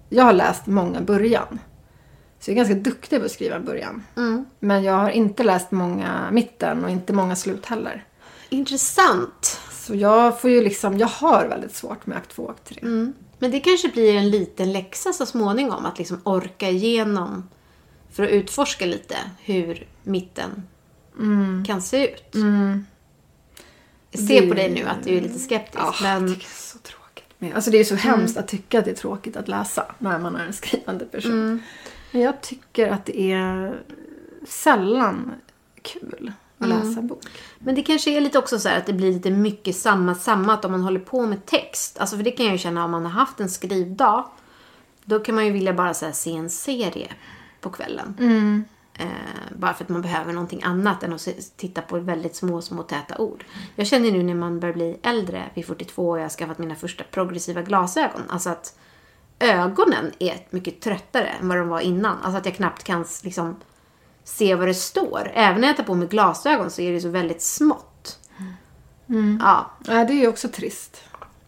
jag 0.09 0.23
har 0.23 0.33
läst 0.33 0.67
många 0.67 1.01
början. 1.01 1.59
Så 2.39 2.51
jag 2.51 2.53
är 2.53 2.55
ganska 2.55 2.75
duktig 2.75 3.19
på 3.19 3.25
att 3.25 3.31
skriva 3.31 3.59
början. 3.59 4.03
Men 4.59 4.83
jag 4.83 4.93
har 4.93 5.09
inte 5.09 5.43
läst 5.43 5.71
många 5.71 6.31
mitten 6.31 6.83
och 6.83 6.89
inte 6.89 7.13
många 7.13 7.35
slut 7.35 7.65
heller. 7.65 8.03
Intressant. 8.49 9.44
Så 9.85 9.95
jag 9.95 10.41
får 10.41 10.49
ju 10.49 10.61
liksom, 10.63 10.97
jag 10.97 11.07
har 11.07 11.45
väldigt 11.47 11.75
svårt 11.75 12.05
med 12.05 12.17
akt 12.17 12.29
två 12.29 12.43
och 12.43 12.49
akt 12.49 12.65
tre. 12.65 12.79
Men 13.39 13.51
det 13.51 13.59
kanske 13.59 13.87
blir 13.89 14.15
en 14.15 14.29
liten 14.29 14.71
läxa 14.73 15.13
så 15.13 15.25
småningom 15.25 15.85
att 15.85 15.97
liksom 15.97 16.19
orka 16.23 16.69
igenom 16.69 17.49
för 18.11 18.23
att 18.23 18.29
utforska 18.29 18.85
lite 18.85 19.15
hur 19.43 19.87
mitten 20.03 20.63
kan 21.67 21.81
se 21.81 22.07
ut. 22.13 22.35
Jag 24.11 24.21
ser 24.27 24.41
Det- 24.41 24.47
på 24.47 24.53
dig 24.53 24.69
nu 24.73 24.83
att 24.83 25.03
du 25.03 25.17
är 25.17 25.21
lite 25.21 25.39
skeptisk. 25.39 25.83
Ja, 25.83 25.93
men 26.01 26.21
jag 26.21 26.29
tycker 26.29 26.39
det 26.39 26.45
är 26.45 26.71
så 26.71 26.77
tråkigt. 26.77 27.23
med- 27.37 27.53
Alltså 27.55 27.71
det 27.71 27.77
är 27.77 27.83
så 27.83 27.95
hemskt 27.95 28.37
att 28.37 28.47
tycka 28.47 28.79
att 28.79 28.85
det 28.85 28.91
är 28.91 28.95
tråkigt 28.95 29.37
att 29.37 29.47
läsa 29.47 29.95
när 29.99 30.19
man 30.19 30.35
är 30.35 30.45
en 30.45 30.53
skrivande 30.53 31.05
person. 31.05 31.63
Men 32.11 32.21
jag 32.21 32.41
tycker 32.41 32.87
att 32.87 33.05
det 33.05 33.31
är 33.31 33.79
sällan 34.47 35.31
kul 35.81 36.31
att 36.57 36.69
läsa 36.69 36.99
en 36.99 37.07
bok. 37.07 37.25
Men 37.65 37.75
det 37.75 37.81
kanske 37.81 38.17
är 38.17 38.21
lite 38.21 38.39
också 38.39 38.59
så 38.59 38.69
här 38.69 38.77
att 38.77 38.85
det 38.85 38.93
blir 38.93 39.13
lite 39.13 39.31
mycket 39.31 39.75
samma 39.75 40.15
sammat 40.15 40.65
om 40.65 40.71
man 40.71 40.83
håller 40.83 40.99
på 40.99 41.25
med 41.25 41.45
text. 41.45 41.97
Alltså 41.99 42.17
för 42.17 42.23
det 42.23 42.31
kan 42.31 42.45
jag 42.45 42.53
ju 42.53 42.57
känna 42.59 42.85
om 42.85 42.91
man 42.91 43.03
har 43.03 43.11
haft 43.11 43.39
en 43.39 43.49
skrivdag. 43.49 44.25
Då 45.05 45.19
kan 45.19 45.35
man 45.35 45.45
ju 45.45 45.51
vilja 45.51 45.73
bara 45.73 45.93
så 45.93 46.11
se 46.11 46.35
en 46.35 46.49
serie 46.49 47.07
på 47.61 47.69
kvällen. 47.69 48.15
Eh, 48.93 49.07
bara 49.57 49.73
för 49.73 49.83
att 49.83 49.89
man 49.89 50.01
behöver 50.01 50.33
någonting 50.33 50.63
annat 50.63 51.03
än 51.03 51.13
att 51.13 51.27
titta 51.57 51.81
på 51.81 51.99
väldigt 51.99 52.35
små, 52.35 52.61
små 52.61 52.83
täta 52.83 53.17
ord. 53.17 53.45
Jag 53.75 53.87
känner 53.87 54.11
nu 54.11 54.23
när 54.23 54.35
man 54.35 54.59
börjar 54.59 54.73
bli 54.73 54.97
äldre, 55.03 55.43
vid 55.53 55.65
42 55.65 56.09
och 56.09 56.17
jag 56.17 56.23
har 56.23 56.29
skaffat 56.29 56.57
mina 56.57 56.75
första 56.75 57.03
progressiva 57.03 57.61
glasögon. 57.61 58.21
Alltså 58.29 58.49
att 58.49 58.79
ögonen 59.39 60.11
är 60.19 60.47
mycket 60.49 60.81
tröttare 60.81 61.27
än 61.27 61.47
vad 61.47 61.57
de 61.57 61.67
var 61.67 61.79
innan. 61.79 62.17
Alltså 62.21 62.37
att 62.37 62.45
jag 62.45 62.55
knappt 62.55 62.83
kan 62.83 63.05
liksom 63.23 63.55
se 64.25 64.55
vad 64.55 64.67
det 64.67 64.73
står. 64.73 65.31
Även 65.33 65.61
när 65.61 65.67
jag 65.67 65.77
tar 65.77 65.83
på 65.83 65.95
mig 65.95 66.07
glasögon 66.07 66.71
så 66.71 66.81
är 66.81 66.91
det 66.91 67.01
så 67.01 67.09
väldigt 67.09 67.41
smått. 67.41 68.19
Ja, 69.39 69.71
Nej, 69.79 70.05
det 70.05 70.13
är 70.13 70.17
ju 70.17 70.27
också 70.27 70.47
trist. 70.47 71.01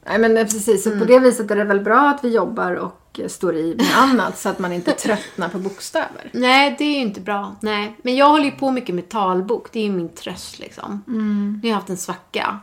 Nej, 0.05 0.19
men 0.19 0.35
precis. 0.35 0.83
Så 0.83 0.99
på 0.99 1.05
det 1.05 1.19
viset 1.19 1.51
är 1.51 1.55
det 1.55 1.63
väl 1.63 1.79
bra 1.79 2.09
att 2.09 2.23
vi 2.23 2.35
jobbar 2.35 2.73
och 2.73 3.19
eh, 3.19 3.27
står 3.27 3.55
i 3.55 3.75
med 3.75 3.97
annat 3.97 4.37
så 4.37 4.49
att 4.49 4.59
man 4.59 4.73
inte 4.73 4.91
tröttnar 5.03 5.49
på 5.49 5.57
bokstäver. 5.57 6.29
nej 6.33 6.75
det 6.77 6.83
är 6.83 6.91
ju 6.91 7.01
inte 7.01 7.21
bra. 7.21 7.55
Nej. 7.61 7.97
Men 8.01 8.15
jag 8.15 8.29
håller 8.29 8.45
ju 8.45 8.51
på 8.51 8.71
mycket 8.71 8.95
med 8.95 9.09
talbok. 9.09 9.71
Det 9.71 9.79
är 9.79 9.83
ju 9.83 9.91
min 9.91 10.09
tröst 10.09 10.59
liksom. 10.59 11.03
Nu 11.07 11.59
har 11.61 11.69
jag 11.69 11.75
haft 11.75 11.89
en 11.89 11.97
svacka. 11.97 12.59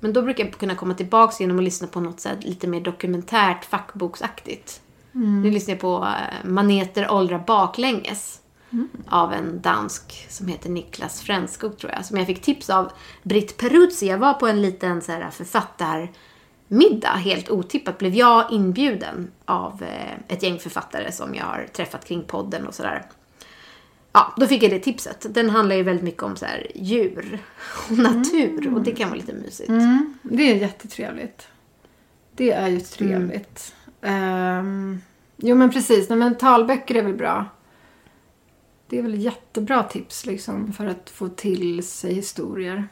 Men 0.00 0.12
då 0.12 0.22
brukar 0.22 0.44
jag 0.44 0.52
kunna 0.52 0.74
komma 0.74 0.94
tillbaka 0.94 1.36
genom 1.40 1.58
att 1.58 1.64
lyssna 1.64 1.86
på 1.86 2.00
något 2.00 2.20
så 2.20 2.28
här, 2.28 2.36
lite 2.40 2.66
mer 2.66 2.80
dokumentärt, 2.80 3.64
fackboksaktigt. 3.64 4.80
Nu 5.12 5.50
lyssnar 5.50 5.74
jag 5.74 5.80
på 5.80 6.06
eh, 6.06 6.48
Maneter 6.48 7.10
åldrar 7.10 7.44
baklänges. 7.46 8.40
Av 9.08 9.32
en 9.32 9.60
dansk 9.60 10.26
som 10.28 10.48
heter 10.48 10.70
Niklas 10.70 11.20
Fränskog 11.20 11.78
tror 11.78 11.92
jag. 11.92 12.04
Som 12.04 12.16
jag 12.16 12.26
fick 12.26 12.42
tips 12.42 12.70
av 12.70 12.92
Britt 13.22 13.56
Peruzzi. 13.56 14.06
Jag 14.06 14.18
var 14.18 14.34
på 14.34 14.46
en 14.46 14.62
liten 14.62 15.02
så 15.02 15.12
här, 15.12 15.30
författarmiddag. 15.30 17.12
Helt 17.12 17.50
otippat 17.50 17.98
blev 17.98 18.14
jag 18.14 18.52
inbjuden 18.52 19.30
av 19.44 19.82
eh, 19.82 20.34
ett 20.34 20.42
gäng 20.42 20.58
författare 20.58 21.12
som 21.12 21.34
jag 21.34 21.44
har 21.44 21.66
träffat 21.72 22.04
kring 22.04 22.22
podden 22.24 22.66
och 22.66 22.74
sådär. 22.74 23.06
Ja, 24.12 24.34
då 24.36 24.46
fick 24.46 24.62
jag 24.62 24.70
det 24.70 24.78
tipset. 24.78 25.26
Den 25.30 25.50
handlar 25.50 25.76
ju 25.76 25.82
väldigt 25.82 26.04
mycket 26.04 26.22
om 26.22 26.36
så 26.36 26.44
här, 26.44 26.66
djur 26.74 27.38
och 27.90 27.98
natur. 27.98 28.74
Och 28.74 28.82
det 28.82 28.92
kan 28.92 29.08
vara 29.08 29.18
lite 29.18 29.32
mysigt. 29.32 29.70
Det 30.22 30.50
är 30.50 30.56
jättetrevligt. 30.56 31.48
Det 32.34 32.52
är 32.52 32.68
ju 32.68 32.80
trevligt. 32.80 33.74
Ehm, 34.02 35.00
jo 35.36 35.56
men 35.56 35.70
precis, 35.70 36.08
Nej, 36.08 36.18
men 36.18 36.34
talböcker 36.34 36.94
är 36.94 37.02
väl 37.02 37.14
bra. 37.14 37.46
Det 38.88 38.98
är 38.98 39.02
väl 39.02 39.20
jättebra 39.20 39.82
tips 39.82 40.26
liksom 40.26 40.72
för 40.72 40.86
att 40.86 41.10
få 41.10 41.28
till 41.28 41.86
sig 41.86 42.14
historier. 42.14 42.88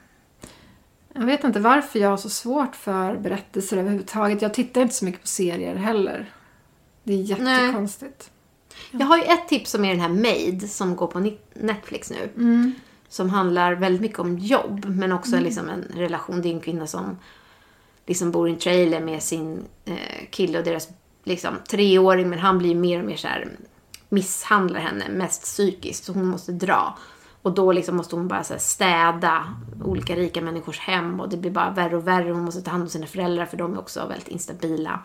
Jag 1.13 1.27
vet 1.27 1.45
inte 1.45 1.61
varför 1.61 1.99
jag 1.99 2.09
har 2.09 2.17
så 2.17 2.29
svårt 2.29 2.77
för 2.77 3.17
berättelser 3.17 3.77
överhuvudtaget. 3.77 4.43
Jag 4.43 4.55
tittar 4.55 4.81
inte 4.81 4.95
så 4.95 5.05
mycket 5.05 5.21
på 5.21 5.27
serier 5.27 5.75
heller. 5.75 6.33
Det 7.05 7.13
är 7.13 7.23
jättekonstigt. 7.23 8.31
Jag 8.91 9.07
har 9.07 9.17
ju 9.17 9.23
ett 9.23 9.49
tips 9.49 9.71
som 9.71 9.85
är 9.85 9.89
den 9.89 10.01
här 10.01 10.09
Made 10.09 10.69
som 10.69 10.97
går 10.97 11.07
på 11.07 11.33
Netflix 11.55 12.11
nu. 12.11 12.31
Som 13.09 13.31
handlar 13.31 13.73
väldigt 13.73 14.01
mycket 14.01 14.19
om 14.19 14.39
jobb 14.39 14.85
men 14.85 15.13
också 15.13 15.37
liksom 15.41 15.69
en 15.69 15.83
relation. 15.83 16.43
Det 16.43 16.49
är 16.49 16.53
en 16.53 16.61
kvinna 16.61 16.87
som 16.87 17.19
liksom 18.07 18.31
bor 18.31 18.49
i 18.49 18.53
en 18.53 18.59
trailer 18.59 19.01
med 19.01 19.23
sin 19.23 19.65
eh, 19.85 20.29
kille 20.31 20.59
och 20.59 20.65
deras 20.65 20.89
liksom, 21.25 21.55
treåring 21.69 22.29
men 22.29 22.39
han 22.39 22.59
blir 22.59 22.75
mer 22.75 23.01
och 23.01 23.07
mer 23.07 23.17
så 23.17 23.29
här 23.29 23.49
misshandlar 24.17 24.81
henne 24.81 25.09
mest 25.09 25.43
psykiskt 25.43 26.05
så 26.05 26.13
hon 26.13 26.27
måste 26.27 26.53
dra. 26.53 26.99
Och 27.43 27.55
då 27.55 27.73
liksom 27.73 27.97
måste 27.97 28.17
hon 28.17 28.29
bara 28.29 28.45
så 28.45 28.55
städa 28.59 29.45
olika 29.85 30.17
rika 30.17 30.41
människors 30.41 30.79
hem 30.79 31.21
och 31.21 31.29
det 31.29 31.37
blir 31.37 31.51
bara 31.51 31.71
värre 31.71 31.97
och 31.97 32.09
värre. 32.09 32.31
Hon 32.33 32.45
måste 32.45 32.63
ta 32.63 32.71
hand 32.71 32.83
om 32.83 32.89
sina 32.89 33.07
föräldrar 33.07 33.47
för 33.47 33.57
de 33.57 33.73
är 33.75 33.79
också 33.79 34.07
väldigt 34.07 34.29
instabila. 34.29 35.01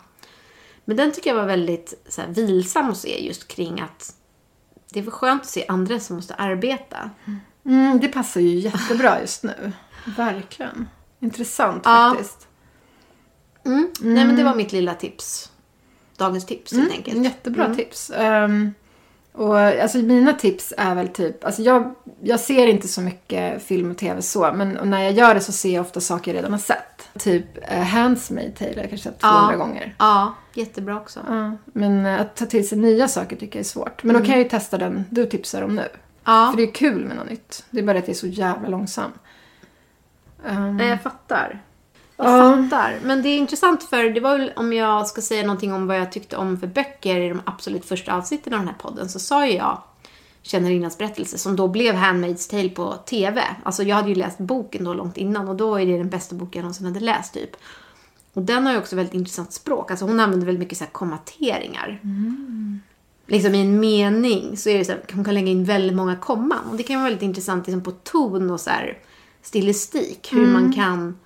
Men 0.84 0.96
den 0.96 1.12
tycker 1.12 1.30
jag 1.30 1.36
var 1.36 1.46
väldigt 1.46 2.04
så 2.08 2.20
här, 2.20 2.28
vilsam 2.28 2.90
att 2.90 2.96
se 2.98 3.26
just 3.26 3.48
kring 3.48 3.80
att 3.80 4.14
det 4.92 5.00
är 5.00 5.10
skönt 5.10 5.42
att 5.42 5.48
se 5.48 5.64
andra 5.68 6.00
som 6.00 6.16
måste 6.16 6.34
arbeta. 6.34 7.10
Mm, 7.64 8.00
det 8.00 8.08
passar 8.08 8.40
ju 8.40 8.58
jättebra 8.58 9.20
just 9.20 9.42
nu. 9.42 9.72
Verkligen. 10.16 10.88
Intressant 11.20 11.82
Ja. 11.84 12.10
faktiskt. 12.14 12.48
Mm. 13.64 13.90
Nej 14.00 14.24
men 14.24 14.36
det 14.36 14.44
var 14.44 14.54
mitt 14.54 14.72
lilla 14.72 14.94
tips. 14.94 15.50
Dagens 16.16 16.46
tips 16.46 16.72
helt 16.72 16.90
enkelt. 16.92 17.12
Mm, 17.14 17.24
Jättebra 17.24 17.74
tips. 17.74 18.10
Ehm, 18.10 18.74
och 19.32 19.58
alltså 19.58 19.98
mina 19.98 20.32
tips 20.32 20.72
är 20.76 20.94
väl 20.94 21.08
typ, 21.08 21.44
alltså 21.44 21.62
jag, 21.62 21.94
jag 22.20 22.40
ser 22.40 22.66
inte 22.66 22.88
så 22.88 23.00
mycket 23.00 23.62
film 23.62 23.90
och 23.90 23.98
tv 23.98 24.22
så, 24.22 24.52
men 24.54 24.78
när 24.84 25.02
jag 25.02 25.12
gör 25.12 25.34
det 25.34 25.40
så 25.40 25.52
ser 25.52 25.74
jag 25.74 25.80
ofta 25.80 26.00
saker 26.00 26.30
jag 26.30 26.38
redan 26.38 26.52
har 26.52 26.58
sett. 26.58 27.08
Typ 27.18 27.72
uh, 27.72 27.78
Handsmaid 27.78 28.56
Tale 28.56 28.70
har 28.70 28.80
jag 28.80 28.88
kanske 28.88 29.08
sett 29.10 29.20
200 29.20 29.56
gånger. 29.56 29.94
Ja, 29.98 30.34
jättebra 30.54 30.96
också. 30.96 31.20
Ja, 31.28 31.56
men 31.64 32.06
eh, 32.06 32.20
att 32.20 32.36
ta 32.36 32.46
till 32.46 32.68
sig 32.68 32.78
nya 32.78 33.08
saker 33.08 33.36
tycker 33.36 33.58
jag 33.58 33.64
är 33.64 33.68
svårt. 33.68 34.02
Men 34.02 34.14
då 34.14 34.20
kan 34.20 34.30
jag 34.30 34.38
ju 34.38 34.48
testa 34.48 34.78
den 34.78 35.04
du 35.10 35.26
tipsar 35.26 35.62
om 35.62 35.76
nu. 35.76 35.88
Ja. 36.24 36.48
För 36.50 36.56
det 36.56 36.62
är 36.62 36.72
kul 36.72 37.04
med 37.04 37.16
något 37.16 37.30
nytt. 37.30 37.64
Det 37.70 37.78
är 37.78 37.84
bara 37.84 37.98
att 37.98 38.06
det 38.06 38.12
är 38.12 38.16
så 38.16 38.26
jävla 38.26 38.68
långsam. 38.68 39.12
Ehm, 40.46 40.76
Nej, 40.76 40.88
jag 40.88 41.02
fattar. 41.02 41.62
Jag 42.16 42.26
Ja. 42.26 42.62
fattar. 42.70 42.98
Men 43.02 43.22
det 43.22 43.28
är 43.28 43.38
intressant 43.38 43.82
för 43.82 44.04
det 44.10 44.20
var 44.20 44.38
väl 44.38 44.52
om 44.56 44.72
jag 44.72 45.06
ska 45.06 45.20
säga 45.20 45.42
någonting 45.42 45.72
om 45.72 45.86
vad 45.86 45.98
jag 46.00 46.12
tyckte 46.12 46.36
om 46.36 46.58
för 46.60 46.66
böcker 46.66 47.20
i 47.20 47.28
de 47.28 47.40
absolut 47.44 47.84
första 47.84 48.14
avsnitten 48.14 48.52
av 48.54 48.58
den 48.58 48.68
här 48.68 48.76
podden 48.78 49.08
så 49.08 49.18
sa 49.18 49.46
ju 49.46 49.52
jag 49.52 49.82
Kännarinans 50.42 50.98
berättelse 50.98 51.38
som 51.38 51.56
då 51.56 51.68
blev 51.68 51.94
Handmaid's 51.94 52.50
Tale 52.50 52.68
på 52.68 52.92
TV. 53.06 53.42
Alltså 53.62 53.82
jag 53.82 53.96
hade 53.96 54.08
ju 54.08 54.14
läst 54.14 54.38
boken 54.38 54.84
då 54.84 54.94
långt 54.94 55.16
innan 55.16 55.48
och 55.48 55.56
då 55.56 55.76
är 55.80 55.86
det 55.86 55.98
den 55.98 56.10
bästa 56.10 56.34
boken 56.34 56.58
jag 56.58 56.62
någonsin 56.62 56.86
hade 56.86 57.00
läst 57.00 57.34
typ. 57.34 57.50
Och 58.34 58.42
den 58.42 58.66
har 58.66 58.72
ju 58.72 58.78
också 58.78 58.96
väldigt 58.96 59.14
intressant 59.14 59.52
språk. 59.52 59.90
Alltså 59.90 60.06
hon 60.06 60.20
använder 60.20 60.46
väldigt 60.46 60.60
mycket 60.60 60.78
så 60.78 60.84
här 60.84 60.90
kommateringar. 60.92 62.00
Liksom 63.26 63.54
i 63.54 63.60
en 63.60 63.80
mening 63.80 64.56
så 64.56 64.68
är 64.68 64.78
det 64.78 64.84
så 64.84 64.92
här, 64.92 65.02
hon 65.12 65.24
kan 65.24 65.34
lägga 65.34 65.48
in 65.48 65.64
väldigt 65.64 65.96
många 65.96 66.16
komman. 66.16 66.58
Och 66.70 66.76
det 66.76 66.82
kan 66.82 66.96
vara 66.96 67.04
väldigt 67.04 67.22
intressant 67.22 67.66
liksom 67.66 67.82
på 67.82 67.90
ton 67.90 68.50
och 68.50 68.60
så 68.60 68.70
här 68.70 68.98
stilistik. 69.42 70.28
Hur 70.32 70.46
man 70.46 70.72
kan 70.72 71.18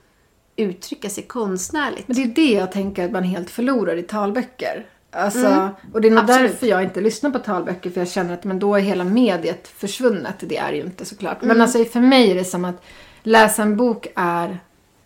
uttrycka 0.57 1.09
sig 1.09 1.25
konstnärligt. 1.25 2.09
Men 2.09 2.17
det 2.17 2.23
är 2.23 2.27
det 2.47 2.53
jag 2.53 2.73
tänker 2.73 3.05
att 3.05 3.13
man 3.13 3.23
helt 3.25 3.51
förlorar 3.51 3.97
i 3.97 4.03
talböcker. 4.03 4.87
Alltså, 5.11 5.71
Och 5.93 6.01
det 6.01 6.09
är 6.09 6.11
nog 6.11 6.25
Absolut. 6.25 6.51
därför 6.51 6.67
jag 6.67 6.83
inte 6.83 7.01
lyssnar 7.01 7.31
på 7.31 7.39
talböcker. 7.39 7.91
För 7.91 8.01
jag 8.01 8.09
känner 8.09 8.35
att 8.35 8.45
men 8.45 8.59
då 8.59 8.75
är 8.75 8.81
hela 8.81 9.05
mediet 9.05 9.69
försvunnet. 9.69 10.35
Det 10.41 10.57
är 10.57 10.73
ju 10.73 10.81
inte 10.81 11.05
såklart. 11.05 11.43
Men 11.43 11.61
alltså 11.61 11.85
för 11.85 12.01
mig 12.01 12.31
är 12.31 12.35
det 12.35 12.45
som 12.45 12.65
att 12.65 12.83
läsa 13.23 13.63
en 13.63 13.77
bok 13.77 14.07
är 14.15 14.59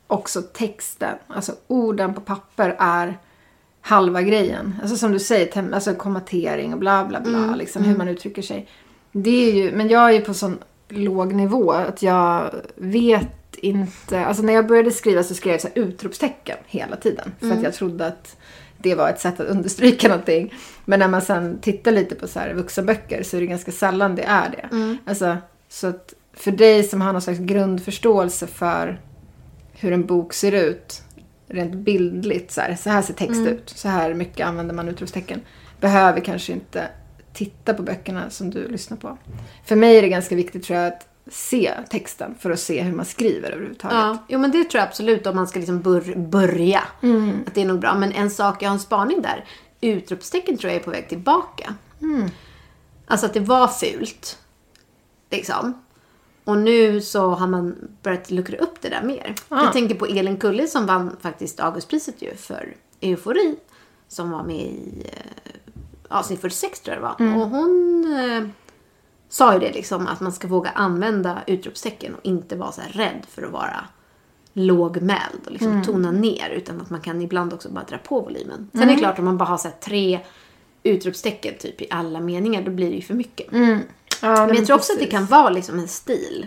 också 0.07 0.43
texten. 0.43 1.17
Alltså 1.27 1.53
orden 1.67 2.15
på 2.15 2.21
papper 2.21 2.77
är 2.79 3.19
halva 3.81 4.23
grejen. 4.23 4.75
Alltså 4.83 4.97
som 4.97 5.13
du 5.13 5.19
säger, 5.19 5.75
alltså 5.75 5.95
kommatering 5.95 6.73
och 6.73 6.79
bla 6.79 7.05
bla 7.05 7.21
bla. 7.21 7.55
liksom, 7.57 7.85
Hur 7.85 7.97
man 7.97 8.09
uttrycker 8.09 8.43
sig. 8.43 8.69
Det 9.13 9.51
är 9.51 9.55
ju, 9.55 9.73
men 9.73 9.89
jag 9.89 10.09
är 10.09 10.13
ju 10.13 10.21
på 10.21 10.35
sån 10.35 10.59
låg 10.93 11.33
nivå 11.35 11.73
att 11.73 12.03
jag 12.03 12.51
vet 12.75 13.57
inte. 13.57 14.25
Alltså 14.25 14.43
när 14.43 14.53
jag 14.53 14.67
började 14.67 14.91
skriva 14.91 15.23
så 15.23 15.35
skrev 15.35 15.53
jag 15.53 15.61
så 15.61 15.69
här 15.75 15.83
utropstecken 15.83 16.57
hela 16.67 16.97
tiden. 16.97 17.33
För 17.41 17.51
att 17.53 17.63
jag 17.63 17.75
trodde 17.75 18.07
att 18.07 18.37
det 18.79 18.95
var 18.95 19.09
ett 19.09 19.21
sätt 19.21 19.41
att 19.41 19.47
understryka 19.47 20.09
någonting. 20.09 20.55
Men 20.85 20.99
när 20.99 21.09
man 21.09 21.23
sen 21.23 21.59
tittar 21.61 21.93
lite 21.93 22.15
på 22.15 22.29
så 22.29 22.39
här 22.39 22.55
vuxenböcker 22.55 23.23
så 23.23 23.37
är 23.37 23.41
det 23.41 23.47
ganska 23.47 23.73
sällan 23.73 24.15
det 24.15 24.23
är 24.23 24.51
det. 24.51 24.69
Alltså, 25.07 25.37
så 25.69 25.87
att 25.87 26.15
för 26.33 26.51
dig 26.51 26.83
som 26.83 27.01
har 27.01 27.13
någon 27.13 27.23
slags 27.23 27.39
grundförståelse 27.39 28.47
för 28.47 29.01
hur 29.73 29.93
en 29.93 30.07
bok 30.07 30.33
ser 30.33 30.53
ut 30.53 31.03
rent 31.49 31.75
bildligt. 31.75 32.53
Så 32.53 32.61
här, 32.61 32.75
så 32.75 32.91
här 32.91 33.03
ser 33.03 33.15
text 33.15 33.41
ut. 33.47 33.71
Så 33.71 33.89
här 33.89 34.15
mycket 34.15 34.47
använder 34.47 34.75
man 34.75 34.89
utropstecken. 34.89 35.41
Behöver 35.81 36.21
kanske 36.21 36.53
inte 36.53 36.89
titta 37.33 37.75
på 37.75 37.83
böckerna 37.83 38.31
som 38.31 38.51
du 38.51 38.69
lyssnar 38.69 38.97
på. 38.97 39.19
För 39.65 39.77
mig 39.77 39.99
är 39.99 40.03
det 40.03 40.09
ganska 40.09 40.35
viktigt 40.37 40.65
tror 40.65 40.79
jag 40.79 40.89
att 40.89 41.07
se 41.31 41.75
texten 41.91 42.35
för 42.41 42.51
att 42.51 42.61
se 42.61 42.83
hur 42.83 42.93
man 42.93 43.05
skriver 43.05 43.51
överhuvudtaget. 43.51 43.97
Ja, 43.97 44.19
jo 44.29 44.39
men 44.39 44.51
det 44.51 44.65
tror 44.65 44.79
jag 44.79 44.89
absolut 44.89 45.27
om 45.27 45.37
man 45.37 45.49
ska 45.49 45.59
liksom 45.59 45.81
bör, 45.81 46.15
börja. 46.17 46.83
Att 47.47 47.55
det 47.55 47.61
är 47.63 47.67
nog 47.67 47.81
bra. 47.81 47.95
Men 47.95 48.13
en 48.13 48.31
sak, 48.31 48.63
jag 48.63 48.69
har 48.69 48.75
en 48.75 48.81
spaning 48.81 49.23
där. 49.23 49.45
Utropstecken 49.81 50.59
tror 50.59 50.73
jag 50.73 50.81
är 50.81 50.85
på 50.85 50.91
väg 50.91 51.09
tillbaka. 51.09 51.75
Alltså 53.07 53.27
att 53.27 53.35
det 53.35 53.41
var 53.41 53.69
fult. 53.69 54.39
Liksom. 55.31 55.85
Och 56.45 56.59
nu 56.59 57.01
så 57.01 57.31
har 57.31 57.47
man 57.47 57.77
börjat 58.03 58.31
luckra 58.31 58.59
upp 58.59 58.81
det 58.81 58.89
där 58.89 59.03
mer. 59.03 59.35
Jag 59.49 59.73
tänker 59.73 59.95
på 59.95 60.07
Elin 60.07 60.37
Kulle 60.37 60.67
som 60.67 60.87
vann 60.87 61.17
faktiskt 61.21 61.61
Augustpriset 61.61 62.23
ju 62.23 62.35
för 62.37 62.77
Eufori. 63.01 63.57
Som 64.09 64.31
var 64.31 64.43
med 64.43 64.57
i 64.57 65.07
eh, 65.13 65.70
avsnitt 66.11 66.41
46 66.41 66.81
tror 66.81 66.95
jag 66.97 67.03
det 67.03 67.07
var. 67.09 67.17
Och 67.43 67.49
hon 67.51 68.05
eh, 68.19 68.49
sa 69.29 69.53
ju 69.55 69.61
det 69.61 69.73
liksom 69.73 70.07
att 70.07 70.21
man 70.21 70.33
ska 70.33 70.49
våga 70.49 70.71
använda 70.71 71.39
utropstecken 71.47 72.15
och 72.15 72.21
inte 72.23 72.57
vara 72.57 72.73
så 72.73 72.81
rädd 72.91 73.27
för 73.29 73.43
att 73.43 73.53
vara 73.53 73.85
lågmäld 74.53 75.41
och 75.47 75.53
liksom 75.53 75.73
tona 75.83 76.11
ner 76.11 76.51
utan 76.51 76.81
att 76.81 76.91
man 76.91 77.01
kan 77.01 77.23
ibland 77.23 77.53
också 77.53 77.69
bara 77.71 77.85
dra 77.85 77.99
på 77.99 78.21
volymen. 78.21 78.71
Sen 78.73 78.83
är 78.83 78.87
det 78.87 78.97
klart 78.97 79.19
om 79.19 79.25
man 79.25 79.37
bara 79.39 79.45
har 79.49 79.59
så 79.59 79.69
tre 79.81 80.21
utropstecken 80.83 81.55
typ 81.59 81.83
i 81.83 81.87
alla 81.91 82.21
meningar 82.21 82.63
då 82.63 82.71
blir 82.71 82.91
det 82.91 82.97
ju 82.97 83.03
för 83.03 83.15
mycket. 83.15 83.47
Ja, 84.23 84.47
Men 84.47 84.57
jag 84.57 84.67
tror 84.67 84.77
också 84.77 84.93
att 84.93 84.99
det 84.99 85.07
kan 85.07 85.27
vara 85.27 85.51
liksom 85.51 85.79
en 85.79 85.89
stil. 85.89 86.47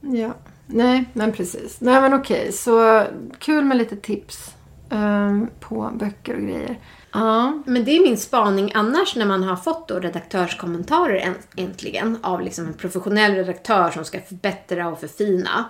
Ja, 0.00 0.34
nej, 0.66 1.04
men 1.12 1.32
precis. 1.32 1.80
Nej 1.80 2.00
men 2.00 2.14
okej, 2.14 2.52
så 2.52 3.04
kul 3.38 3.64
med 3.64 3.76
lite 3.76 3.96
tips 3.96 4.54
ehm, 4.90 5.46
på 5.60 5.90
böcker 5.94 6.34
och 6.36 6.42
grejer. 6.42 6.78
Ja, 7.14 7.62
Men 7.66 7.84
det 7.84 7.96
är 7.96 8.02
min 8.02 8.18
spaning 8.18 8.72
annars 8.74 9.16
när 9.16 9.26
man 9.26 9.42
har 9.42 9.56
fått 9.56 9.88
då 9.88 9.98
redaktörskommentarer 9.98 11.18
änt- 11.18 11.48
äntligen 11.56 12.18
av 12.22 12.40
liksom 12.40 12.66
en 12.66 12.74
professionell 12.74 13.34
redaktör 13.34 13.90
som 13.90 14.04
ska 14.04 14.20
förbättra 14.20 14.88
och 14.88 15.00
förfina. 15.00 15.64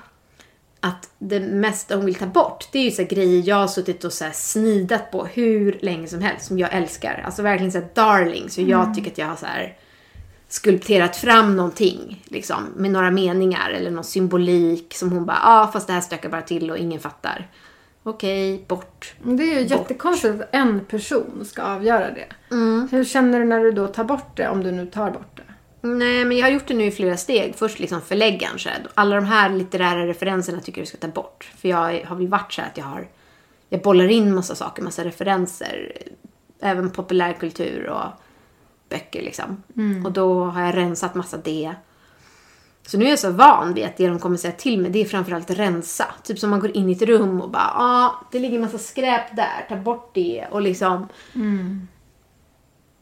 Att 0.81 1.11
det 1.19 1.41
mesta 1.41 1.97
hon 1.97 2.07
vill 2.07 2.15
ta 2.15 2.27
bort, 2.27 2.69
det 2.73 2.79
är 2.79 2.85
ju 2.85 2.91
så 2.91 3.05
grejer 3.05 3.49
jag 3.49 3.57
har 3.57 3.67
suttit 3.67 4.05
och 4.05 4.13
så 4.13 4.25
snidat 4.33 5.11
på 5.11 5.25
hur 5.25 5.79
länge 5.83 6.09
som 6.09 6.21
helst, 6.21 6.47
som 6.47 6.59
jag 6.59 6.73
älskar. 6.75 7.23
Alltså 7.27 7.43
verkligen 7.43 7.73
så 7.73 7.79
här 7.79 7.89
darlings, 7.95 8.59
hur 8.59 8.69
jag 8.69 8.95
tycker 8.95 9.11
att 9.11 9.19
jag 9.19 9.27
har 9.27 9.37
så 9.37 9.47
skulpterat 10.49 11.17
fram 11.17 11.57
någonting, 11.57 12.25
liksom, 12.25 12.57
med 12.77 12.91
några 12.91 13.11
meningar 13.11 13.71
eller 13.71 13.91
någon 13.91 14.05
symbolik 14.05 14.95
som 14.95 15.13
hon 15.13 15.27
bara, 15.27 15.39
ja 15.43 15.61
ah, 15.63 15.73
fast 15.73 15.87
det 15.87 15.93
här 15.93 16.01
stökar 16.01 16.29
bara 16.29 16.43
till 16.43 16.71
och 16.71 16.79
ingen 16.79 17.01
fattar. 17.01 17.49
Okej, 18.07 18.65
bort. 18.69 19.15
det 19.23 19.43
är 19.43 19.61
ju 19.61 19.67
jättekonstigt 19.67 20.35
att 20.35 20.49
en 20.55 20.81
person 20.85 21.45
ska 21.45 21.63
avgöra 21.63 22.11
det. 22.11 22.27
Mm. 22.51 22.89
Hur 22.93 23.05
känner 23.05 23.39
du 23.39 23.45
när 23.45 23.61
du 23.61 23.73
då 23.73 23.87
tar 23.87 24.05
bort 24.05 24.37
det, 24.37 24.49
om 24.49 24.63
du 24.63 24.73
nu 24.73 24.87
tar 24.87 25.11
bort 25.11 25.37
det? 25.37 25.43
Nej, 25.89 26.25
men 26.25 26.37
jag 26.37 26.47
har 26.47 26.51
gjort 26.51 26.67
det 26.67 26.75
nu 26.75 26.85
i 26.85 26.91
flera 26.91 27.17
steg. 27.17 27.55
Först 27.57 27.79
liksom 27.79 28.01
förläggaren. 28.01 28.59
Så 28.59 28.69
här, 28.69 28.87
alla 28.95 29.17
de 29.17 29.25
här 29.25 29.51
litterära 29.51 30.07
referenserna 30.07 30.61
tycker 30.61 30.81
jag 30.81 30.87
du 30.87 30.89
ska 30.89 30.99
ta 30.99 31.09
bort. 31.09 31.51
För 31.57 31.69
jag 31.69 32.05
har 32.05 32.17
väl 32.17 32.29
varit 32.29 32.53
så 32.53 32.63
att 32.63 32.77
jag 32.77 32.85
har... 32.85 33.09
Jag 33.69 33.83
bollar 33.83 34.09
in 34.09 34.35
massa 34.35 34.55
saker, 34.55 34.83
massa 34.83 35.05
referenser. 35.05 35.93
Även 36.61 36.91
populärkultur 36.91 37.89
och 37.89 38.07
böcker 38.89 39.23
liksom. 39.23 39.63
Och 40.05 40.13
då 40.13 40.45
har 40.45 40.63
jag 40.63 40.77
rensat 40.77 41.15
massa 41.15 41.37
det. 41.37 41.75
Så 42.87 42.99
nu 42.99 43.05
är 43.05 43.11
jag 43.11 43.19
så 43.19 43.31
van 43.31 43.75
vid 43.75 43.85
att 43.85 43.97
det 43.97 44.09
de 44.09 44.19
kommer 44.19 44.37
säga 44.37 44.53
till 44.53 44.79
mig 44.81 44.91
det 44.91 45.01
är 45.01 45.05
framförallt 45.05 45.51
rensa. 45.51 46.05
Typ 46.23 46.39
som 46.39 46.51
man 46.51 46.61
går 46.61 46.77
in 46.77 46.89
i 46.89 46.93
ett 46.93 47.03
rum 47.03 47.41
och 47.41 47.51
bara 47.51 47.73
ah, 47.75 48.27
det 48.33 48.39
ligger 48.39 48.59
massa 48.59 48.79
skräp 48.79 49.37
där, 49.37 49.67
ta 49.69 49.77
bort 49.77 50.11
det 50.15 50.47
och 50.51 50.63
liksom. 50.63 51.09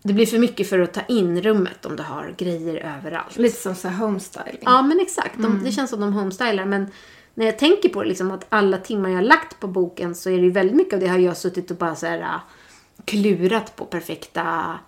Det 0.02 0.12
blir 0.12 0.26
för 0.26 0.38
mycket 0.38 0.68
för 0.68 0.78
att 0.78 0.92
ta 0.94 1.00
in 1.08 1.42
rummet 1.42 1.86
om 1.86 1.96
du 1.96 2.02
har 2.02 2.34
grejer 2.38 2.96
överallt. 2.98 3.38
Lite 3.38 3.56
som 3.56 3.74
så 3.74 3.88
här 3.88 3.98
homestyling. 4.06 4.58
Ja, 4.60 4.82
men 4.82 5.00
exakt. 5.00 5.38
De, 5.38 5.64
Det 5.64 5.72
känns 5.72 5.90
som 5.90 6.00
de 6.00 6.12
homestylar. 6.12 6.64
Men 6.64 6.86
när 7.34 7.46
jag 7.46 7.58
tänker 7.58 7.88
på 7.88 8.02
det, 8.02 8.08
liksom, 8.08 8.30
att 8.30 8.46
alla 8.48 8.78
timmar 8.78 9.08
jag 9.08 9.16
har 9.16 9.22
lagt 9.22 9.60
på 9.60 9.66
boken 9.66 10.14
så 10.14 10.30
är 10.30 10.36
det 10.36 10.44
ju 10.44 10.50
väldigt 10.50 10.76
mycket 10.76 10.94
av 10.94 11.00
det 11.00 11.06
har 11.06 11.18
jag 11.18 11.36
suttit 11.36 11.70
och 11.70 11.76
bara 11.76 11.94
så 11.94 12.06
här, 12.06 12.20
äh, 12.20 12.40
klurat 13.04 13.76
på 13.76 13.84
perfekta 13.84 14.78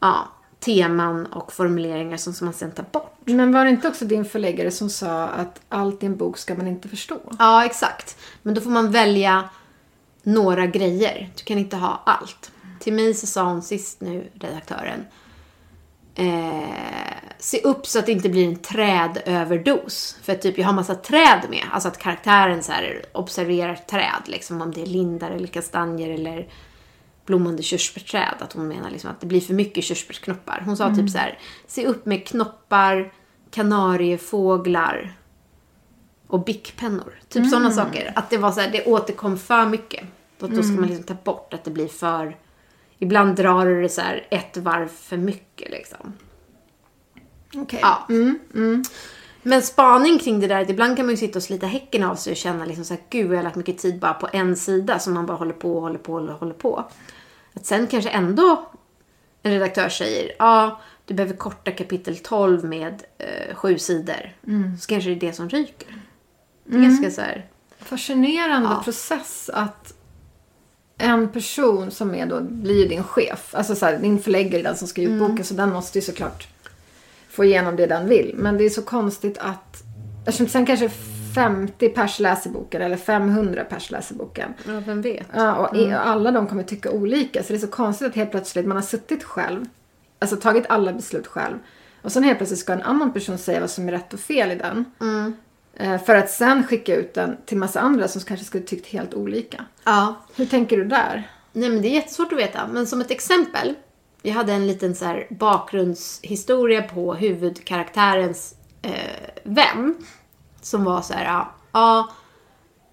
ja, 0.00 0.28
teman 0.60 1.26
och 1.26 1.52
formuleringar 1.52 2.16
som, 2.16 2.32
som 2.32 2.44
man 2.44 2.54
sen 2.54 2.72
tar 2.72 2.84
bort. 2.92 3.16
Men 3.24 3.52
var 3.52 3.64
det 3.64 3.70
inte 3.70 3.88
också 3.88 4.04
din 4.04 4.24
förläggare 4.24 4.70
som 4.70 4.90
sa 4.90 5.24
att 5.24 5.60
allt 5.68 6.02
i 6.02 6.06
en 6.06 6.16
bok 6.16 6.38
ska 6.38 6.54
man 6.54 6.66
inte 6.66 6.88
förstå? 6.88 7.18
Ja, 7.38 7.64
exakt. 7.64 8.16
Men 8.42 8.54
då 8.54 8.60
får 8.60 8.70
man 8.70 8.90
välja 8.90 9.48
några 10.22 10.66
grejer. 10.66 11.30
Du 11.36 11.44
kan 11.44 11.58
inte 11.58 11.76
ha 11.76 12.02
allt. 12.06 12.50
Till 12.80 12.92
mig 12.92 13.14
så 13.14 13.26
sa 13.26 13.42
hon 13.42 13.62
sist 13.62 14.00
nu, 14.00 14.30
redaktören, 14.34 15.06
eh, 16.14 16.68
se 17.38 17.60
upp 17.60 17.86
så 17.86 17.98
att 17.98 18.06
det 18.06 18.12
inte 18.12 18.28
blir 18.28 18.48
en 18.48 18.56
trädöverdos. 18.56 20.16
För 20.22 20.34
typ 20.34 20.58
jag 20.58 20.66
har 20.66 20.72
massa 20.72 20.94
träd 20.94 21.40
med. 21.50 21.64
Alltså 21.72 21.88
att 21.88 21.98
karaktären 21.98 22.62
så 22.62 22.72
här 22.72 23.04
observerar 23.12 23.74
träd. 23.74 24.22
Liksom 24.26 24.62
om 24.62 24.72
det 24.72 24.82
är 24.82 24.86
lindar 24.86 25.30
eller 25.30 25.46
kastanjer 25.46 26.10
eller 26.10 26.48
blommande 27.28 27.62
körsbärsträd. 27.62 28.34
Att 28.38 28.52
hon 28.52 28.68
menar 28.68 28.90
liksom 28.90 29.10
att 29.10 29.20
det 29.20 29.26
blir 29.26 29.40
för 29.40 29.54
mycket 29.54 29.84
körsbärsknoppar. 29.84 30.62
Hon 30.64 30.76
sa 30.76 30.94
typ 30.94 31.10
så 31.10 31.18
här, 31.18 31.38
se 31.66 31.86
upp 31.86 32.06
med 32.06 32.26
knoppar, 32.26 33.12
kanariefåglar 33.50 35.16
och 36.26 36.44
bickpennor. 36.44 37.12
Typ 37.28 37.50
sådana 37.50 37.70
saker. 37.70 38.12
Att 38.16 38.30
det 38.30 38.38
var 38.38 38.52
så 38.52 38.60
här, 38.60 38.70
det 38.70 38.84
återkom 38.84 39.38
för 39.38 39.66
mycket. 39.66 40.04
Då, 40.38 40.46
då 40.46 40.62
ska 40.62 40.72
man 40.72 40.86
liksom 40.86 41.04
ta 41.04 41.14
bort 41.14 41.54
att 41.54 41.64
det 41.64 41.70
blir 41.70 41.88
för... 41.88 42.36
Ibland 42.98 43.36
drar 43.36 43.66
det 43.66 43.88
så 43.88 44.00
här 44.00 44.26
ett 44.30 44.56
varv 44.56 44.88
för 44.88 45.16
mycket 45.16 45.70
liksom. 45.70 46.12
Okej. 47.54 47.80
Ja. 47.82 48.08
Men 49.42 49.62
spaning 49.62 50.18
kring 50.18 50.40
det 50.40 50.46
där, 50.46 50.62
att 50.62 50.70
ibland 50.70 50.96
kan 50.96 51.06
man 51.06 51.10
ju 51.10 51.16
sitta 51.16 51.38
och 51.38 51.42
slita 51.42 51.66
häcken 51.66 52.04
av 52.04 52.14
sig 52.14 52.30
och 52.30 52.36
känna 52.36 52.64
liksom 52.64 52.84
så 52.84 52.94
här, 52.94 53.02
gud 53.10 53.30
jag 53.30 53.36
har 53.36 53.42
lagt 53.42 53.56
mycket 53.56 53.78
tid 53.78 53.98
bara 53.98 54.14
på 54.14 54.28
en 54.32 54.56
sida 54.56 54.98
som 54.98 55.14
man 55.14 55.26
bara 55.26 55.36
håller 55.36 55.52
på 55.52 55.76
och 55.76 55.82
håller 55.82 55.98
på 55.98 56.12
och 56.12 56.28
håller 56.28 56.54
på. 56.54 56.84
Att 57.58 57.66
sen 57.66 57.86
kanske 57.86 58.10
ändå 58.10 58.68
en 59.42 59.52
redaktör 59.52 59.88
säger, 59.88 60.32
ja, 60.38 60.80
du 61.04 61.14
behöver 61.14 61.36
korta 61.36 61.70
kapitel 61.70 62.16
12 62.16 62.64
med 62.64 63.02
eh, 63.18 63.54
sju 63.54 63.78
sidor. 63.78 64.36
Så 64.80 64.86
kanske 64.86 65.10
det 65.10 65.16
är 65.16 65.20
det 65.20 65.32
som 65.32 65.48
ryker. 65.48 65.88
Det 66.64 66.76
är 66.76 66.80
ganska 66.82 67.10
så 67.10 67.20
här, 67.20 67.46
Fascinerande 67.78 68.68
Ja. 68.68 68.80
process 68.84 69.50
att 69.54 69.94
en 70.98 71.28
person 71.28 71.90
som 71.90 72.14
är 72.14 72.26
då, 72.26 72.40
blir 72.40 72.88
din 72.88 73.04
chef, 73.04 73.54
alltså 73.54 73.74
så 73.74 73.86
här, 73.86 73.98
din 73.98 74.18
förläggare, 74.22 74.62
den 74.62 74.76
som 74.76 74.88
ge 75.02 75.08
ut 75.08 75.20
boken, 75.20 75.44
så 75.44 75.54
den 75.54 75.72
måste 75.72 75.98
ju 75.98 76.02
såklart 76.02 76.46
få 77.30 77.44
igenom 77.44 77.76
det 77.76 77.86
den 77.86 78.08
vill. 78.08 78.34
Men 78.36 78.58
det 78.58 78.64
är 78.64 78.70
så 78.70 78.82
konstigt 78.82 79.38
att, 79.38 79.82
eftersom 80.26 80.48
sen 80.48 80.66
kanske 80.66 80.90
50 81.34 81.88
pers 81.88 82.18
läser 82.20 82.50
boken 82.50 82.82
eller 82.82 82.96
500 82.96 83.64
pers 83.64 83.90
läser 83.90 84.14
boken. 84.14 84.54
ja, 84.66 84.80
vem 84.86 85.02
vet. 85.02 85.26
Ja, 85.34 85.54
och 85.54 85.76
i- 85.76 85.92
alla 85.92 86.30
de 86.30 86.46
kommer 86.46 86.62
tycka 86.62 86.90
olika. 86.90 87.42
Så 87.42 87.48
det 87.52 87.56
är 87.56 87.60
så 87.60 87.66
konstigt 87.66 88.08
att 88.08 88.14
helt 88.14 88.30
plötsligt 88.30 88.66
man 88.66 88.76
har 88.76 88.82
suttit 88.82 89.24
själv, 89.24 89.64
alltså 90.18 90.36
tagit 90.36 90.64
alla 90.68 90.92
beslut 90.92 91.26
själv. 91.26 91.58
Och 92.02 92.12
sen 92.12 92.22
helt 92.22 92.38
plötsligt 92.38 92.60
ska 92.60 92.72
en 92.72 92.82
annan 92.82 93.12
person 93.12 93.38
säga 93.38 93.60
vad 93.60 93.70
som 93.70 93.88
är 93.88 93.92
rätt 93.92 94.14
och 94.14 94.20
fel 94.20 94.50
i 94.52 94.54
den. 94.54 94.84
Eh, 95.76 96.02
För 96.02 96.14
att 96.14 96.30
sen 96.30 96.64
skicka 96.66 96.96
ut 96.96 97.14
den 97.14 97.36
till 97.46 97.58
massa 97.58 97.80
andra 97.80 98.08
som 98.08 98.20
kanske 98.22 98.46
skulle 98.46 98.64
tyckt 98.64 98.86
helt 98.86 99.14
olika. 99.14 99.64
Ja. 99.84 100.14
Hur 100.36 100.46
tänker 100.46 100.76
du 100.76 100.84
där? 100.84 101.30
Nej 101.52 101.68
men 101.70 101.82
det 101.82 101.88
är 101.88 101.94
jättesvårt 101.94 102.32
att 102.32 102.38
veta. 102.38 102.66
Men 102.72 102.86
som 102.86 103.00
ett 103.00 103.10
exempel. 103.10 103.74
Jag 104.22 104.34
hade 104.34 104.52
en 104.52 104.66
liten 104.66 104.94
så 104.94 105.20
bakgrundshistoria 105.30 106.82
på 106.82 107.14
huvudkaraktärens 107.14 108.54
eh, 108.82 108.92
vän. 109.42 109.94
Som 110.68 110.84
var 110.84 111.02
så 111.02 111.14
här, 111.14 111.24
ja, 111.24 111.52
ja 111.72 112.10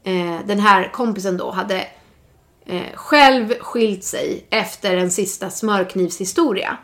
eh, 0.04 0.40
den 0.46 0.60
här 0.60 0.92
kompisen 0.94 1.38
då 1.38 1.52
hade 1.52 1.88
eh, 2.66 2.96
själv 2.96 3.54
skilt 3.60 4.04
sig 4.04 4.46
efter 4.50 4.98
en 4.98 5.12
sista 5.12 5.50
smörknivshistoria. 5.50 6.78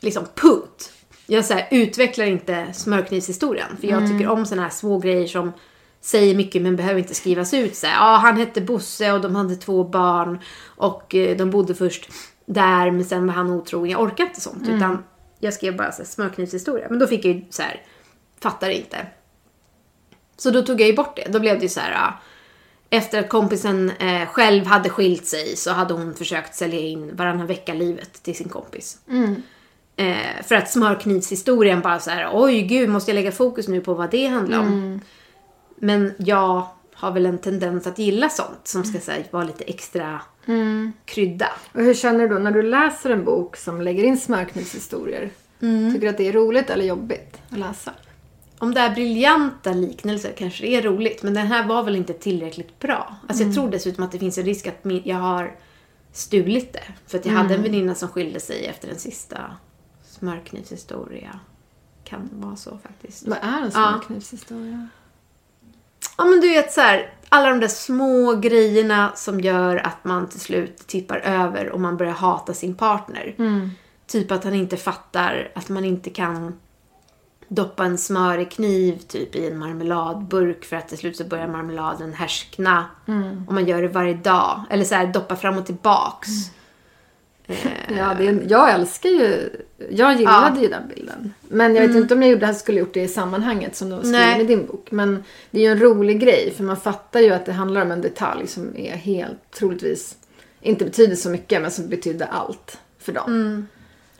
Liksom 0.00 0.24
punkt. 0.34 0.92
Jag 1.26 1.44
så 1.44 1.54
här, 1.54 1.68
utvecklar 1.70 2.24
inte 2.24 2.72
smörknivshistorien. 2.72 3.76
För 3.80 3.86
jag 3.86 4.08
tycker 4.08 4.28
om 4.28 4.46
såna 4.46 4.62
här 4.62 4.70
små 4.70 4.98
grejer 4.98 5.26
som 5.26 5.52
säger 6.00 6.34
mycket 6.34 6.62
men 6.62 6.76
behöver 6.76 7.00
inte 7.00 7.14
skrivas 7.14 7.54
ut. 7.54 7.76
Så 7.76 7.86
här, 7.86 7.94
ja, 7.94 8.16
han 8.16 8.36
hette 8.36 8.60
Bosse 8.60 9.12
och 9.12 9.20
de 9.20 9.34
hade 9.36 9.56
två 9.56 9.84
barn 9.84 10.38
och 10.64 11.14
eh, 11.14 11.36
de 11.36 11.50
bodde 11.50 11.74
först 11.74 12.08
där 12.46 12.90
men 12.90 13.04
sen 13.04 13.26
var 13.26 13.34
han 13.34 13.50
otrogen. 13.50 13.90
Jag 13.90 14.00
orkar 14.00 14.24
inte 14.24 14.40
sånt 14.40 14.68
utan 14.68 15.04
jag 15.38 15.54
skrev 15.54 15.76
bara 15.76 15.92
så 15.92 15.98
här, 15.98 16.08
smörknivshistoria. 16.08 16.86
Men 16.90 16.98
då 16.98 17.06
fick 17.06 17.24
jag 17.24 17.34
ju 17.34 17.44
så 17.50 17.62
här, 17.62 17.82
fattar 18.40 18.70
inte. 18.70 19.06
Så 20.40 20.50
då 20.50 20.62
tog 20.62 20.80
jag 20.80 20.88
ju 20.88 20.94
bort 20.94 21.16
det. 21.16 21.32
Då 21.32 21.40
blev 21.40 21.60
det 21.60 21.68
så 21.68 21.80
här, 21.80 22.12
efter 22.90 23.20
att 23.20 23.28
kompisen 23.28 23.90
eh, 23.90 24.26
själv 24.28 24.66
hade 24.66 24.88
skilt 24.88 25.26
sig 25.26 25.56
så 25.56 25.70
hade 25.70 25.94
hon 25.94 26.14
försökt 26.14 26.54
sälja 26.54 26.80
in 26.80 27.16
varannan 27.16 27.46
vecka-livet 27.46 28.22
till 28.22 28.36
sin 28.36 28.48
kompis. 28.48 28.98
Eh, 29.96 30.42
för 30.44 30.54
att 30.54 30.70
smörknivshistorien 30.70 31.80
bara 31.80 31.98
så 31.98 32.10
här, 32.10 32.30
oj 32.32 32.62
gud, 32.62 32.88
måste 32.88 33.10
jag 33.10 33.14
lägga 33.14 33.32
fokus 33.32 33.68
nu 33.68 33.80
på 33.80 33.94
vad 33.94 34.10
det 34.10 34.26
handlar 34.26 34.58
om? 34.58 35.00
Men 35.76 36.14
jag 36.18 36.66
har 36.94 37.10
väl 37.12 37.26
en 37.26 37.38
tendens 37.38 37.86
att 37.86 37.98
gilla 37.98 38.28
sånt 38.28 38.60
som 38.64 38.84
ska 38.84 39.00
så 39.00 39.10
här, 39.10 39.24
vara 39.30 39.44
lite 39.44 39.64
extra 39.64 40.20
krydda. 41.04 41.48
Och 41.72 41.82
hur 41.82 41.94
känner 41.94 42.28
du 42.28 42.34
då 42.34 42.40
när 42.40 42.50
du 42.50 42.62
läser 42.62 43.10
en 43.10 43.24
bok 43.24 43.56
som 43.56 43.80
lägger 43.80 44.04
in 44.04 44.18
smörknivshistorier? 44.18 45.30
Tycker 45.92 46.06
du 46.06 46.08
att 46.08 46.18
det 46.18 46.28
är 46.28 46.32
roligt 46.32 46.70
eller 46.70 46.84
jobbigt 46.84 47.36
att 47.50 47.58
läsa? 47.58 47.90
Om 48.60 48.74
det 48.74 48.80
är 48.80 48.94
briljanta 48.94 49.72
liknelser 49.72 50.32
kanske 50.36 50.62
det 50.62 50.74
är 50.74 50.82
roligt, 50.82 51.22
men 51.22 51.34
den 51.34 51.46
här 51.46 51.66
var 51.66 51.82
väl 51.82 51.96
inte 51.96 52.12
tillräckligt 52.12 52.78
bra. 52.78 53.16
Alltså 53.28 53.44
jag 53.44 53.54
tror 53.54 53.70
dessutom 53.70 54.04
att 54.04 54.12
det 54.12 54.18
finns 54.18 54.38
en 54.38 54.44
risk 54.44 54.66
att 54.66 54.84
min, 54.84 55.02
jag 55.04 55.16
har 55.16 55.56
stulit 56.12 56.72
det. 56.72 56.84
För 57.06 57.18
att 57.18 57.26
jag 57.26 57.32
hade 57.32 57.54
en 57.54 57.62
väninna 57.62 57.94
som 57.94 58.08
skilde 58.08 58.40
sig 58.40 58.66
efter 58.66 58.88
den 58.88 58.98
sista 58.98 59.38
smörknivshistoria. 60.04 61.40
Kan 62.04 62.28
vara 62.32 62.56
så 62.56 62.78
faktiskt. 62.82 63.28
Vad 63.28 63.38
är 63.42 63.62
en 63.62 63.70
smörknivshistoria? 63.70 64.88
Ja 66.18 66.24
men 66.24 66.40
du 66.40 66.48
vet 66.48 66.72
så 66.72 66.80
här, 66.80 67.14
alla 67.28 67.48
de 67.48 67.60
där 67.60 67.68
små 67.68 68.34
grejerna 68.34 69.12
som 69.14 69.40
gör 69.40 69.76
att 69.76 70.04
man 70.04 70.28
till 70.28 70.40
slut 70.40 70.86
tippar 70.86 71.18
över 71.18 71.70
och 71.70 71.80
man 71.80 71.96
börjar 71.96 72.12
hata 72.12 72.54
sin 72.54 72.74
partner. 72.74 73.34
Typ 74.06 74.30
att 74.30 74.44
han 74.44 74.54
inte 74.54 74.76
fattar 74.76 75.52
att 75.54 75.68
man 75.68 75.84
inte 75.84 76.10
kan 76.10 76.58
doppa 77.50 77.84
en 77.84 77.98
smörig 77.98 78.50
kniv 78.50 78.98
typ 78.98 79.36
i 79.36 79.46
en 79.46 79.58
marmeladburk 79.58 80.64
för 80.64 80.76
att 80.76 80.88
till 80.88 80.98
slut 80.98 81.16
så 81.16 81.24
börjar 81.24 81.48
marmeladen 81.48 82.12
härskna. 82.12 82.84
Och 83.46 83.54
man 83.54 83.66
gör 83.66 83.82
det 83.82 83.88
varje 83.88 84.14
dag. 84.14 84.64
Eller 84.70 84.84
så 84.84 84.94
här, 84.94 85.06
doppa 85.06 85.36
fram 85.36 85.58
och 85.58 85.66
tillbaks. 85.66 86.28
Ja, 87.88 88.14
det 88.18 88.28
är, 88.28 88.44
jag 88.48 88.70
älskar 88.70 89.08
ju... 89.08 89.50
Jag 89.90 90.16
gillade 90.18 90.60
ju 90.60 90.68
den 90.68 90.88
bilden. 90.94 91.34
Men 91.48 91.74
jag 91.74 91.86
vet 91.88 91.96
inte 91.96 92.14
om 92.14 92.22
jag 92.22 92.30
gjorde, 92.30 92.54
skulle 92.54 92.80
gjort 92.80 92.94
det 92.94 93.02
i 93.02 93.08
sammanhanget 93.08 93.76
som 93.76 93.90
du 93.90 93.96
Nej. 94.04 94.38
med 94.38 94.46
din 94.46 94.66
bok. 94.66 94.90
Men 94.90 95.24
det 95.50 95.58
är 95.58 95.62
ju 95.62 95.72
en 95.72 95.80
rolig 95.80 96.20
grej 96.20 96.54
för 96.56 96.64
man 96.64 96.76
fattar 96.76 97.20
ju 97.20 97.30
att 97.30 97.46
det 97.46 97.52
handlar 97.52 97.82
om 97.82 97.90
en 97.90 98.00
detalj 98.00 98.46
som 98.46 98.76
är 98.76 98.96
helt 98.96 99.50
troligtvis 99.50 100.16
inte 100.60 100.84
betyder 100.84 101.16
så 101.16 101.30
mycket 101.30 101.62
men 101.62 101.70
som 101.70 101.88
betydde 101.88 102.26
allt 102.26 102.78
för 102.98 103.12
dem. 103.12 103.66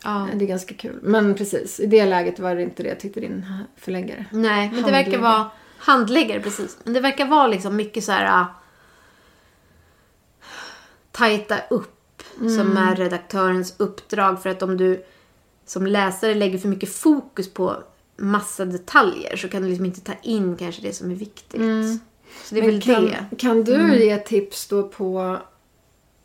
Ja. 0.04 0.28
Det 0.34 0.44
är 0.44 0.48
ganska 0.48 0.74
kul. 0.74 0.98
Men 1.02 1.34
precis, 1.34 1.80
i 1.80 1.86
det 1.86 2.06
läget 2.06 2.38
var 2.38 2.54
det 2.54 2.62
inte 2.62 2.82
det 2.82 2.94
tyckte 2.94 3.20
din 3.20 3.46
förläggare. 3.76 4.24
Nej, 4.30 4.70
men 4.72 4.82
det 4.82 4.90
verkar 4.90 4.96
Handläggare. 4.96 5.22
vara... 5.22 5.50
Handläggare, 5.78 6.40
precis. 6.40 6.78
Men 6.84 6.94
det 6.94 7.00
verkar 7.00 7.26
vara 7.26 7.46
liksom 7.46 7.76
mycket 7.76 8.04
så 8.04 8.12
här... 8.12 8.40
Uh, 8.40 8.46
tajta 11.12 11.56
upp, 11.70 12.22
som 12.36 12.76
är 12.76 12.96
redaktörens 12.96 13.74
uppdrag. 13.76 14.42
För 14.42 14.50
att 14.50 14.62
om 14.62 14.76
du 14.76 15.04
som 15.66 15.86
läsare 15.86 16.34
lägger 16.34 16.58
för 16.58 16.68
mycket 16.68 16.92
fokus 16.92 17.54
på 17.54 17.76
massa 18.16 18.64
detaljer 18.64 19.36
så 19.36 19.48
kan 19.48 19.62
du 19.62 19.68
liksom 19.68 19.86
inte 19.86 20.00
ta 20.00 20.12
in 20.22 20.56
kanske 20.56 20.82
det 20.82 20.92
som 20.92 21.10
är 21.10 21.14
viktigt. 21.14 21.60
Så 22.44 22.54
det 22.54 22.60
är 22.60 22.66
väl 22.66 22.82
kan, 22.82 23.04
det. 23.04 23.36
kan 23.38 23.64
du 23.64 24.04
ge 24.04 24.18
tips 24.18 24.68
då 24.68 24.82
på... 24.82 25.36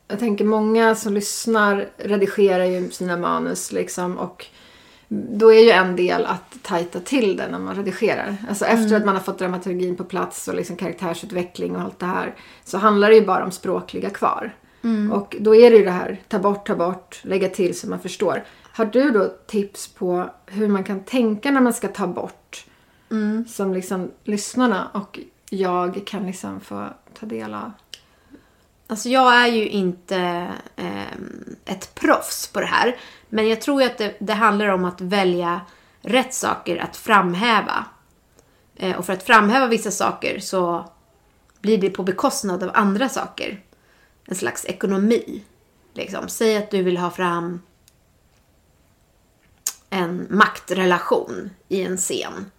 Jag 0.08 0.20
tänker 0.20 0.46
många 0.46 0.96
som 0.96 1.14
lyssnar 1.14 1.90
redigerar 1.98 2.66
ju 2.66 2.92
sina 2.92 3.18
manus 3.18 3.72
liksom 3.72 4.18
och 4.18 4.46
då 5.08 5.54
är 5.54 5.60
ju 5.60 5.72
en 5.72 5.96
del 5.96 6.26
att 6.26 6.58
tajta 6.62 7.00
till 7.00 7.38
det 7.38 7.48
när 7.48 7.60
man 7.60 7.76
redigerar. 7.76 8.38
Alltså 8.50 8.66
efter 8.66 8.96
att 8.96 9.06
man 9.06 9.16
har 9.16 9.22
fått 9.24 9.40
dramaturgin 9.40 9.96
på 9.96 10.04
plats 10.04 10.48
och 10.48 10.56
liksom 10.56 10.76
karaktärsutveckling 10.76 11.76
och 11.76 11.82
allt 11.82 12.00
det 12.00 12.06
här 12.06 12.36
så 12.64 12.78
handlar 12.78 13.10
det 13.10 13.16
ju 13.16 13.26
bara 13.26 13.46
om 13.46 13.52
språkliga 13.52 14.10
kvar. 14.10 14.56
Och 15.14 15.36
då 15.40 15.56
är 15.56 15.72
det 15.72 15.78
ju 15.78 15.84
det 15.84 15.92
här, 15.92 16.22
ta 16.28 16.40
bort, 16.40 16.68
ta 16.68 16.76
bort, 16.76 17.22
lägga 17.24 17.50
till 17.50 17.80
så 17.80 17.90
man 17.90 18.00
förstår. 18.00 18.44
Har 18.62 18.86
du 18.86 19.12
då 19.12 19.34
tips 19.48 19.88
på 19.88 20.30
hur 20.46 20.68
man 20.68 20.84
kan 20.84 21.04
tänka 21.04 21.52
när 21.52 21.62
man 21.62 21.74
ska 21.74 21.88
ta 21.88 22.08
bort? 22.08 22.66
Som 23.48 23.74
liksom 23.74 24.12
lyssnarna 24.24 24.88
och 24.94 25.20
jag 25.50 26.02
kan 26.06 26.26
liksom 26.26 26.60
få 26.60 26.88
ta 27.20 27.26
del 27.26 27.54
av. 27.54 27.72
Alltså 28.88 29.10
jag 29.10 29.36
är 29.36 29.48
ju 29.48 29.70
inte 29.70 30.18
eh, 30.76 31.12
ett 31.66 31.96
proffs 31.96 32.48
på 32.48 32.60
det 32.60 32.66
här. 32.66 32.98
Men 33.30 33.50
jag 33.50 33.62
tror 33.62 33.82
ju 33.82 33.88
att 33.88 33.98
det, 33.98 34.16
det 34.20 34.34
handlar 34.34 34.68
om 34.68 34.86
att 34.86 35.02
välja 35.02 35.62
rätt 36.02 36.34
saker 36.34 36.78
att 36.78 36.98
framhäva. 36.98 37.86
Eh, 38.76 38.96
och 38.96 39.06
för 39.06 39.14
att 39.14 39.24
framhäva 39.24 39.68
vissa 39.68 39.92
saker 39.92 40.40
så 40.40 40.90
blir 41.62 41.78
det 41.78 41.90
på 41.90 42.04
bekostnad 42.04 42.64
av 42.64 42.72
andra 42.74 43.10
saker. 43.10 43.64
En 44.26 44.36
slags 44.36 44.66
ekonomi. 44.66 45.44
Liksom. 45.94 46.30
Säg 46.30 46.58
att 46.58 46.72
du 46.72 46.84
vill 46.84 46.98
ha 46.98 47.12
fram 47.12 47.62
en 49.90 50.28
maktrelation 50.30 51.50
i 51.68 51.82
en 51.82 51.98
scen. 51.98 52.52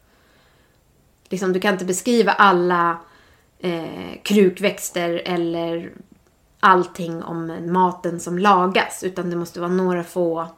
Liksom, 1.29 1.53
du 1.53 1.61
kan 1.61 1.73
inte 1.73 1.85
beskriva 1.85 2.33
alla 2.33 2.99
eh, 3.59 4.23
krukväxter 4.23 5.23
eller 5.25 5.93
allting 6.67 7.23
om 7.23 7.73
maten 7.73 8.21
som 8.21 8.39
lagas. 8.39 9.05
Utan 9.05 9.31
det 9.31 9.37
måste 9.37 9.61
vara 9.61 9.71
några 9.71 10.05
få, 10.05 10.49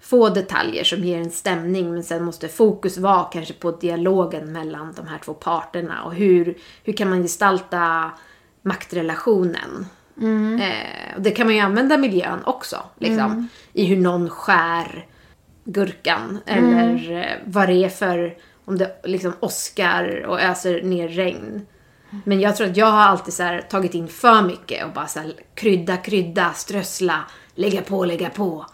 få 0.00 0.28
detaljer 0.28 0.84
som 0.84 1.04
ger 1.04 1.20
en 1.20 1.30
stämning. 1.30 1.92
Men 1.92 2.04
sen 2.04 2.24
måste 2.24 2.48
fokus 2.48 2.98
vara 2.98 3.24
kanske 3.24 3.54
på 3.54 3.70
dialogen 3.70 4.52
mellan 4.52 4.92
de 4.96 5.06
här 5.06 5.18
två 5.18 5.34
parterna. 5.34 6.02
Och 6.02 6.14
hur, 6.14 6.58
hur 6.84 6.92
kan 6.92 7.10
man 7.10 7.22
gestalta 7.22 8.10
maktrelationen? 8.62 9.86
Eh, 10.60 11.16
och 11.16 11.22
det 11.22 11.30
kan 11.30 11.46
man 11.46 11.56
ju 11.56 11.60
använda 11.60 11.98
miljön 11.98 12.44
också. 12.44 12.76
Liksom, 12.98 13.48
I 13.72 13.84
hur 13.84 13.96
någon 13.96 14.30
skär 14.30 15.06
gurkan. 15.64 16.38
Eller 16.46 17.12
eh, 17.12 17.36
vad 17.44 17.68
det 17.68 17.84
är 17.84 17.88
för, 17.88 18.36
om 18.64 18.78
det 18.78 19.00
liksom 19.04 19.32
åskar 19.40 20.24
och 20.26 20.40
öser 20.40 20.82
ner 20.82 21.08
regn. 21.08 21.66
Men 22.24 22.40
jag 22.40 22.56
tror 22.56 22.66
att 22.70 22.76
jag 22.76 22.86
har 22.86 23.00
alltid 23.02 23.34
så 23.34 23.60
tagit 23.70 23.94
in 23.94 24.08
för 24.08 24.42
mycket 24.42 24.84
och 24.86 24.92
bara 24.92 25.06
så 25.06 25.20
här, 25.20 25.32
krydda, 25.54 25.96
krydda, 25.96 26.52
strössla, 26.52 27.20
lägga 27.54 27.82
på, 27.82 28.04
lägga 28.04 28.30
på. 28.30 28.66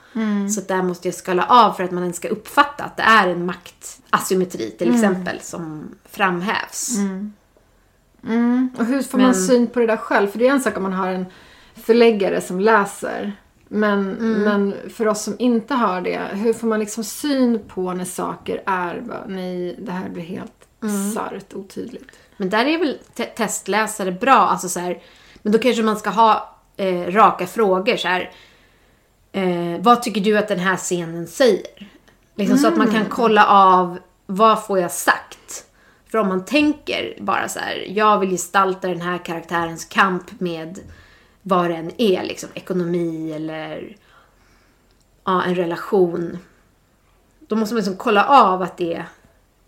Så 0.55 0.61
att 0.61 0.68
där 0.68 0.82
måste 0.82 1.09
jag 1.09 1.14
skala 1.14 1.45
av 1.49 1.72
för 1.72 1.84
att 1.84 1.91
man 1.91 2.03
ens 2.03 2.16
ska 2.16 2.28
uppfatta 2.28 2.84
att 2.84 2.97
det 2.97 3.03
är 3.03 3.28
en 3.28 3.47
maktasymmetri 3.47 4.70
till 4.78 4.95
exempel 4.95 5.41
som 5.41 5.95
framhävs. 6.05 6.97
Och 8.78 8.84
hur 8.87 9.03
får 9.03 9.18
man 9.18 9.26
Men- 9.26 9.34
syn 9.34 9.66
på 9.66 9.80
det 9.80 9.87
där 9.87 9.97
själv? 9.97 10.28
För 10.28 10.39
det 10.39 10.47
är 10.49 10.53
en 10.53 10.61
sak 10.61 10.76
om 10.76 10.82
man 10.82 10.93
har 10.93 11.09
en 11.09 11.26
förläggare 11.74 12.41
som 12.41 12.61
läser. 12.61 13.32
Men, 13.68 14.11
men 14.45 14.74
för 14.95 15.09
oss 15.09 15.22
som 15.22 15.37
inte 15.39 15.74
har 15.74 16.01
det, 16.01 16.20
hur 16.32 16.53
får 16.53 16.66
man 16.66 16.80
liksom 16.80 17.05
syn 17.05 17.61
på 17.68 17.93
när 17.93 18.05
saker 18.05 18.62
är 18.66 19.01
bara, 19.01 19.24
nej, 19.28 19.76
det 19.82 19.93
här 19.93 20.09
blir 20.09 20.22
helt 20.22 20.53
bisarrt 20.80 21.55
otydligt. 21.55 22.11
Men 22.37 22.51
där 22.51 22.66
är 22.66 22.78
väl 22.78 22.99
te- 23.14 23.24
testläsare 23.24 24.12
bra. 24.12 24.34
Alltså 24.39 24.68
så 24.68 24.80
här, 24.80 25.03
men 25.43 25.53
då 25.53 25.59
kanske 25.59 25.82
man 25.82 25.97
ska 25.97 26.11
ha 26.11 26.57
eh, 26.76 27.12
raka 27.12 27.47
frågor. 27.47 27.97
Så 27.97 28.09
här, 28.09 28.30
eh, 29.32 29.80
vad 29.80 30.03
tycker 30.03 30.20
du 30.20 30.39
att 30.39 30.49
den 30.49 30.59
här 30.59 30.76
scenen 30.76 31.26
säger? 31.26 31.89
Liksom, 32.34 32.59
Så 32.59 32.68
att 32.68 32.76
man 32.76 32.91
kan 32.93 33.05
kolla 33.05 33.47
av 33.47 33.99
vad 34.26 34.66
får 34.66 34.78
jag 34.78 34.91
sagt. 34.93 35.64
För 36.11 36.18
om 36.18 36.28
man 36.28 36.45
tänker 36.45 37.18
bara 37.20 37.49
så 37.49 37.59
här, 37.59 37.84
jag 37.89 38.18
vill 38.18 38.30
gestalta 38.30 38.89
den 38.89 39.01
här 39.01 39.18
karaktärens 39.18 39.84
kamp 39.84 40.41
med 40.41 40.78
vad 41.43 41.70
det 41.70 41.76
än 41.76 42.01
är, 42.01 42.22
liksom 42.22 42.49
ekonomi 42.55 43.32
eller 43.32 43.97
ja, 45.24 45.43
en 45.45 45.55
relation. 45.55 46.39
Då 47.49 47.57
måste 47.57 47.74
man 47.74 47.78
liksom 47.78 47.97
kolla 47.97 48.24
av 48.26 48.62
att 48.62 48.76
det 48.76 49.05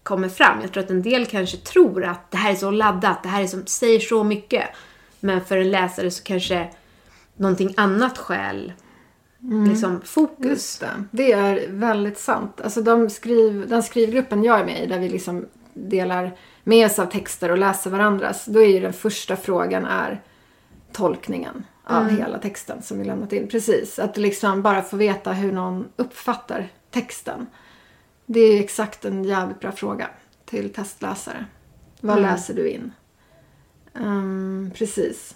kommer 0.09 0.29
fram. 0.29 0.61
Jag 0.61 0.73
tror 0.73 0.85
att 0.85 0.91
en 0.91 1.03
del 1.03 1.27
kanske 1.27 1.57
tror 1.57 2.05
att 2.05 2.31
det 2.31 2.37
här 2.37 2.51
är 2.51 2.57
så 2.57 2.71
laddat, 2.71 3.23
det 3.23 3.29
här 3.29 3.43
är 3.43 3.47
som, 3.47 3.67
säger 3.67 4.01
så 4.01 4.25
mycket. 4.25 4.65
Men 5.21 5.45
för 5.45 5.57
en 5.57 5.71
läsare 5.71 6.11
så 6.11 6.23
kanske 6.23 6.69
någonting 7.37 7.75
annat 7.77 8.19
skäl 8.19 8.73
liksom 9.69 10.01
fokus. 10.05 10.49
Just 10.49 10.81
det. 10.81 11.05
Det 11.11 11.33
är 11.33 11.69
väldigt 11.69 12.19
sant. 12.19 12.61
Alltså 12.61 12.83
de 12.83 13.11
skriv, 13.11 13.69
den 13.69 13.83
skrivgruppen 13.83 14.45
jag 14.45 14.61
är 14.61 14.65
med 14.65 14.85
i, 14.85 14.87
där 14.87 14.99
vi 14.99 15.09
liksom 15.09 15.47
delar 15.75 16.37
med 16.65 16.87
oss 16.87 16.99
av 16.99 17.07
texter 17.07 17.51
och 17.51 17.59
läser 17.59 17.91
varandras, 17.91 18.45
då 18.45 18.63
är 18.63 18.67
ju 18.67 18.81
den 18.81 18.93
första 18.93 19.37
frågan 19.37 19.85
är 19.85 20.23
tolkningen 20.93 21.65
av 21.85 22.09
hela 22.09 22.39
texten 22.39 22.83
som 22.83 22.99
vi 22.99 23.05
lämnat 23.05 23.33
in. 23.33 23.49
Precis, 23.49 23.99
att 23.99 24.17
liksom 24.17 24.63
bara 24.63 24.83
få 24.83 24.97
veta 24.97 25.33
hur 25.33 25.53
någon 25.53 25.89
uppfattar 25.97 26.69
texten. 26.91 27.47
Det 28.31 28.41
är 28.41 28.61
exakt 28.61 29.05
en 29.05 29.25
jävligt 29.25 29.61
bra 29.61 29.73
fråga 29.73 30.11
till 30.45 30.73
testläsare. 30.73 31.47
Vad 32.01 32.23
läser 32.23 32.55
du 32.55 32.69
in? 32.69 32.93
Ehm, 33.95 34.71
precis. 34.75 35.35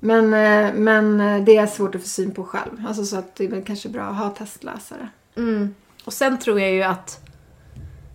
Men, 0.00 0.24
eh, 0.24 0.74
men 0.74 1.20
eh, 1.20 1.44
det 1.44 1.56
är 1.56 1.66
svårt 1.66 1.94
att 1.94 2.00
få 2.00 2.08
syn 2.08 2.34
på 2.34 2.44
själv. 2.44 2.86
Alltså 2.86 3.04
så 3.04 3.16
att 3.16 3.36
det 3.36 3.44
är 3.44 3.48
väl 3.48 3.64
kanske 3.64 3.88
bra 3.88 4.02
att 4.02 4.16
ha 4.16 4.30
testläsare. 4.30 5.08
Mm. 5.36 5.74
Och 6.04 6.12
sen 6.12 6.38
tror 6.38 6.60
jag 6.60 6.72
ju 6.72 6.82
att 6.82 7.20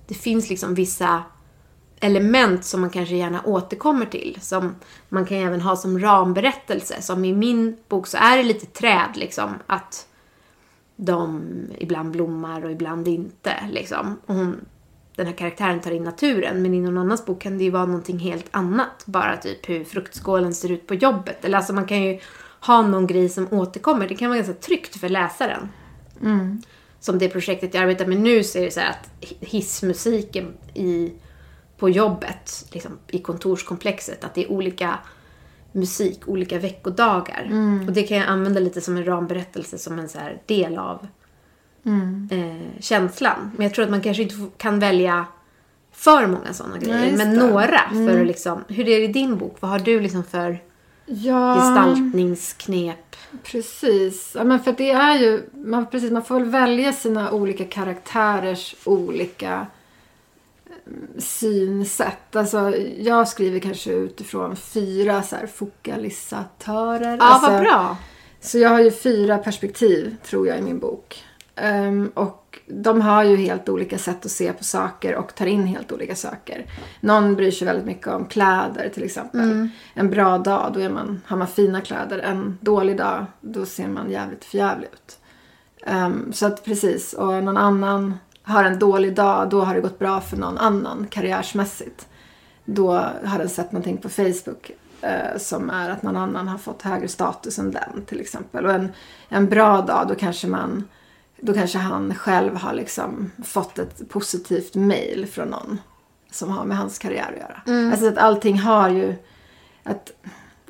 det 0.07 0.13
finns 0.13 0.49
liksom 0.49 0.75
vissa 0.75 1.23
element 1.99 2.65
som 2.65 2.81
man 2.81 2.89
kanske 2.89 3.15
gärna 3.15 3.41
återkommer 3.45 4.05
till. 4.05 4.37
Som 4.41 4.75
man 5.09 5.25
kan 5.25 5.37
även 5.37 5.61
ha 5.61 5.75
som 5.75 5.99
ramberättelse. 5.99 7.01
Som 7.01 7.25
i 7.25 7.33
min 7.33 7.77
bok 7.87 8.07
så 8.07 8.17
är 8.17 8.37
det 8.37 8.43
lite 8.43 8.65
träd 8.65 9.09
liksom. 9.15 9.53
Att 9.67 10.07
de 10.95 11.41
ibland 11.77 12.11
blommar 12.11 12.65
och 12.65 12.71
ibland 12.71 13.07
inte. 13.07 13.53
Liksom. 13.71 14.19
Och 14.25 14.35
hon, 14.35 14.65
den 15.15 15.25
här 15.25 15.33
karaktären 15.33 15.81
tar 15.81 15.91
in 15.91 16.03
naturen. 16.03 16.61
Men 16.61 16.73
i 16.73 16.81
någon 16.81 16.97
annans 16.97 17.25
bok 17.25 17.41
kan 17.41 17.57
det 17.57 17.63
ju 17.63 17.69
vara 17.69 17.85
någonting 17.85 18.19
helt 18.19 18.47
annat. 18.51 19.03
Bara 19.05 19.37
typ 19.37 19.69
hur 19.69 19.83
fruktskålen 19.83 20.53
ser 20.53 20.71
ut 20.71 20.87
på 20.87 20.95
jobbet. 20.95 21.45
Eller 21.45 21.57
alltså 21.57 21.73
man 21.73 21.85
kan 21.85 22.03
ju 22.03 22.19
ha 22.59 22.81
någon 22.81 23.07
grej 23.07 23.29
som 23.29 23.53
återkommer. 23.53 24.07
Det 24.07 24.15
kan 24.15 24.29
vara 24.29 24.37
ganska 24.37 24.53
tryggt 24.53 24.95
för 24.95 25.09
läsaren. 25.09 25.69
Som 26.99 27.19
det 27.19 27.29
projektet 27.29 27.73
jag 27.73 27.83
arbetar 27.83 28.05
med 28.05 28.19
nu 28.19 28.43
så 28.43 28.57
är 28.57 28.65
det 28.65 28.71
så 28.71 28.79
att 28.79 29.09
hissmusiken 29.39 30.53
i, 30.73 31.13
på 31.77 31.89
jobbet, 31.89 32.65
liksom 32.71 32.91
i 33.07 33.19
kontorskomplexet, 33.19 34.23
att 34.23 34.33
det 34.33 34.43
är 34.43 34.51
olika 34.51 34.99
musik, 35.76 36.21
olika 36.28 36.59
veckodagar. 36.59 37.49
Och 37.88 37.93
det 37.93 38.03
kan 38.03 38.17
jag 38.17 38.28
använda 38.28 38.59
lite 38.59 38.82
som 38.82 38.97
en 38.97 39.05
ramberättelse, 39.05 39.78
som 39.78 39.99
en 39.99 40.09
så 40.09 40.19
del 40.45 40.78
av 40.78 41.07
eh, 42.32 42.80
känslan. 42.80 43.51
Men 43.57 43.63
jag 43.63 43.73
tror 43.73 43.86
att 43.86 43.91
man 43.91 44.01
kanske 44.01 44.23
inte 44.23 44.36
kan 44.57 44.80
välja 44.80 45.26
för 45.91 46.28
många 46.28 46.53
sådana 46.53 46.78
grejer, 46.78 47.05
just 47.05 47.17
men 47.17 47.34
det. 47.36 47.47
några. 47.47 47.80
För 47.89 48.21
att 48.21 48.28
liksom, 48.28 48.63
hur 48.67 48.88
är 48.88 48.99
det 48.99 49.03
i 49.05 49.07
din 49.07 49.38
bok? 49.38 49.57
Vad 49.59 49.71
har 49.71 49.80
du 49.80 49.99
liksom 49.99 50.23
för 50.23 50.59
Ja, 51.05 51.55
gestaltningsknep? 51.55 53.15
precis. 53.43 54.32
Ja, 54.36 54.43
men 54.43 54.59
för 54.59 54.71
det 54.71 54.91
är 54.91 55.19
ju, 55.19 55.43
man, 55.53 55.86
precis, 55.86 56.11
man 56.11 56.23
får 56.23 56.39
väl 56.39 56.49
välja 56.49 56.93
sina 56.93 57.32
olika 57.32 57.65
karaktärers 57.65 58.76
olika 58.84 59.51
mm, 59.53 59.65
synsätt. 61.17 62.36
Alltså, 62.36 62.75
jag 62.97 63.27
skriver 63.27 63.59
kanske 63.59 63.91
utifrån 63.91 64.55
fyra 64.55 65.23
så 65.23 65.36
här, 65.36 65.47
fokalisatörer. 65.47 67.17
Ja, 67.17 67.23
alltså, 67.23 67.51
vad 67.51 67.61
bra. 67.61 67.97
Så 68.41 68.57
jag 68.57 68.69
har 68.69 68.81
ju 68.81 68.91
fyra 68.91 69.38
perspektiv, 69.38 70.15
tror 70.23 70.47
jag, 70.47 70.57
i 70.57 70.61
min 70.61 70.79
bok. 70.79 71.23
Ehm, 71.55 72.11
och 72.13 72.59
de 72.67 73.01
har 73.01 73.23
ju 73.23 73.36
helt 73.36 73.69
olika 73.69 73.97
sätt 73.97 74.25
att 74.25 74.31
se 74.31 74.53
på 74.53 74.63
saker 74.63 75.15
och 75.15 75.36
tar 75.36 75.45
in 75.45 75.67
helt 75.67 75.91
olika 75.91 76.15
saker. 76.15 76.65
Någon 76.99 77.36
bryr 77.36 77.51
sig 77.51 77.65
väldigt 77.65 77.86
mycket 77.86 78.07
om 78.07 78.25
kläder 78.25 78.89
till 78.89 79.03
exempel. 79.03 79.69
En 79.93 80.09
bra 80.09 80.38
dag, 80.38 80.71
då 80.73 80.79
är 80.79 80.89
man, 80.89 81.21
har 81.25 81.38
man 81.38 81.47
fina 81.47 81.81
kläder. 81.81 82.19
En 82.19 82.57
dålig 82.61 82.97
dag, 82.97 83.25
då 83.41 83.65
ser 83.65 83.88
man 83.88 84.11
jävligt 84.11 84.45
förjävlig 84.45 84.88
ut. 84.93 85.19
Ehm, 85.86 86.33
så 86.33 86.45
att 86.45 86.65
precis, 86.65 87.13
och 87.13 87.43
någon 87.43 87.57
annan 87.57 88.13
har 88.45 88.63
en 88.63 88.79
dålig 88.79 89.15
dag, 89.15 89.49
då 89.49 89.61
har 89.61 89.75
det 89.75 89.81
gått 89.81 89.99
bra 89.99 90.21
för 90.21 90.37
någon 90.37 90.57
annan 90.57 91.07
karriärsmässigt. 91.09 92.07
Då 92.65 92.91
har 93.23 93.37
den 93.37 93.49
sett 93.49 93.71
någonting 93.71 93.97
på 93.97 94.09
Facebook 94.09 94.71
eh, 95.01 95.37
som 95.37 95.69
är 95.69 95.89
att 95.89 96.03
någon 96.03 96.17
annan 96.17 96.47
har 96.47 96.57
fått 96.57 96.81
högre 96.81 97.07
status 97.07 97.59
än 97.59 97.71
den 97.71 98.05
till 98.05 98.19
exempel. 98.19 98.65
Och 98.65 98.73
en, 98.73 98.93
en 99.29 99.49
bra 99.49 99.81
dag, 99.81 100.07
då 100.07 100.15
kanske 100.15 100.47
man 100.47 100.83
då 101.41 101.53
kanske 101.53 101.77
han 101.77 102.15
själv 102.15 102.55
har 102.55 102.73
liksom 102.73 103.31
fått 103.45 103.79
ett 103.79 104.09
positivt 104.09 104.75
mail 104.75 105.27
från 105.27 105.47
någon 105.47 105.81
som 106.31 106.51
har 106.51 106.65
med 106.65 106.77
hans 106.77 106.99
karriär 106.99 107.31
att 107.33 107.39
göra. 107.39 107.91
Alltså 107.91 108.07
att 108.07 108.17
allting 108.17 108.59
har 108.59 108.89
ju 108.89 109.15
att 109.83 110.11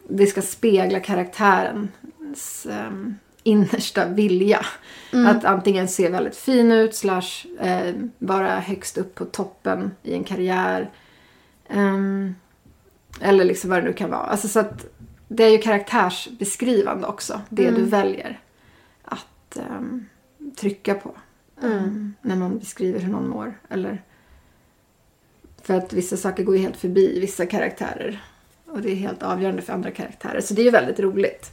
det 0.09 0.27
ska 0.27 0.41
spegla 0.41 0.99
karaktärens 0.99 2.67
um, 2.89 3.15
innersta 3.45 4.07
vilja. 4.07 4.65
Att 5.27 5.45
antingen 5.45 5.87
se 5.87 6.09
väldigt 6.09 6.35
fin 6.35 6.71
ut 6.71 6.95
slash 6.95 7.45
eh, 7.59 7.93
vara 8.17 8.59
högst 8.59 8.97
upp 8.97 9.15
på 9.15 9.25
toppen 9.25 9.91
i 10.03 10.13
en 10.13 10.23
karriär. 10.23 10.89
Ehm, 11.69 12.35
eller 13.21 13.45
liksom 13.45 13.69
vad 13.69 13.79
det 13.79 13.85
nu 13.85 13.93
kan 13.93 14.09
vara. 14.09 14.21
Alltså 14.21 14.47
så 14.47 14.59
att 14.59 14.85
det 15.27 15.43
är 15.43 15.49
ju 15.49 15.57
karaktärsbeskrivande 15.57 17.07
också. 17.07 17.41
Det 17.49 17.71
du 17.71 17.83
väljer 17.83 18.39
att 19.03 19.57
ehm, 19.57 20.05
trycka 20.59 20.93
på. 20.93 21.15
ehm, 21.63 22.13
när 22.21 22.35
man 22.35 22.59
beskriver 22.59 22.99
hur 22.99 23.11
någon 23.11 23.29
mår. 23.29 23.53
Eller 23.69 24.01
för 25.61 25.73
att 25.73 25.93
vissa 25.93 26.17
saker 26.17 26.43
går 26.43 26.55
ju 26.55 26.61
helt 26.61 26.77
förbi 26.77 27.19
vissa 27.19 27.45
karaktärer. 27.45 28.23
Och 28.65 28.81
det 28.81 28.91
är 28.91 28.95
helt 28.95 29.23
avgörande 29.23 29.61
för 29.61 29.73
andra 29.73 29.91
karaktärer. 29.91 30.41
Så 30.41 30.53
det 30.53 30.61
är 30.61 30.65
ju 30.65 30.71
väldigt 30.71 30.99
roligt. 30.99 31.51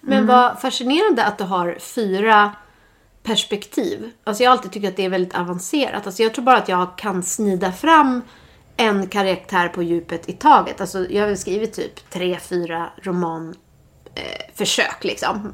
Men 0.00 0.26
vad 0.26 0.60
fascinerande 0.60 1.24
att 1.24 1.38
du 1.38 1.44
har 1.44 1.76
fyra 1.80 2.52
perspektiv. 3.22 4.10
Alltså 4.24 4.42
jag 4.42 4.50
har 4.50 4.56
alltid 4.56 4.72
tyckt 4.72 4.88
att 4.88 4.96
det 4.96 5.04
är 5.04 5.08
väldigt 5.08 5.34
avancerat. 5.34 6.06
Alltså 6.06 6.22
jag 6.22 6.34
tror 6.34 6.44
bara 6.44 6.56
att 6.56 6.68
jag 6.68 6.98
kan 6.98 7.22
snida 7.22 7.72
fram 7.72 8.22
en 8.76 9.06
karaktär 9.06 9.68
på 9.68 9.82
djupet 9.82 10.28
i 10.28 10.32
taget. 10.32 10.80
Alltså 10.80 11.10
jag 11.10 11.28
har 11.28 11.34
skrivit 11.34 11.72
typ 11.72 12.10
tre, 12.10 12.38
fyra 12.38 12.90
roman 13.02 13.54
eh, 14.14 14.66
liksom. 15.00 15.52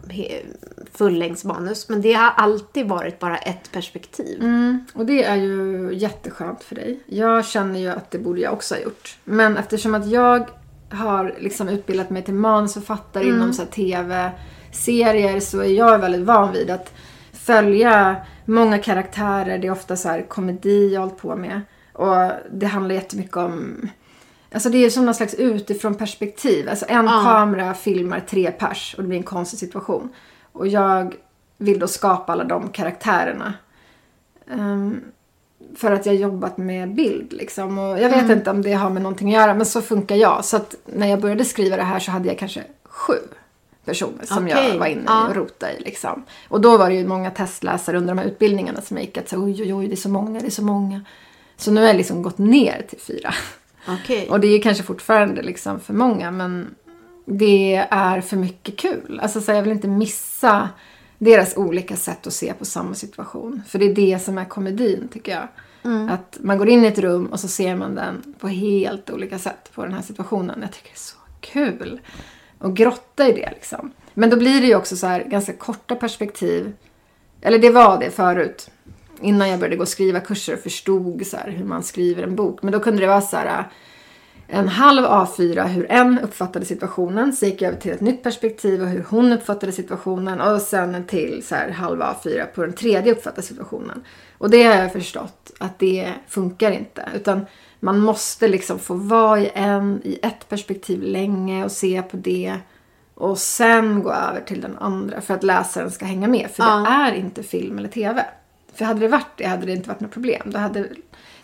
Fullängdsmanus. 0.92 1.88
Men 1.88 2.02
det 2.02 2.12
har 2.12 2.30
alltid 2.30 2.88
varit 2.88 3.18
bara 3.18 3.36
ett 3.38 3.72
perspektiv. 3.72 4.38
Och 4.94 5.06
det 5.06 5.24
är 5.24 5.36
ju 5.36 5.90
jätteskönt 5.94 6.64
för 6.64 6.74
dig. 6.74 7.00
Jag 7.06 7.46
känner 7.46 7.80
ju 7.80 7.88
att 7.88 8.10
det 8.10 8.18
borde 8.18 8.40
jag 8.40 8.52
också 8.52 8.74
ha 8.74 8.80
gjort. 8.80 9.18
Men 9.24 9.56
eftersom 9.56 9.94
att 9.94 10.10
jag 10.10 10.50
har 10.90 11.34
liksom 11.38 11.68
utbildat 11.68 12.10
mig 12.10 12.22
till 12.22 12.34
manusförfattare 12.34 13.24
inom 13.24 13.52
så 13.52 13.64
tv-serier 13.64 15.40
så 15.40 15.60
är 15.60 15.72
jag 15.72 15.98
väldigt 15.98 16.26
van 16.26 16.52
vid 16.52 16.70
att 16.70 16.92
följa 17.32 18.16
många 18.44 18.78
karaktärer. 18.78 19.58
Det 19.58 19.66
är 19.66 19.72
ofta 19.72 19.96
så 19.96 20.08
här 20.08 20.22
komedi 20.22 20.92
jag 20.92 21.00
har 21.00 21.06
hållit 21.06 21.22
på 21.22 21.36
med. 21.36 21.60
Och 21.92 22.30
det 22.50 22.66
handlar 22.66 22.94
jättemycket 22.94 23.36
om 23.36 23.88
Alltså 24.52 24.70
det 24.70 24.78
är 24.78 24.90
som 24.90 25.04
någon 25.04 25.14
slags 25.14 25.34
utifrån 25.34 25.94
perspektiv. 25.94 26.68
Alltså 26.68 26.86
en 26.88 27.06
kamera 27.06 27.74
filmar 27.74 28.20
tre 28.20 28.50
pers 28.50 28.94
och 28.96 29.02
det 29.02 29.08
blir 29.08 29.18
en 29.18 29.24
konstig 29.24 29.58
situation. 29.58 30.08
Och 30.52 30.68
jag 30.68 31.14
vill 31.58 31.78
då 31.78 31.88
skapa 31.88 32.32
alla 32.32 32.44
de 32.44 32.68
karaktärerna. 32.68 33.54
Ehm, 34.50 35.00
för 35.76 35.92
att 35.92 36.06
jag 36.06 36.14
jobbat 36.14 36.58
med 36.58 36.94
bild 36.94 37.32
liksom. 37.32 37.78
Och 37.78 38.00
jag 38.00 38.08
vet 38.08 38.22
Mm. 38.22 38.38
inte 38.38 38.50
om 38.50 38.62
det 38.62 38.72
har 38.72 38.90
med 38.90 39.02
någonting 39.02 39.28
att 39.34 39.40
göra 39.40 39.54
men 39.54 39.66
så 39.66 39.82
funkar 39.82 40.16
jag. 40.16 40.44
Så 40.44 40.56
att 40.56 40.74
när 40.84 41.06
jag 41.06 41.20
började 41.20 41.44
skriva 41.44 41.76
det 41.76 41.82
här 41.82 41.98
så 41.98 42.10
hade 42.10 42.28
jag 42.28 42.38
kanske 42.38 42.62
sju 42.84 43.14
personer 43.84 44.26
som 44.26 44.44
Okej, 44.44 44.68
jag 44.72 44.78
var 44.78 44.86
inne 44.86 45.02
ja. 45.06 45.28
och 45.28 45.36
rotade 45.36 45.72
i 45.72 45.80
liksom. 45.80 46.24
Och 46.48 46.60
då 46.60 46.76
var 46.76 46.88
det 46.90 46.96
ju 46.96 47.06
många 47.06 47.30
testläsare 47.30 47.96
under 47.96 48.14
de 48.14 48.18
här 48.18 48.26
utbildningarna 48.26 48.80
som 48.80 48.98
gick 48.98 49.18
att 49.18 49.28
säga 49.28 49.42
oj 49.42 49.62
oj 49.62 49.74
oj 49.74 49.86
det 49.86 49.94
är 49.94 49.96
så 49.96 50.08
många, 50.08 50.40
det 50.40 50.46
är 50.46 50.50
så 50.50 50.64
många. 50.64 51.04
Så 51.56 51.70
nu 51.70 51.80
har 51.80 51.86
jag 51.86 51.96
liksom 51.96 52.22
gått 52.22 52.38
ner 52.38 52.86
till 52.88 53.00
fyra. 53.00 53.34
Okej. 53.88 54.28
Och 54.30 54.40
det 54.40 54.46
är 54.48 54.62
kanske 54.62 54.82
fortfarande 54.82 55.42
liksom 55.42 55.80
för 55.80 55.94
många 55.94 56.30
men 56.30 56.74
det 57.24 57.74
är 57.90 58.20
för 58.20 58.36
mycket 58.36 58.76
kul. 58.76 59.20
Alltså 59.22 59.40
så 59.40 59.52
jag 59.52 59.62
vill 59.62 59.72
inte 59.72 59.88
missa 59.88 60.68
deras 61.18 61.56
olika 61.56 61.96
sätt 61.96 62.26
att 62.26 62.32
se 62.32 62.52
på 62.52 62.64
samma 62.64 62.94
situation. 62.94 63.62
För 63.68 63.78
det 63.78 63.84
är 63.84 63.94
det 63.94 64.18
som 64.18 64.38
är 64.38 64.44
komedin 64.44 65.08
tycker 65.12 65.32
jag. 65.32 65.48
Att 66.10 66.38
man 66.40 66.58
går 66.58 66.68
in 66.68 66.84
i 66.84 66.86
ett 66.86 66.98
rum 66.98 67.26
och 67.26 67.40
så 67.40 67.48
ser 67.48 67.76
man 67.76 67.94
den 67.94 68.34
på 68.38 68.48
helt 68.48 69.10
olika 69.10 69.38
sätt 69.38 69.70
på 69.74 69.82
den 69.82 69.92
här 69.92 70.02
situationen. 70.02 70.58
Jag 70.60 70.72
tycker 70.72 70.88
det 70.88 70.94
är 70.94 70.98
så 70.98 71.16
kul. 71.40 72.00
Och 72.58 72.76
grotta 72.76 73.28
i 73.28 73.32
det 73.32 73.50
liksom. 73.54 73.92
Men 74.14 74.30
då 74.30 74.36
blir 74.36 74.60
det 74.60 74.66
ju 74.66 74.74
också 74.74 74.96
så 74.96 75.06
här 75.06 75.24
ganska 75.24 75.52
korta 75.52 75.94
perspektiv. 75.94 76.72
Eller 77.40 77.58
det 77.58 77.70
var 77.70 78.00
det 78.00 78.10
förut. 78.10 78.70
Innan 79.20 79.48
jag 79.48 79.60
började 79.60 79.76
gå 79.76 79.82
och 79.82 79.88
skriva 79.88 80.20
kurser 80.20 80.54
och 80.54 80.60
förstod 80.60 81.26
så 81.26 81.36
här 81.36 81.50
hur 81.50 81.64
man 81.64 81.82
skriver 81.82 82.22
en 82.22 82.36
bok. 82.36 82.62
Men 82.62 82.72
då 82.72 82.80
kunde 82.80 83.00
det 83.00 83.06
vara 83.06 83.20
så 83.20 83.36
här 83.36 83.68
en 84.48 84.68
halv 84.68 85.04
A4 85.04 85.66
hur 85.66 85.92
en 85.92 86.18
uppfattade 86.18 86.64
situationen. 86.64 87.32
Så 87.32 87.46
gick 87.46 87.62
jag 87.62 87.68
över 87.68 87.80
till 87.80 87.92
ett 87.92 88.00
nytt 88.00 88.22
perspektiv 88.22 88.82
och 88.82 88.88
hur 88.88 89.04
hon 89.08 89.32
uppfattade 89.32 89.72
situationen. 89.72 90.40
Och 90.40 90.60
sen 90.60 90.94
en 90.94 91.04
till 91.04 91.42
så 91.46 91.54
här 91.54 91.70
halv 91.70 92.00
A4 92.00 92.46
på 92.46 92.62
den 92.62 92.72
tredje 92.72 93.12
uppfattade 93.12 93.42
situationen. 93.42 94.04
Och 94.38 94.50
det 94.50 94.62
har 94.62 94.74
jag 94.74 94.92
förstått 94.92 95.52
att 95.58 95.78
det 95.78 96.12
funkar 96.28 96.70
inte. 96.70 97.08
Utan 97.14 97.46
man 97.80 97.98
måste 97.98 98.48
liksom 98.48 98.78
få 98.78 98.94
vara 98.94 99.40
i 99.40 99.50
en, 99.54 100.00
i 100.04 100.18
ett 100.22 100.48
perspektiv 100.48 101.02
länge 101.02 101.64
och 101.64 101.72
se 101.72 102.02
på 102.02 102.16
det. 102.16 102.54
Och 103.14 103.38
sen 103.38 104.02
gå 104.02 104.12
över 104.12 104.40
till 104.40 104.60
den 104.60 104.78
andra 104.78 105.20
för 105.20 105.34
att 105.34 105.42
läsaren 105.42 105.90
ska 105.90 106.04
hänga 106.04 106.28
med. 106.28 106.50
För 106.50 106.62
det 106.62 106.88
är 106.88 107.12
inte 107.12 107.42
film 107.42 107.78
eller 107.78 107.88
tv. 107.88 108.26
För 108.74 108.84
hade 108.84 109.00
det 109.00 109.08
varit 109.08 109.36
det 109.36 109.46
hade 109.46 109.66
det 109.66 109.72
inte 109.72 109.88
varit 109.88 110.00
något 110.00 110.12
problem. 110.12 110.42
Då 110.44 110.58
hade 110.58 110.88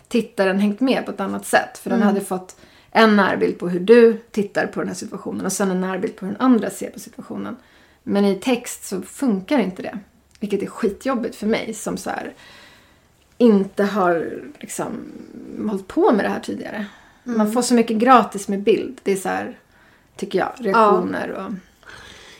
tittaren 0.07 0.59
hängt 0.59 0.79
med 0.79 1.05
på 1.05 1.11
ett 1.11 1.19
annat 1.19 1.45
sätt. 1.45 1.77
För 1.77 1.89
den 1.89 2.01
hade 2.01 2.21
fått 2.21 2.55
en 2.95 3.15
närbild 3.15 3.59
på 3.59 3.69
hur 3.69 3.79
du 3.79 4.17
tittar 4.31 4.67
på 4.67 4.79
den 4.79 4.87
här 4.87 4.95
situationen 4.95 5.45
och 5.45 5.51
sen 5.51 5.71
en 5.71 5.81
närbild 5.81 6.15
på 6.15 6.25
hur 6.25 6.33
den 6.33 6.41
andra 6.41 6.69
ser 6.69 6.89
på 6.89 6.99
situationen. 6.99 7.55
Men 8.03 8.25
i 8.25 8.35
text 8.35 8.85
så 8.85 9.01
funkar 9.01 9.59
inte 9.59 9.81
det. 9.81 9.99
Vilket 10.39 10.61
är 10.61 10.67
skitjobbigt 10.67 11.35
för 11.35 11.47
mig 11.47 11.73
som 11.73 11.97
så 11.97 12.09
här 12.09 12.33
inte 13.37 13.83
har 13.83 14.41
liksom 14.59 15.11
hållit 15.69 15.87
på 15.87 16.11
med 16.11 16.25
det 16.25 16.29
här 16.29 16.39
tidigare. 16.39 16.85
Man 17.23 17.51
får 17.51 17.61
så 17.61 17.73
mycket 17.73 17.97
gratis 17.97 18.47
med 18.47 18.63
bild. 18.63 19.01
Det 19.03 19.11
är 19.11 19.15
så 19.15 19.29
här, 19.29 19.57
tycker 20.15 20.39
jag, 20.39 20.51
reaktioner 20.57 21.31
och... 21.31 21.51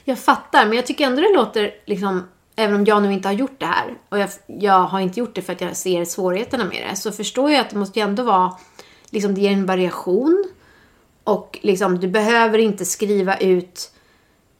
Jag 0.05 0.19
fattar, 0.19 0.65
men 0.65 0.75
jag 0.75 0.85
tycker 0.85 1.05
ändå 1.05 1.21
det 1.21 1.35
låter 1.35 1.71
liksom 1.85 2.23
Även 2.55 2.75
om 2.75 2.85
jag 2.85 3.01
nu 3.01 3.13
inte 3.13 3.27
har 3.27 3.33
gjort 3.33 3.59
det 3.59 3.65
här 3.65 3.93
och 4.09 4.19
jag, 4.19 4.29
jag 4.45 4.79
har 4.79 4.99
inte 4.99 5.19
gjort 5.19 5.35
det 5.35 5.41
för 5.41 5.53
att 5.53 5.61
jag 5.61 5.77
ser 5.77 6.05
svårigheterna 6.05 6.65
med 6.65 6.87
det 6.89 6.95
så 6.95 7.11
förstår 7.11 7.51
jag 7.51 7.61
att 7.61 7.69
det 7.69 7.75
måste 7.75 7.99
ju 7.99 8.03
ändå 8.03 8.23
vara 8.23 8.53
liksom 9.13 9.33
det 9.35 9.41
ger 9.41 9.51
en 9.51 9.65
variation 9.65 10.43
och 11.23 11.59
liksom 11.61 11.99
du 11.99 12.07
behöver 12.07 12.57
inte 12.57 12.85
skriva 12.85 13.37
ut 13.37 13.91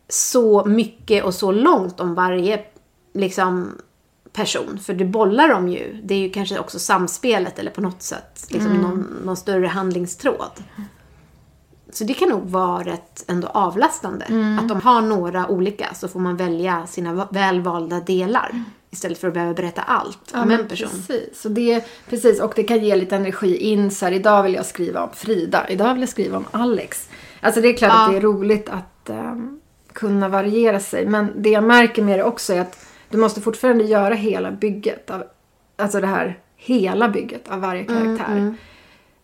så 0.10 0.66
mycket 0.66 1.24
och 1.24 1.34
så 1.34 1.52
långt 1.52 2.00
om 2.00 2.16
varje 2.16 2.66
liksom 3.14 3.72
person 4.32 4.80
för 4.84 4.94
du 4.94 5.06
bollar 5.06 5.50
dem 5.50 5.70
ju. 5.70 6.02
Det 6.04 6.14
är 6.16 6.20
ju 6.20 6.30
kanske 6.30 6.60
också 6.60 6.80
samspelet 6.80 7.60
eller 7.60 7.72
på 7.72 7.82
något 7.82 8.02
sätt 8.02 8.46
liksom 8.50 8.74
någon, 8.74 9.08
någon 9.26 9.38
större 9.38 9.68
handlingstråd. 9.68 10.52
Så 11.94 12.04
det 12.04 12.14
kan 12.14 12.30
nog 12.30 12.42
vara 12.50 12.84
rätt 12.84 13.24
ändå 13.28 13.48
avlastande. 13.48 14.26
Att 14.62 14.70
de 14.70 14.82
har 14.82 15.02
några 15.02 15.48
olika 15.48 15.94
så 15.94 16.08
får 16.08 16.20
man 16.20 16.38
välja 16.38 16.88
sina 16.88 17.14
va- 17.14 17.28
välvalda 17.32 18.00
delar. 18.00 18.64
Istället 18.94 19.18
för 19.18 19.28
att 19.28 19.34
behöva 19.34 19.54
berätta 19.54 19.82
allt 19.82 20.34
om 20.34 20.52
en 20.52 20.68
person. 20.68 20.90
Precis. 20.90 21.46
Och 21.46 21.52
det, 21.52 21.86
precis, 22.10 22.40
och 22.42 22.54
det 22.56 22.64
kan 22.64 22.84
ge 22.84 22.96
lite 22.96 23.16
energi 23.16 23.58
in. 23.58 23.92
Så 23.92 24.06
här, 24.06 24.12
idag 24.12 24.44
vill 24.44 24.54
jag 24.54 24.66
skriva 24.66 25.04
om 25.04 25.10
Frida. 25.14 25.70
Idag 25.70 25.94
vill 25.94 26.02
jag 26.02 26.10
skriva 26.10 26.38
om 26.38 26.46
Alex. 26.52 27.10
Alltså 27.42 27.62
det 27.62 27.68
är 27.68 27.74
klart 27.78 27.92
Ja. 27.94 28.06
att 28.06 28.12
det 28.12 28.18
är 28.18 28.22
roligt 28.22 28.70
att 28.70 29.10
ehm, 29.10 29.60
kunna 29.94 30.30
variera 30.30 30.80
sig. 30.80 31.06
Men 31.06 31.32
det 31.36 31.50
jag 31.50 31.64
märker 31.64 32.02
med 32.04 32.20
det 32.20 32.24
också 32.24 32.54
är 32.54 32.60
att 32.62 32.86
du 33.10 33.18
måste 33.18 33.42
fortfarande 33.42 33.84
göra 33.84 34.14
hela 34.14 34.52
bygget. 34.52 35.10
Av, 35.10 35.24
alltså 35.76 36.00
det 36.02 36.08
här 36.08 36.40
hela 36.56 37.10
bygget 37.10 37.52
av 37.52 37.60
varje 37.62 37.84
karaktär. 37.84 38.56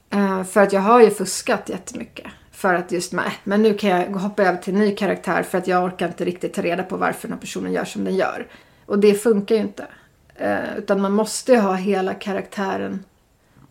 Eh, 0.10 0.44
för 0.44 0.62
att 0.62 0.74
jag 0.74 0.82
har 0.82 1.02
ju 1.02 1.10
fuskat 1.10 1.70
jättemycket. 1.70 2.28
För 2.52 2.74
att 2.74 2.92
just, 2.92 3.14
nej, 3.14 3.32
men 3.44 3.62
nu 3.62 3.74
kan 3.74 3.90
jag 3.90 4.06
hoppa 4.08 4.44
över 4.44 4.58
till 4.58 4.74
en 4.74 4.80
ny 4.80 4.96
karaktär 4.96 5.44
för 5.44 5.58
att 5.58 5.68
jag 5.68 5.84
orkar 5.84 6.08
inte 6.08 6.26
riktigt 6.26 6.54
ta 6.54 6.62
reda 6.62 6.84
på 6.84 6.98
varför 6.98 7.22
den 7.28 7.34
här 7.34 7.40
personen 7.42 7.72
gör 7.74 7.86
som 7.86 8.04
den 8.04 8.16
gör. 8.16 8.48
Och 8.90 9.00
det 9.00 9.14
funkar 9.14 9.56
ju 9.56 9.62
inte. 9.62 9.88
Eh, 10.36 10.78
utan 10.78 11.02
man 11.02 11.14
måste 11.14 11.52
ju 11.52 11.58
ha 11.58 11.74
hela 11.74 12.14
karaktären 12.14 13.04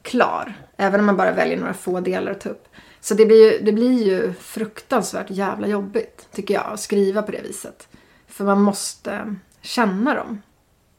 klar. 0.02 0.54
Även 0.76 1.00
om 1.00 1.06
man 1.06 1.16
bara 1.16 1.32
väljer 1.32 1.56
några 1.56 1.74
få 1.74 2.00
delar 2.00 2.32
att 2.32 2.40
ta 2.40 2.48
upp. 2.48 2.68
Så 3.00 3.14
det 3.14 3.26
blir 3.26 3.52
ju, 3.52 3.64
det 3.64 3.72
blir 3.72 4.02
ju 4.02 4.32
fruktansvärt 4.32 5.30
jävla 5.30 5.66
jobbigt, 5.66 6.28
tycker 6.32 6.54
jag, 6.54 6.66
att 6.66 6.80
skriva 6.80 7.22
på 7.22 7.32
det 7.32 7.42
viset. 7.42 7.88
För 8.26 8.44
man 8.44 8.62
måste 8.62 9.34
känna 9.60 10.14
dem. 10.14 10.42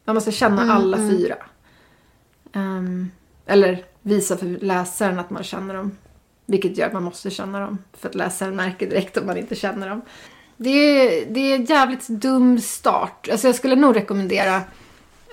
Man 0.05 0.15
måste 0.15 0.31
känna 0.31 0.73
alla 0.73 0.97
fyra. 0.97 1.35
Ehm, 2.53 3.11
eller 3.45 3.85
visa 4.01 4.37
för 4.37 4.45
läsaren 4.45 5.19
att 5.19 5.29
man 5.29 5.43
känner 5.43 5.73
dem. 5.73 5.97
Vilket 6.45 6.77
gör 6.77 6.87
att 6.87 6.93
man 6.93 7.03
måste 7.03 7.29
känna 7.29 7.59
dem. 7.59 7.77
För 7.93 8.09
att 8.09 8.15
läsaren 8.15 8.55
märker 8.55 8.89
direkt 8.89 9.17
om 9.17 9.25
man 9.25 9.37
inte 9.37 9.55
känner 9.55 9.89
dem. 9.89 10.01
Det 10.61 10.69
är, 10.69 11.25
det 11.25 11.39
är 11.39 11.55
en 11.55 11.65
jävligt 11.65 12.07
dum 12.07 12.59
start. 12.59 13.29
Alltså 13.31 13.47
jag 13.47 13.55
skulle 13.55 13.75
nog 13.75 13.95
rekommendera, 13.95 14.61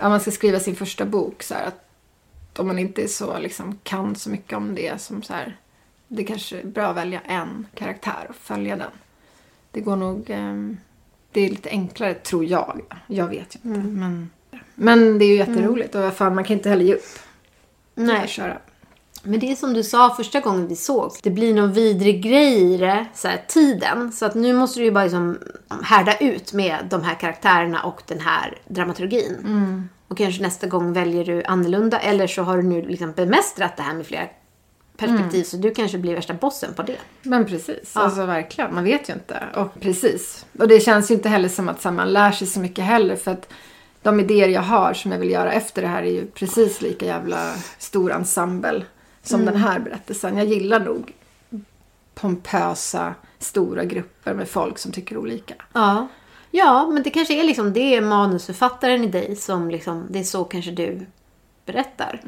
om 0.00 0.10
man 0.10 0.20
ska 0.20 0.30
skriva 0.30 0.60
sin 0.60 0.76
första 0.76 1.04
bok, 1.04 1.42
så 1.42 1.54
här, 1.54 1.66
att 1.66 2.58
om 2.58 2.66
man 2.66 2.78
inte 2.78 3.08
så, 3.08 3.38
liksom, 3.38 3.78
kan 3.82 4.16
så 4.16 4.30
mycket 4.30 4.56
om 4.56 4.74
det 4.74 5.00
som 5.00 5.22
så 5.22 5.32
här, 5.32 5.56
det 6.08 6.24
kanske 6.24 6.60
är 6.60 6.66
bra 6.66 6.86
att 6.86 6.96
välja 6.96 7.20
en 7.20 7.66
karaktär 7.74 8.26
och 8.28 8.36
följa 8.36 8.76
den. 8.76 8.90
Det 9.70 9.80
går 9.80 9.96
nog, 9.96 10.30
ehm, 10.30 10.78
det 11.32 11.40
är 11.40 11.50
lite 11.50 11.70
enklare 11.70 12.14
tror 12.14 12.44
jag. 12.44 12.80
Jag 13.06 13.28
vet 13.28 13.56
ju 13.56 13.70
inte. 13.70 13.80
Men, 13.80 14.30
men 14.74 15.18
det 15.18 15.24
är 15.24 15.28
ju 15.28 15.36
jätteroligt 15.36 15.94
och 15.94 16.02
vad 16.02 16.14
fan, 16.14 16.34
man 16.34 16.44
kan 16.44 16.56
inte 16.56 16.68
heller 16.68 16.84
ge 16.84 16.94
upp. 16.94 17.18
Nej. 17.94 18.28
Köra. 18.28 18.58
Men 19.26 19.40
det 19.40 19.52
är 19.52 19.56
som 19.56 19.74
du 19.74 19.82
sa 19.82 20.14
första 20.16 20.40
gången 20.40 20.68
vi 20.68 20.76
såg. 20.76 21.12
Det 21.22 21.30
blir 21.30 21.54
någon 21.54 21.72
vidrig 21.72 22.22
grej 22.22 22.74
i 22.74 22.76
det, 22.76 23.06
så 23.14 23.28
här, 23.28 23.44
tiden. 23.48 24.12
Så 24.12 24.26
att 24.26 24.34
nu 24.34 24.52
måste 24.52 24.80
du 24.80 24.84
ju 24.84 24.90
bara 24.90 25.04
liksom 25.04 25.38
härda 25.82 26.16
ut 26.16 26.52
med 26.52 26.86
de 26.90 27.02
här 27.02 27.14
karaktärerna 27.14 27.82
och 27.82 28.02
den 28.06 28.20
här 28.20 28.58
dramaturgin. 28.68 29.88
Och 30.08 30.18
kanske 30.18 30.42
nästa 30.42 30.66
gång 30.66 30.92
väljer 30.92 31.24
du 31.24 31.44
annorlunda. 31.44 31.98
Eller 31.98 32.26
så 32.26 32.42
har 32.42 32.56
du 32.56 32.62
nu 32.62 32.82
liksom 32.82 33.12
bemästrat 33.12 33.76
det 33.76 33.82
här 33.82 33.94
med 33.94 34.06
flera 34.06 34.26
perspektiv. 34.96 35.44
Så 35.44 35.56
du 35.56 35.74
kanske 35.74 35.98
blir 35.98 36.14
värsta 36.14 36.34
bossen 36.34 36.74
på 36.74 36.82
det. 36.82 36.96
Men 37.22 37.44
precis, 37.44 37.96
alltså 37.96 38.26
verkligen. 38.26 38.74
Man 38.74 38.84
vet 38.84 39.08
ju 39.08 39.12
inte. 39.12 39.42
Och 39.54 39.80
precis. 39.80 40.46
Och 40.58 40.68
det 40.68 40.80
känns 40.80 41.10
ju 41.10 41.14
inte 41.14 41.28
heller 41.28 41.48
som 41.48 41.68
att 41.68 41.84
man 41.84 42.12
lär 42.12 42.32
sig 42.32 42.46
så 42.46 42.60
mycket 42.60 42.84
heller. 42.84 43.16
För 43.16 43.30
att 43.30 43.52
de 44.02 44.20
idéer 44.20 44.48
jag 44.48 44.62
har 44.62 44.94
som 44.94 45.12
jag 45.12 45.18
vill 45.18 45.30
göra 45.30 45.52
efter 45.52 45.82
det 45.82 45.88
här 45.88 46.02
är 46.02 46.10
ju 46.10 46.26
precis 46.26 46.80
lika 46.80 47.06
jävla 47.06 47.54
stor 47.78 48.12
ensemble 48.12 48.84
som 49.28 49.44
den 49.44 49.56
här 49.56 49.78
berättelsen. 49.78 50.36
Jag 50.36 50.46
gillar 50.46 50.80
nog 50.80 51.12
pompösa, 52.14 53.14
stora 53.38 53.84
grupper 53.84 54.34
med 54.34 54.48
folk 54.48 54.78
som 54.78 54.92
tycker 54.92 55.16
olika. 55.16 55.54
Ja. 55.72 56.08
Ja, 56.50 56.90
men 56.92 57.02
det 57.02 57.10
kanske 57.10 57.40
är 57.40 57.44
liksom 57.44 57.72
det 57.72 57.94
är 57.94 58.00
manusförfattaren 58.00 59.04
i 59.04 59.06
dig 59.06 59.36
som 59.36 59.70
liksom, 59.70 60.06
det 60.10 60.18
är 60.18 60.24
så 60.24 60.44
kanske 60.44 60.70
du 60.70 61.06
berättar. 61.66 62.20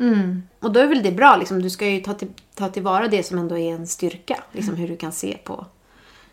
Och 0.60 0.72
då 0.72 0.80
är 0.80 0.86
väl 0.86 1.02
det 1.02 1.12
bra 1.12 1.36
liksom, 1.36 1.62
du 1.62 1.70
ska 1.70 1.86
ju 1.86 2.00
ta, 2.00 2.14
till, 2.14 2.28
ta 2.54 2.68
tillvara 2.68 3.08
det 3.08 3.22
som 3.22 3.38
ändå 3.38 3.58
är 3.58 3.74
en 3.74 3.86
styrka. 3.86 4.42
Liksom 4.52 4.74
hur 4.76 4.88
du 4.88 4.96
kan 4.96 5.12
se 5.12 5.38
på 5.44 5.66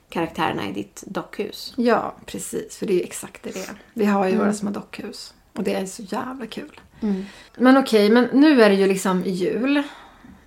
karaktärerna 0.09 0.69
i 0.69 0.71
ditt 0.71 1.03
dockhus. 1.07 1.73
Ja, 1.77 2.15
precis. 2.25 2.77
För 2.77 2.85
det 2.85 2.93
är 2.93 2.97
ju 2.97 3.03
exakt 3.03 3.43
det 3.43 3.53
det 3.53 3.59
är. 3.59 3.75
Vi 3.93 4.05
har 4.05 4.27
ju 4.27 4.37
våra 4.37 4.53
små 4.53 4.69
dockhus. 4.69 5.33
Och 5.53 5.63
det 5.63 5.73
är 5.73 5.85
så 5.85 6.01
jävla 6.01 6.45
kul. 6.45 6.81
Men 7.57 7.77
okej, 7.77 8.09
men 8.09 8.29
nu 8.33 8.63
är 8.63 8.69
det 8.69 8.75
ju 8.75 8.87
liksom 8.87 9.23
jul. 9.25 9.83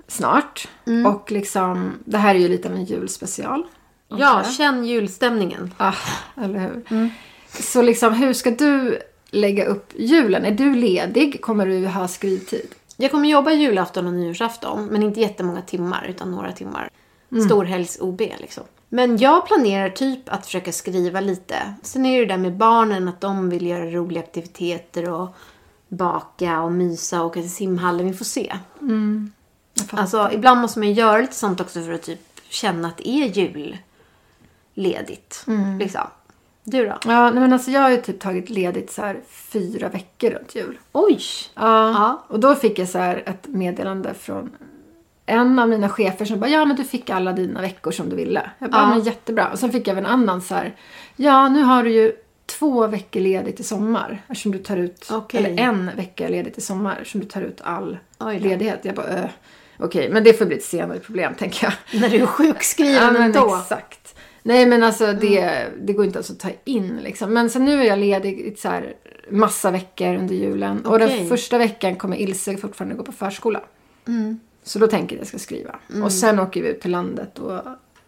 Snart. 0.09 0.68
Och 1.06 1.32
liksom, 1.32 1.92
det 2.04 2.18
här 2.18 2.34
är 2.34 2.38
ju 2.38 2.48
lite 2.48 2.68
av 2.68 2.74
en 2.74 2.84
julspecial. 2.84 3.66
Ja, 4.09 4.44
känn 4.44 4.84
julstämningen. 4.84 5.74
Ah, 5.76 5.94
eller 6.36 6.59
hur? 6.59 7.11
Så 7.50 7.82
liksom, 7.82 8.14
hur 8.14 8.32
ska 8.32 8.50
du 8.50 8.98
lägga 9.30 9.64
upp 9.64 9.92
julen? 9.96 10.44
Är 10.44 10.50
du 10.50 10.74
ledig? 10.74 11.42
Kommer 11.42 11.66
du 11.66 11.86
ha 11.86 12.09
skrivtid? 12.09 12.74
Jag 12.96 13.11
kommer 13.11 13.28
jobba 13.28 13.52
julafton 13.52 14.06
och 14.06 14.12
nyårsafton, 14.12 14.86
men 14.86 15.02
inte 15.02 15.20
jättemånga 15.20 15.62
timmar, 15.62 16.06
utan 16.09 16.30
några 16.30 16.52
timmar. 16.52 16.90
Storhelgs-OB 17.30 18.20
liksom. 18.38 18.64
Men 18.88 19.16
jag 19.16 19.46
planerar 19.46 19.90
typ 19.90 20.28
att 20.28 20.46
försöka 20.46 20.72
skriva 20.72 21.20
lite. 21.20 21.74
Sen 21.82 22.06
är 22.06 22.18
det 22.18 22.26
det 22.26 22.32
där 22.32 22.38
med 22.38 22.56
barnen, 22.56 23.09
att 23.09 23.20
de 23.20 23.50
vill 23.50 23.66
göra 23.66 23.90
roliga 23.90 24.22
aktiviteter 24.22 25.11
och 25.11 25.36
baka 25.88 26.61
och 26.61 26.72
mysa 26.72 27.20
och 27.20 27.26
åka 27.26 27.40
till 27.40 27.54
simhallen. 27.54 28.06
Vi 28.06 28.12
får 28.12 28.24
se. 28.24 28.56
Alltså, 29.91 30.31
ibland 30.33 30.61
måste 30.61 30.79
man 30.79 30.93
göra 30.93 31.20
lite 31.20 31.35
sånt 31.35 31.61
också 31.61 31.83
för 31.83 31.93
att 31.93 32.03
typ 32.03 32.20
känna 32.49 32.89
att 32.89 32.97
det 32.97 33.09
är 33.09 33.26
julledigt. 34.74 35.45
Liksom. 35.79 36.01
Du 36.64 36.85
då? 36.87 36.99
Ja, 37.07 37.31
nej 37.31 37.41
men 37.41 37.53
alltså 37.53 37.70
jag 37.70 37.81
har 37.81 37.91
ju 37.91 37.97
typ 37.97 38.20
tagit 38.20 38.51
ledigt 38.51 38.93
så 38.93 39.03
här 39.03 39.20
fyra 39.29 39.89
veckor 39.89 40.31
runt 40.31 40.55
jul. 40.55 40.79
Oj! 40.93 41.20
Ja. 41.55 41.91
Ja. 41.91 42.24
Och 42.29 42.41
då 42.41 42.55
fick 42.55 42.79
jag 42.79 42.89
så 42.89 42.99
här 42.99 43.22
ett 43.26 43.47
meddelande 43.47 44.14
från 44.14 44.51
en 45.26 45.59
av 45.59 45.68
mina 45.68 45.89
chefer 45.89 46.24
som 46.24 46.41
bara, 46.41 46.51
ja 46.51 46.64
men 46.64 46.76
du 46.76 46.85
fick 46.85 47.11
alla 47.11 47.33
dina 47.33 47.61
veckor 47.61 47.91
som 47.91 48.09
du 48.09 48.16
ville. 48.16 48.51
Jag 48.59 48.70
bara, 48.70 48.83
Ja. 48.83 48.89
men 48.89 49.01
jättebra. 49.01 49.49
Och 49.53 49.59
sen 49.59 49.72
fick 49.72 49.89
jag 49.89 49.93
av 49.95 49.99
en 49.99 50.07
annan 50.07 50.43
så 50.43 50.55
här, 50.55 50.74
ja 51.16 51.49
nu 51.49 51.62
har 51.62 51.83
du 51.85 51.91
ju 51.93 52.12
två 52.47 52.87
veckor 52.87 53.20
ledigt 53.20 53.61
i 53.61 53.64
sommar. 53.64 54.22
Eftersom 54.29 54.53
du 54.53 54.59
tar 54.59 54.76
ut, 54.76 55.09
Okej. 55.12 55.45
eller 55.45 55.62
en 55.62 55.91
vecka 55.97 56.29
ledigt 56.29 56.59
i 56.59 56.61
sommar. 56.61 56.93
Eftersom 56.97 57.20
du 57.20 57.26
tar 57.26 57.43
ut 57.43 57.61
all 57.64 57.99
ledighet. 58.41 58.81
Jag 58.85 58.95
bara, 58.95 59.07
äh. 59.09 59.24
Okej, 59.79 60.11
men 60.11 60.24
det 60.24 60.33
får 60.33 60.47
bli 60.47 60.57
ett 60.57 60.64
senare 60.64 60.99
problem 60.99 61.35
tänker 61.35 61.64
jag. 61.64 61.72
När 62.01 62.09
du 62.09 62.16
är 62.16 62.26
sjukskriven 62.26 63.14
Ja, 63.14 63.22
ändå. 63.22 63.57
exakt. 63.62 64.14
Nej 64.43 64.66
men 64.66 64.83
alltså 64.83 65.12
det, 65.12 65.66
det 65.83 65.93
går 65.93 66.05
inte 66.05 66.16
ens 66.16 66.31
att 66.31 66.39
ta 66.41 66.49
in 66.64 66.97
liksom. 67.03 67.33
Men 67.35 67.51
så 67.51 67.59
nu 67.59 67.81
är 67.81 67.85
jag 67.85 67.99
ledig 67.99 68.41
i 68.41 68.57
så 68.57 68.68
här 68.68 68.95
massa 69.31 69.70
veckor 69.70 70.14
under 70.14 70.35
julen. 70.35 70.87
Och 70.87 70.95
Okej. 70.95 71.18
den 71.18 71.29
första 71.29 71.59
veckan 71.59 71.97
kommer 71.97 72.16
Ilse 72.16 72.57
fortfarande 72.57 72.95
gå 72.95 73.03
på 73.03 73.12
förskola. 73.12 73.61
Så 74.62 74.79
då 74.79 74.87
tänker 74.87 75.16
jag 75.16 75.22
att 75.22 75.26
jag 75.26 75.29
ska 75.29 75.39
skriva. 75.39 75.76
Och 76.05 76.12
sen 76.12 76.39
åker 76.39 76.62
vi 76.62 76.68
ut 76.68 76.81
till 76.81 76.91
landet 76.91 77.39
och 77.39 77.61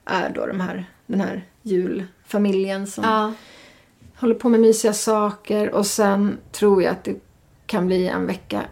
är 0.05 0.31
då 0.35 0.47
de 0.47 0.61
här, 0.61 0.85
den 1.07 1.21
här 1.21 1.45
julfamiljen 1.63 2.87
som 2.87 3.05
Ja. 3.05 3.33
håller 4.17 4.35
på 4.35 4.49
med 4.49 4.61
mysiga 4.61 4.93
saker. 4.93 5.71
Och 5.75 5.87
sen 5.87 6.39
tror 6.53 6.83
jag 6.83 6.93
att 6.93 7.05
det 7.05 7.15
kan 7.67 7.87
bli 7.87 8.07
en 8.09 8.27
vecka 8.27 8.63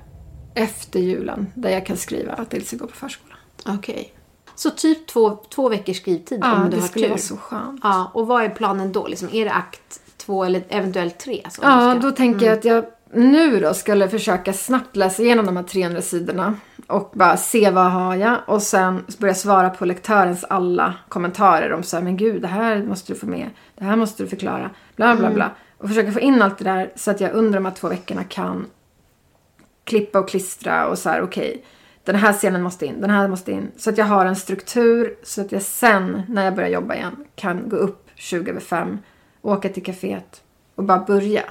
efter 0.59 1.01
julen 1.01 1.47
där 1.55 1.71
jag 1.71 1.87
kan 1.87 1.97
skriva 1.97 2.33
att 2.33 2.55
Ilse 2.55 2.77
går 2.77 2.87
på 2.87 2.97
förskola. 2.97 3.35
Okej. 3.67 4.13
Så 4.55 4.71
typ 4.71 5.07
två, 5.07 5.31
två 5.55 5.69
veckors 5.69 5.97
skrivtid 5.97 6.41
Ja, 6.43 6.53
om 6.57 6.65
du 6.65 6.71
det 6.77 6.81
har 6.81 6.89
skulle 6.89 7.05
tur. 7.05 7.11
vara 7.11 7.21
så 7.21 7.37
skönt. 7.37 7.81
Ja, 7.83 8.11
och 8.15 8.27
vad 8.27 8.45
är 8.45 8.49
planen 8.49 8.93
då? 8.93 9.07
Liksom, 9.07 9.29
är 9.33 9.45
det 9.45 9.53
akt 9.53 10.01
två 10.17 10.45
eller 10.45 10.63
eventuellt 10.69 11.19
tre? 11.19 11.47
Som 11.51 11.65
Ja, 11.65 11.71
ska... 11.79 11.91
Mm. 11.91 12.01
då 12.03 12.11
tänker 12.11 12.47
jag 12.47 12.59
att 12.59 12.65
jag 12.65 12.85
nu 13.13 13.61
då 13.61 13.75
skulle 13.75 14.09
försöka 14.09 14.53
snabbt 14.53 14.97
läsa 14.97 15.23
igenom 15.23 15.47
de 15.47 15.57
här 15.57 15.65
300 15.65 16.03
sidorna 16.03 16.55
och 16.87 17.11
bara 17.15 17.37
se 17.37 17.71
vad 17.71 17.91
har 17.93 18.17
jag 18.17 18.37
och 18.47 18.63
sen 18.63 19.05
börja 19.19 19.35
svara 19.35 19.71
på 19.71 19.85
lektörens 19.85 20.45
alla 20.45 20.95
kommentarer 21.09 21.73
om 21.73 21.83
så 21.83 21.97
här, 21.97 22.03
men 22.05 22.17
gud, 22.17 22.43
det 22.43 22.49
här 22.49 22.83
måste 22.83 23.13
du 23.13 23.19
få 23.19 23.27
med, 23.27 23.51
det 23.79 23.85
här 23.85 23.97
måste 23.97 24.23
du 24.23 24.29
förklara, 24.29 24.71
bla 24.97 25.15
bla 25.17 25.25
Mm. 25.27 25.35
bla. 25.35 25.51
Och 25.79 25.89
försöka 25.89 26.13
få 26.13 26.21
in 26.21 26.43
allt 26.43 26.59
det 26.59 26.65
där 26.65 26.93
så 26.97 27.11
att 27.11 27.21
jag 27.21 27.33
under 27.33 27.55
de 27.59 27.65
här 27.65 27.73
två 27.73 27.89
veckorna 27.89 28.25
kan 28.25 28.67
klippa 29.89 30.19
och 30.19 30.29
klistra 30.29 30.87
och 30.87 30.99
så 30.99 31.09
här, 31.09 31.23
okej, 31.23 31.65
den 32.05 32.17
här 32.17 32.33
scenen 32.33 32.63
måste 32.63 32.87
in, 32.87 33.01
den 33.01 33.11
här 33.11 33.29
måste 33.29 33.53
in. 33.53 33.71
Så 33.77 33.91
att 33.91 33.99
jag 33.99 34.05
har 34.05 34.27
en 34.27 34.37
struktur 34.37 35.15
så 35.23 35.41
att 35.41 35.53
jag 35.53 35.63
sen 35.63 36.23
när 36.29 36.45
jag 36.45 36.55
börjar 36.55 36.69
jobba 36.69 36.95
igen 36.95 37.25
kan 37.35 37.69
gå 37.69 37.77
upp 37.77 38.09
20 38.15 38.51
över 38.51 38.61
5, 38.61 38.99
åka 39.43 39.69
till 39.69 39.83
kaféet 39.83 40.43
och 40.75 40.85
bara 40.85 40.99
börja 40.99 41.43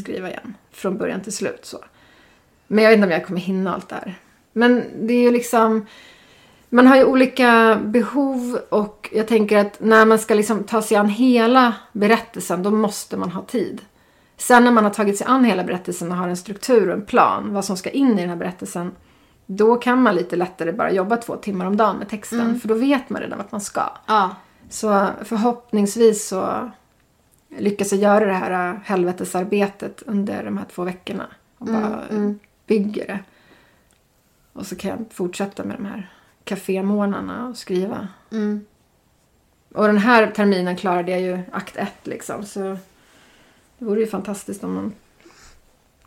skriva 0.00 0.28
igen. 0.28 0.54
Från 0.70 0.98
början 0.98 1.20
till 1.20 1.32
slut 1.32 1.64
så. 1.64 1.78
Men 2.66 2.84
jag 2.84 2.90
vet 2.90 2.96
inte 2.96 3.06
om 3.06 3.12
jag 3.12 3.26
kommer 3.26 3.40
hinna 3.40 3.74
allt 3.74 3.88
det 3.88 3.94
här. 3.94 4.14
Men 4.52 4.84
det 5.06 5.14
är 5.14 5.22
ju 5.22 5.30
liksom... 5.30 5.86
Man 6.68 6.86
har 6.86 6.96
ju 6.96 7.04
olika 7.04 7.80
behov 7.84 8.58
och 8.68 9.08
jag 9.12 9.28
tänker 9.28 9.58
att 9.58 9.80
när 9.80 10.06
man 10.06 10.18
ska 10.18 10.34
liksom 10.34 10.64
ta 10.64 10.82
sig 10.82 10.96
an 10.96 11.08
hela 11.08 11.74
berättelsen 11.92 12.62
då 12.62 12.70
måste 12.70 13.16
man 13.16 13.30
ha 13.30 13.42
tid. 13.42 13.80
Sen 14.36 14.64
när 14.64 14.70
man 14.70 14.84
har 14.84 14.90
tagit 14.90 15.18
sig 15.18 15.26
an 15.26 15.44
hela 15.44 15.64
berättelsen 15.64 16.12
och 16.12 16.18
har 16.18 16.28
en 16.28 16.36
struktur 16.36 16.88
och 16.88 16.94
en 16.94 17.06
plan 17.06 17.54
vad 17.54 17.64
som 17.64 17.76
ska 17.76 17.90
in 17.90 18.18
i 18.18 18.20
den 18.20 18.30
här 18.30 18.36
berättelsen 18.36 18.92
då 19.46 19.76
kan 19.76 20.02
man 20.02 20.14
lite 20.14 20.36
lättare 20.36 20.72
bara 20.72 20.92
jobba 20.92 21.16
två 21.16 21.36
timmar 21.36 21.66
om 21.66 21.76
dagen 21.76 21.96
med 21.96 22.08
texten 22.08 22.60
för 22.60 22.68
då 22.68 22.74
vet 22.74 23.10
man 23.10 23.22
redan 23.22 23.38
vart 23.38 23.52
man 23.52 23.60
ska. 23.60 23.90
Ja. 24.06 24.36
Så 24.70 25.08
förhoppningsvis 25.24 26.28
så 26.28 26.70
lyckas 27.58 27.92
jag 27.92 28.00
göra 28.00 28.26
det 28.26 28.32
här 28.32 28.80
helvetesarbetet 28.84 30.02
under 30.06 30.44
de 30.44 30.58
här 30.58 30.64
två 30.74 30.84
veckorna. 30.84 31.26
Och 31.58 31.66
bara 31.66 32.02
bygger 32.66 33.06
det. 33.06 33.18
Och 34.52 34.66
så 34.66 34.76
kan 34.76 34.90
jag 34.90 35.04
fortsätta 35.10 35.64
med 35.64 35.76
de 35.76 35.86
här 35.86 36.10
kafémånaderna 36.44 37.48
och 37.48 37.56
skriva. 37.56 38.08
Mm. 38.30 38.66
Och 39.74 39.86
den 39.86 39.98
här 39.98 40.26
terminen 40.26 40.76
klarade 40.76 41.10
jag 41.12 41.20
ju 41.20 41.38
akt 41.52 41.76
ett 41.76 42.06
liksom. 42.06 42.44
Så 42.44 42.76
det 43.82 43.86
vore 43.86 44.00
ju 44.00 44.06
fantastiskt 44.06 44.64
om 44.64 44.74
man 44.74 44.94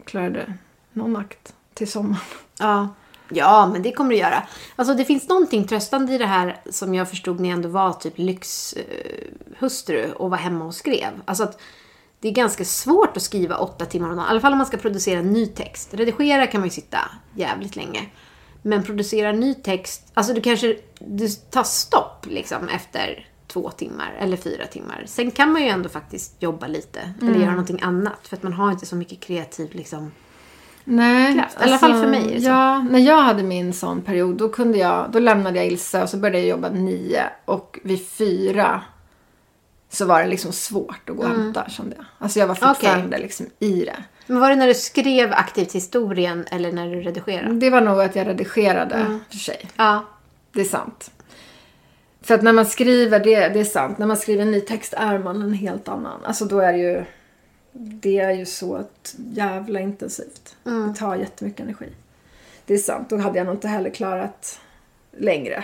klarade 0.05 0.53
någon 0.93 1.15
akt 1.15 1.53
till 1.73 1.91
sommaren. 1.91 2.21
Ja. 2.59 2.89
Ja, 3.29 3.69
men 3.73 3.81
det 3.81 3.91
kommer 3.91 4.09
du 4.09 4.15
göra. 4.15 4.43
Alltså 4.75 4.93
det 4.93 5.05
finns 5.05 5.29
någonting 5.29 5.67
tröstande 5.67 6.13
i 6.13 6.17
det 6.17 6.25
här 6.25 6.61
som 6.69 6.95
jag 6.95 7.09
förstod 7.09 7.39
när 7.39 7.49
jag 7.49 7.55
ändå 7.55 7.69
var 7.69 7.93
typ 7.93 8.13
lyxhustru 8.17 10.11
och 10.11 10.29
var 10.29 10.37
hemma 10.37 10.65
och 10.65 10.75
skrev. 10.75 11.09
Alltså 11.25 11.43
att 11.43 11.61
det 12.19 12.27
är 12.27 12.31
ganska 12.31 12.65
svårt 12.65 13.17
att 13.17 13.23
skriva 13.23 13.57
åtta 13.57 13.85
timmar 13.85 14.09
om 14.09 14.15
dagen. 14.15 14.27
I 14.27 14.29
alla 14.29 14.41
fall 14.41 14.51
om 14.51 14.57
man 14.57 14.67
ska 14.67 14.77
producera 14.77 15.21
ny 15.21 15.47
text. 15.47 15.93
Redigera 15.93 16.47
kan 16.47 16.61
man 16.61 16.67
ju 16.67 16.73
sitta 16.73 16.99
jävligt 17.33 17.75
länge. 17.75 18.09
Men 18.61 18.83
producera 18.83 19.31
ny 19.31 19.53
text, 19.53 20.11
alltså 20.13 20.33
du 20.33 20.41
kanske, 20.41 20.77
du 20.99 21.29
tar 21.29 21.63
stopp 21.63 22.25
liksom 22.25 22.69
efter 22.69 23.29
två 23.47 23.69
timmar 23.69 24.13
eller 24.19 24.37
fyra 24.37 24.65
timmar. 24.65 25.03
Sen 25.05 25.31
kan 25.31 25.51
man 25.51 25.61
ju 25.61 25.67
ändå 25.67 25.89
faktiskt 25.89 26.35
jobba 26.39 26.67
lite 26.67 27.13
eller 27.21 27.39
göra 27.39 27.49
någonting 27.49 27.81
annat. 27.81 28.27
För 28.27 28.37
att 28.37 28.43
man 28.43 28.53
har 28.53 28.71
inte 28.71 28.85
så 28.85 28.95
mycket 28.95 29.19
kreativ 29.19 29.69
liksom. 29.71 30.11
Nej, 30.83 31.33
Kraft. 31.33 31.57
I 31.59 31.63
alla 31.63 31.77
fall 31.77 31.93
för 31.93 32.07
mig 32.07 32.31
är 32.31 32.35
det 32.35 32.41
så. 32.41 32.47
Ja, 32.47 32.79
när 32.79 32.99
jag 32.99 33.21
hade 33.21 33.43
min 33.43 33.73
sån 33.73 34.01
period 34.01 34.37
då 34.37 34.49
kunde 34.49 34.77
jag, 34.77 35.11
då 35.11 35.19
lämnade 35.19 35.57
jag 35.57 35.67
Ilse 35.67 36.03
och 36.03 36.09
så 36.09 36.17
började 36.17 36.39
jag 36.39 36.47
jobba 36.47 36.69
nio 36.69 37.23
och 37.45 37.79
vid 37.83 38.07
fyra 38.07 38.81
så 39.89 40.05
var 40.05 40.21
det 40.21 40.27
liksom 40.27 40.51
svårt 40.51 41.09
att 41.09 41.15
gå 41.15 41.23
och 41.23 41.29
hämta 41.29 41.69
kände 41.69 41.95
jag. 41.95 42.05
Alltså 42.17 42.39
jag 42.39 42.47
var 42.47 42.55
fortfarande 42.55 43.17
liksom 43.17 43.45
i 43.59 43.85
det. 43.85 44.03
Men 44.27 44.39
var 44.39 44.49
det 44.49 44.55
när 44.55 44.67
du 44.67 44.73
skrev 44.73 45.33
aktivt 45.33 45.71
historien 45.71 46.45
eller 46.51 46.71
när 46.71 46.89
du 46.89 47.01
redigerade? 47.01 47.53
Det 47.53 47.69
var 47.69 47.81
nog 47.81 48.01
att 48.01 48.15
jag 48.15 48.27
redigerade 48.27 49.19
för 49.29 49.37
sig. 49.37 49.69
Ja. 49.75 50.05
Det 50.51 50.61
är 50.61 50.65
sant. 50.65 51.11
För 52.25 52.35
att 52.35 52.41
när 52.41 52.53
man 52.53 52.65
skriver, 52.65 53.19
det, 53.19 53.49
det 53.49 53.59
är 53.59 53.63
sant, 53.63 53.97
när 53.97 54.07
man 54.07 54.17
skriver 54.17 54.41
en 54.41 54.51
ny 54.51 54.61
text 54.61 54.93
är 54.97 55.19
man 55.19 55.41
en 55.41 55.53
helt 55.53 55.87
annan. 55.87 56.23
Alltså 56.23 56.45
då 56.45 56.59
är 56.59 56.73
det 56.73 56.79
ju, 56.79 57.03
det 57.71 58.19
är 58.19 58.31
ju 58.31 58.45
så 58.45 58.75
att 58.75 59.15
jävla 59.17 59.79
intensivt. 59.79 60.55
Det 60.63 60.99
tar 60.99 61.15
jättemycket 61.15 61.59
energi. 61.59 61.89
Det 62.65 62.73
är 62.73 62.77
sant, 62.77 63.09
då 63.09 63.17
hade 63.17 63.37
jag 63.37 63.45
nog 63.45 63.55
inte 63.55 63.67
heller 63.67 63.89
klarat 63.89 64.59
längre. 65.17 65.63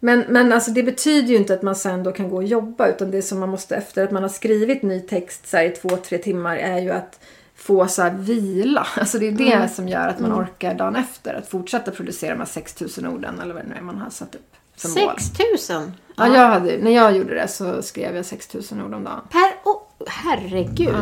Men, 0.00 0.24
men 0.28 0.52
alltså 0.52 0.70
det 0.70 0.82
betyder 0.82 1.28
ju 1.28 1.36
inte 1.36 1.54
att 1.54 1.62
man 1.62 1.76
sen 1.76 2.02
då 2.02 2.12
kan 2.12 2.28
gå 2.28 2.36
och 2.36 2.44
jobba 2.44 2.88
utan 2.88 3.10
det 3.10 3.22
som 3.22 3.40
man 3.40 3.48
måste 3.48 3.76
efter 3.76 4.04
att 4.04 4.10
man 4.10 4.22
har 4.22 4.30
skrivit 4.30 4.82
ny 4.82 5.00
text 5.00 5.46
så 5.46 5.58
i 5.58 5.70
två, 5.70 5.88
tre 5.88 6.18
timmar 6.18 6.56
är 6.56 6.78
ju 6.78 6.90
att 6.90 7.20
få 7.54 7.88
så 7.88 8.02
här 8.02 8.14
vila. 8.18 8.86
Alltså 8.96 9.18
det 9.18 9.26
är 9.26 9.32
det 9.32 9.68
som 9.68 9.88
gör 9.88 10.08
att 10.08 10.20
man 10.20 10.32
orkar 10.32 10.74
dagen 10.74 10.96
efter 10.96 11.34
att 11.34 11.48
fortsätta 11.48 11.90
producera 11.90 12.30
de 12.30 12.38
här 12.38 12.46
6000 12.46 13.06
orden 13.06 13.40
eller 13.40 13.54
vad 13.54 13.62
det 13.64 13.68
nu 13.68 13.74
är 13.74 13.80
man 13.80 13.98
har 13.98 14.10
satt 14.10 14.34
upp 14.34 14.56
som 14.76 14.90
mål. 15.02 15.14
6000? 15.18 15.92
Ja, 16.16 16.26
jag 16.26 16.48
hade, 16.48 16.78
när 16.78 16.90
jag 16.90 17.16
gjorde 17.16 17.34
det 17.34 17.48
så 17.48 17.82
skrev 17.82 18.16
jag 18.16 18.26
6000 18.26 18.82
ord 18.82 18.94
om 18.94 19.04
dagen. 19.04 19.20
Per 19.30 19.70
oh, 19.70 19.82
herregud. 20.06 20.94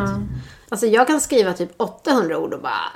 Alltså 0.69 0.87
jag 0.87 1.07
kan 1.07 1.21
skriva 1.21 1.53
typ 1.53 1.71
800 1.77 2.39
ord 2.39 2.55
och 2.55 2.61
bara... 2.63 2.93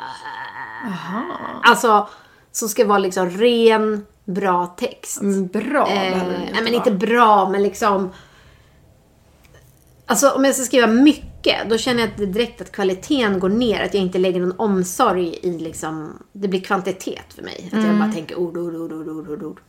Alltså, 1.62 2.09
som 2.53 2.68
ska 2.68 2.87
vara 2.87 2.99
liksom 2.99 3.31
ren, 3.31 4.07
bra 4.24 4.66
text. 4.66 5.20
Mm, 5.20 5.47
Bra 5.47 5.89
Eh, 5.89 6.26
nej 6.53 6.62
men 6.62 6.74
inte 6.74 6.91
bra, 6.91 7.49
men 7.49 7.62
liksom... 7.62 8.11
Alltså 10.07 10.31
om 10.31 10.45
jag 10.45 10.55
ska 10.55 10.64
skriva 10.64 10.87
mycket, 10.87 11.70
då 11.70 11.79
känner 11.79 12.01
jag 12.01 12.29
direkt 12.29 12.61
att 12.61 12.72
kvaliteten 12.72 13.39
går 13.39 13.49
ner. 13.49 13.85
Att 13.85 13.95
jag 13.95 14.03
inte 14.03 14.18
lägger 14.18 14.41
någon 14.41 14.59
omsorg 14.59 15.39
i 15.43 15.59
liksom... 15.59 16.22
Det 16.33 16.49
blir 16.49 16.61
kvantitet 16.61 17.35
för 17.35 17.43
mig. 17.43 17.70
Att 17.72 17.85
jag 17.85 17.99
bara 17.99 18.12
tänker 18.12 18.39
ord, 18.39 18.57
ord, 18.57 18.74
ord, 18.74 18.93
ord, 18.93 19.29
ord, 19.29 19.43
ord. 19.43 19.61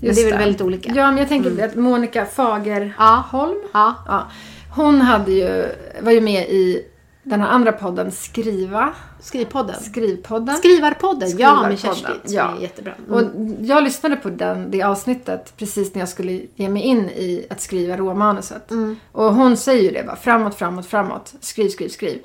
Men 0.00 0.14
det 0.14 0.20
är 0.20 0.30
väl 0.30 0.38
väldigt 0.38 0.60
olika. 0.60 0.92
Ja, 0.94 1.06
men 1.10 1.18
jag 1.18 1.28
tänker 1.28 1.64
att 1.64 1.74
Monica 1.74 2.26
Fagerholm, 2.26 3.58
Ja. 3.72 3.94
ja, 4.06 4.26
hon 4.74 5.00
hade 5.00 5.32
ju, 5.32 5.66
var 6.00 6.12
ju 6.12 6.20
med 6.20 6.48
i 6.48 6.82
den 7.22 7.40
här 7.40 7.48
andra 7.48 7.72
podden 7.72 8.10
Skriva, 8.10 8.94
Skrivpodden. 9.20 9.80
Skrivpodden. 9.80 10.56
Skrivarpodden, 10.56 11.38
ja 11.38 11.68
med 11.68 11.78
Skrivarpodden, 11.78 11.78
Kerstin. 11.78 12.20
Som 12.24 12.36
ja. 12.36 12.56
är 12.56 12.62
jättebra. 12.62 12.92
Mm. 13.08 13.12
Och 13.12 13.22
jag 13.60 13.84
lyssnade 13.84 14.16
på 14.16 14.30
den, 14.30 14.70
det 14.70 14.82
avsnittet 14.82 15.52
precis 15.56 15.94
när 15.94 16.00
jag 16.00 16.08
skulle 16.08 16.40
ge 16.54 16.68
mig 16.68 16.82
in 16.82 17.08
i 17.08 17.46
att 17.50 17.60
skriva 17.60 17.96
råmanuset. 17.96 18.70
Mm. 18.70 18.96
Och 19.12 19.34
hon 19.34 19.56
säger 19.56 19.82
ju 19.82 19.90
det 19.90 20.04
bara, 20.06 20.16
framåt, 20.16 20.54
framåt, 20.54 20.86
framåt. 20.86 21.34
Skriv, 21.40 21.68
skriv, 21.68 21.88
skriv. 21.88 22.18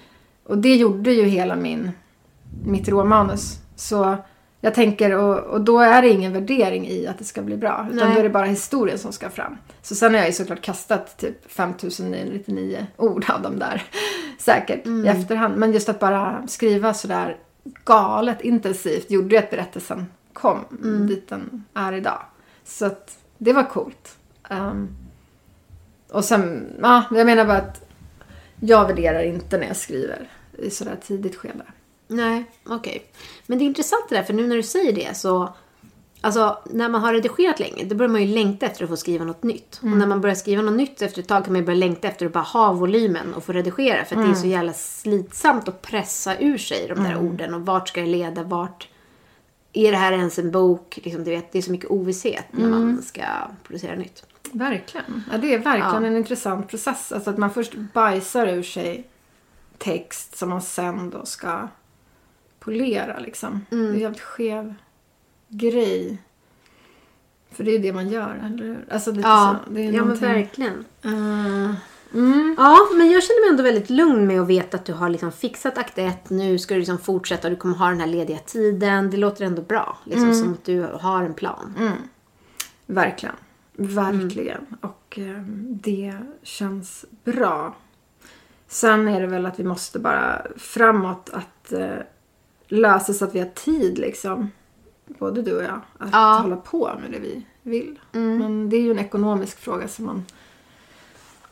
Och 0.48 0.58
det 0.58 0.76
gjorde 0.76 1.12
ju 1.12 1.24
hela 1.24 1.56
min, 1.56 1.92
mitt 2.66 2.90
råmanus. 2.90 3.58
Så 3.76 4.18
jag 4.66 4.74
tänker, 4.74 5.12
och, 5.16 5.40
och 5.40 5.62
då 5.62 5.80
är 5.80 6.02
det 6.02 6.10
ingen 6.10 6.34
värdering 6.34 6.88
i 6.88 7.08
att 7.08 7.18
det 7.18 7.24
ska 7.24 7.42
bli 7.42 7.58
bra. 7.58 7.88
Utan 7.92 8.08
Nej. 8.08 8.14
då 8.14 8.20
är 8.20 8.24
det 8.24 8.30
bara 8.30 8.46
historien 8.46 8.98
som 8.98 9.12
ska 9.12 9.30
fram. 9.30 9.58
Så 9.82 9.96
sen 9.96 10.12
har 10.14 10.18
jag 10.20 10.28
ju 10.28 10.34
såklart 10.34 10.62
kastat 10.62 11.18
typ 11.18 11.52
5999 11.52 12.88
ord 12.98 13.26
av 13.30 13.42
dem 13.42 13.60
där. 13.60 13.84
Säkert 14.40 14.86
Mm. 14.86 15.06
i 15.06 15.10
efterhand. 15.10 15.58
Men 15.58 15.72
just 15.72 15.90
att 15.90 16.00
bara 16.00 16.48
skriva 16.48 16.94
sådär 16.94 17.38
galet 17.86 18.42
intensivt 18.42 19.12
gjorde 19.12 19.36
ju 19.36 19.40
att 19.42 19.50
berättelsen 19.50 20.06
kom 20.34 20.60
Mm. 20.84 21.08
dit 21.08 21.30
den 21.30 21.64
är 21.74 21.94
idag. 21.94 22.22
Så 22.64 22.86
att 22.86 23.18
det 23.38 23.54
var 23.54 23.64
coolt. 23.70 24.18
Ehm, 24.50 24.88
och 26.12 26.26
sen, 26.26 26.74
ja, 26.82 27.04
jag 27.12 27.26
menar 27.26 27.46
bara 27.46 27.58
att 27.58 27.86
jag 28.60 28.88
värderar 28.88 29.24
inte 29.24 29.58
när 29.58 29.68
jag 29.68 29.76
skriver 29.78 30.30
i 30.58 30.70
sådär 30.70 30.98
tidigt 31.08 31.36
skede. 31.36 31.64
Nej, 32.08 32.46
okej. 32.66 33.06
Men 33.48 33.58
det 33.58 33.64
är 33.64 33.66
intressant 33.66 34.10
det 34.10 34.16
där, 34.16 34.24
för 34.24 34.34
nu 34.34 34.48
när 34.48 34.56
du 34.56 34.64
säger 34.64 34.94
det 34.94 35.18
så... 35.18 35.54
Alltså, 36.22 36.60
när 36.66 36.90
man 36.90 37.02
har 37.02 37.14
redigerat 37.14 37.60
länge, 37.60 37.84
då 37.84 37.96
börjar 37.96 38.12
man 38.12 38.22
ju 38.22 38.28
längta 38.34 38.66
efter 38.66 38.84
att 38.84 38.90
få 38.90 38.98
skriva 38.98 39.26
något 39.26 39.44
nytt. 39.44 39.80
Och 39.82 39.88
när 39.88 40.08
man 40.08 40.22
börjar 40.22 40.36
skriva 40.36 40.62
något 40.62 40.74
nytt 40.74 41.02
efter 41.02 41.22
ett 41.22 41.28
tag 41.28 41.44
kan 41.44 41.54
man 41.54 41.62
ju 41.62 41.66
börja 41.66 41.80
längta 41.80 42.08
efter 42.08 42.26
att 42.26 42.34
bara 42.34 42.44
ha 42.44 42.74
volymen 42.74 43.34
och 43.34 43.44
få 43.44 43.52
redigera. 43.52 44.06
För 44.06 44.16
att 44.16 44.26
det 44.26 44.32
är 44.32 44.36
så 44.36 44.48
jävla 44.48 44.74
slitsamt 44.74 45.68
att 45.68 45.82
pressa 45.82 46.38
ur 46.38 46.58
sig 46.58 46.88
de 46.88 47.04
där 47.04 47.18
orden. 47.18 47.54
Och 47.54 47.62
vart 47.62 47.88
ska 47.90 48.02
det 48.02 48.08
leda? 48.08 48.44
Vart... 48.44 48.88
Är 49.74 49.92
det 49.92 49.98
här 49.98 50.12
ens 50.12 50.40
en 50.40 50.52
bok? 50.52 51.00
Liksom, 51.04 51.24
du 51.24 51.32
vet, 51.32 51.52
det 51.52 51.58
är 51.58 51.62
så 51.62 51.72
mycket 51.72 51.92
ovisshet 51.92 52.46
när 52.52 52.70
man 52.70 53.02
ska 53.02 53.22
producera 53.64 53.96
nytt. 53.96 54.26
Verkligen. 54.52 55.24
Ja, 55.32 55.38
det 55.38 55.54
är 55.54 55.60
verkligen 55.60 56.04
Ja. 56.04 56.10
en 56.10 56.18
intressant 56.18 56.70
process. 56.70 57.12
Alltså 57.12 57.30
att 57.30 57.38
man 57.38 57.54
först 57.54 57.74
bajsar 57.94 58.48
ur 58.48 58.64
sig 58.64 59.08
text 59.78 60.38
som 60.38 60.50
man 60.50 60.62
sen 60.62 61.10
då 61.10 61.26
ska 61.26 61.68
polera 62.64 63.20
liksom. 63.20 63.66
Det 63.70 63.76
är 63.76 63.80
en 63.90 64.00
jävligt 64.00 64.22
skev 64.22 64.74
grej. 65.50 66.18
För 67.52 67.64
det 67.64 67.72
är 67.76 67.80
det 67.80 67.94
man 67.94 68.10
gör, 68.10 68.42
eller 68.46 68.64
hur? 68.64 68.86
Alltså 68.92 69.12
lite 69.12 69.28
Ja, 69.28 69.60
så. 69.66 69.72
Det 69.74 69.82
är 69.82 69.86
ja 69.86 69.92
men 69.92 70.00
någonting- 70.02 70.28
verkligen. 70.30 70.86
Eh, 71.02 71.76
mm. 72.14 72.56
Ja, 72.58 72.78
men 72.98 73.12
jag 73.12 73.24
känner 73.24 73.42
mig 73.42 73.50
ändå 73.50 73.64
väldigt 73.64 73.90
lugn 73.90 74.28
med 74.28 74.42
att 74.42 74.48
veta 74.48 74.78
att 74.78 74.86
du 74.86 74.94
har 74.94 75.10
liksom 75.10 75.32
fixat 75.32 75.78
akt 75.78 75.98
ett. 75.98 76.30
Nu 76.30 76.60
ska 76.60 76.74
du 76.74 76.80
liksom 76.80 76.98
fortsätta 76.98 77.48
och 77.48 77.52
du 77.52 77.58
kommer 77.58 77.76
ha 77.76 77.90
den 77.90 78.00
här 78.00 78.08
lediga 78.08 78.38
tiden. 78.38 79.12
Det 79.12 79.18
låter 79.18 79.46
ändå 79.46 79.62
bra. 79.62 79.98
Liksom 80.04 80.34
som 80.34 80.54
att 80.54 80.66
du 80.66 80.82
har 80.82 81.24
en 81.24 81.34
plan. 81.34 81.74
Verkligen. 82.86 83.36
Verkligen. 83.74 84.66
Och 84.82 85.20
eh, 85.20 85.42
det 85.70 86.18
känns 86.44 87.06
bra. 87.24 87.76
Sen 88.68 89.08
är 89.08 89.22
det 89.22 89.28
väl 89.28 89.46
att 89.46 89.60
vi 89.60 89.64
måste 89.64 90.00
bara 90.00 90.42
framåt 90.58 91.30
att 91.34 91.74
eh, 91.74 91.96
lösa 92.74 93.14
så 93.14 93.26
att 93.26 93.36
vi 93.36 93.40
har 93.40 93.48
tid 93.48 93.98
liksom. 93.98 94.52
Både 95.06 95.42
du 95.42 95.58
och 95.58 95.64
jag. 95.64 95.82
Att 95.98 96.10
Ja. 96.12 96.40
hålla 96.42 96.56
på 96.56 96.92
med 97.02 97.12
det 97.12 97.20
vi 97.20 97.46
vill. 97.64 98.00
Men 98.12 98.70
det 98.70 98.78
är 98.78 98.82
ju 98.82 98.92
en 98.92 99.00
ekonomisk 99.00 99.60
fråga 99.60 99.88
som 99.88 100.06
man 100.06 100.26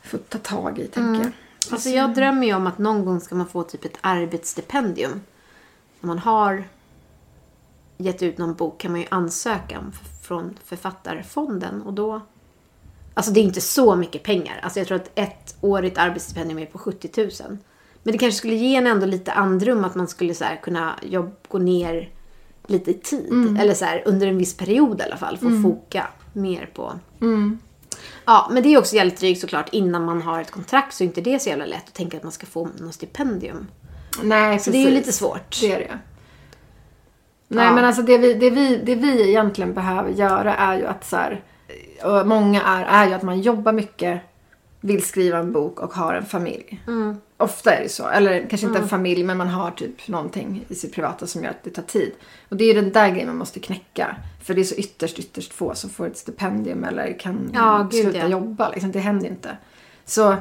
får 0.02 0.18
ta 0.18 0.38
tag 0.38 0.78
i 0.78 0.86
tänker 0.86 1.22
jag. 1.22 1.32
Alltså 1.70 1.88
jag 1.88 2.14
drömmer 2.14 2.46
ju 2.46 2.54
om 2.54 2.66
att 2.66 2.78
någon 2.78 3.04
gång 3.04 3.20
ska 3.20 3.34
man 3.34 3.46
få 3.46 3.62
typ 3.62 3.84
ett 3.84 3.98
arbetsstipendium. 4.00 5.12
Om 6.00 6.08
man 6.08 6.18
har 6.18 6.64
gett 7.96 8.22
ut 8.22 8.38
någon 8.38 8.54
bok 8.54 8.80
kan 8.80 8.90
man 8.92 9.00
ju 9.00 9.06
ansöka 9.10 9.78
om 9.78 9.92
från 10.22 10.58
Författarfonden 10.64 11.82
och 11.82 11.92
då... 11.92 12.20
Alltså 13.14 13.32
det 13.32 13.40
är 13.40 13.44
inte 13.44 13.60
så 13.60 13.96
mycket 13.96 14.22
pengar. 14.22 14.60
Alltså 14.62 14.80
jag 14.80 14.86
tror 14.88 14.96
att 14.96 15.10
ett 15.14 15.56
årigt 15.60 15.98
arbetsstipendium 15.98 16.58
är 16.58 16.66
på 16.66 16.78
70 16.78 17.10
000. 17.48 17.58
Men 18.02 18.12
det 18.12 18.18
kanske 18.18 18.38
skulle 18.38 18.54
ge 18.54 18.76
en 18.76 18.86
ändå 18.86 19.06
lite 19.06 19.32
andrum 19.32 19.84
att 19.84 19.94
man 19.94 20.08
skulle 20.08 20.34
så 20.34 20.44
här 20.44 20.56
kunna 20.56 20.98
jobb, 21.02 21.36
gå 21.48 21.58
ner 21.58 22.10
lite 22.66 22.90
i 22.90 22.94
tid. 22.94 23.56
Eller 23.60 23.74
så 23.74 23.84
här, 23.84 24.02
under 24.06 24.26
en 24.26 24.38
viss 24.38 24.56
period 24.56 25.00
i 25.00 25.04
alla 25.04 25.16
fall. 25.16 25.38
Få 25.38 25.62
foka 25.62 26.06
mer 26.32 26.70
på... 26.74 26.92
Ja, 28.24 28.48
men 28.52 28.62
det 28.62 28.68
är 28.74 28.78
också 28.78 28.96
jävligt 28.96 29.20
drygt 29.20 29.40
såklart. 29.40 29.68
Innan 29.72 30.04
man 30.04 30.22
har 30.22 30.40
ett 30.40 30.50
kontrakt 30.50 30.94
så 30.94 31.04
är 31.04 31.06
inte 31.06 31.20
det 31.20 31.38
så 31.38 31.48
jävla 31.48 31.66
lätt 31.66 31.88
att 31.88 31.94
tänka 31.94 32.16
att 32.16 32.22
man 32.22 32.32
ska 32.32 32.46
få 32.46 32.68
något 32.78 32.94
stipendium. 32.94 33.66
Nej, 34.22 34.58
Så 34.58 34.70
det 34.70 34.78
är 34.78 34.88
ju 34.88 34.94
lite 34.94 35.12
svårt. 35.12 35.60
Det 35.60 35.72
är 35.72 35.78
det. 35.78 35.98
Nej 37.48 37.64
Ja. 37.64 37.74
men 37.74 37.84
alltså 37.84 38.02
det 38.02 38.18
vi, 38.18 38.34
det, 38.34 38.50
vi, 38.50 38.76
det 38.84 38.94
vi 38.94 39.28
egentligen 39.28 39.74
behöver 39.74 40.10
göra 40.10 40.54
är 40.56 40.78
ju 40.78 40.86
att 40.86 41.04
så 41.06 41.16
här, 41.16 41.42
och 42.04 42.26
många 42.26 42.62
är, 42.62 42.84
är 42.84 43.08
ju 43.08 43.14
att 43.14 43.22
man 43.22 43.40
jobbar 43.40 43.72
mycket, 43.72 44.20
vill 44.84 45.02
skriva 45.04 45.38
en 45.38 45.52
bok 45.52 45.80
och 45.80 45.94
har 45.94 46.14
en 46.14 46.26
familj. 46.26 46.82
Mm. 46.86 47.16
Ofta 47.36 47.74
är 47.74 47.82
det 47.82 47.88
så. 47.88 48.08
Eller 48.08 48.46
kanske 48.48 48.66
inte 48.66 48.78
en 48.78 48.88
familj 48.88 49.24
men 49.24 49.36
man 49.36 49.48
har 49.48 49.70
typ 49.70 50.08
någonting 50.08 50.64
i 50.68 50.74
sitt 50.74 50.94
privata 50.94 51.26
som 51.26 51.42
gör 51.42 51.50
att 51.50 51.64
det 51.64 51.70
tar 51.70 51.82
tid. 51.82 52.12
Och 52.48 52.56
det 52.56 52.64
är 52.64 52.74
ju 52.74 52.80
den 52.80 52.92
där 52.92 53.10
grejen 53.10 53.26
man 53.28 53.36
måste 53.36 53.60
knäcka. 53.60 54.16
För 54.42 54.54
det 54.54 54.60
är 54.60 54.64
så 54.64 54.74
ytterst, 54.74 55.18
ytterst 55.18 55.52
få 55.52 55.74
som 55.74 55.90
får 55.90 56.06
ett 56.06 56.16
stipendium 56.18 56.84
eller 56.84 57.18
kan 57.18 57.50
Ja, 57.54 57.88
gud, 57.90 58.02
sluta 58.02 58.18
ja. 58.18 58.28
jobba. 58.28 58.68
Liksom. 58.70 58.92
Det 58.92 58.98
händer 58.98 59.28
inte. 59.28 59.56
Så 60.04 60.36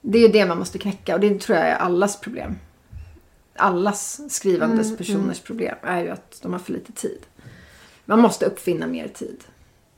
det 0.00 0.18
är 0.18 0.22
ju 0.22 0.28
det 0.32 0.46
man 0.46 0.58
måste 0.58 0.78
knäcka 0.78 1.14
och 1.14 1.20
det 1.20 1.40
tror 1.40 1.58
jag 1.58 1.66
är 1.68 1.76
allas 1.76 2.20
problem 2.20 2.58
allas 3.56 4.20
skrivandes 4.28 4.86
Mm, 4.86 4.96
personers 4.96 5.40
problem 5.40 5.74
är 5.82 6.02
ju 6.02 6.10
att 6.10 6.38
de 6.42 6.52
har 6.52 6.58
för 6.60 6.72
lite 6.72 6.92
tid. 6.92 7.18
Man 8.04 8.20
måste 8.20 8.46
uppfinna 8.46 8.86
mer 8.86 9.08
tid. 9.08 9.44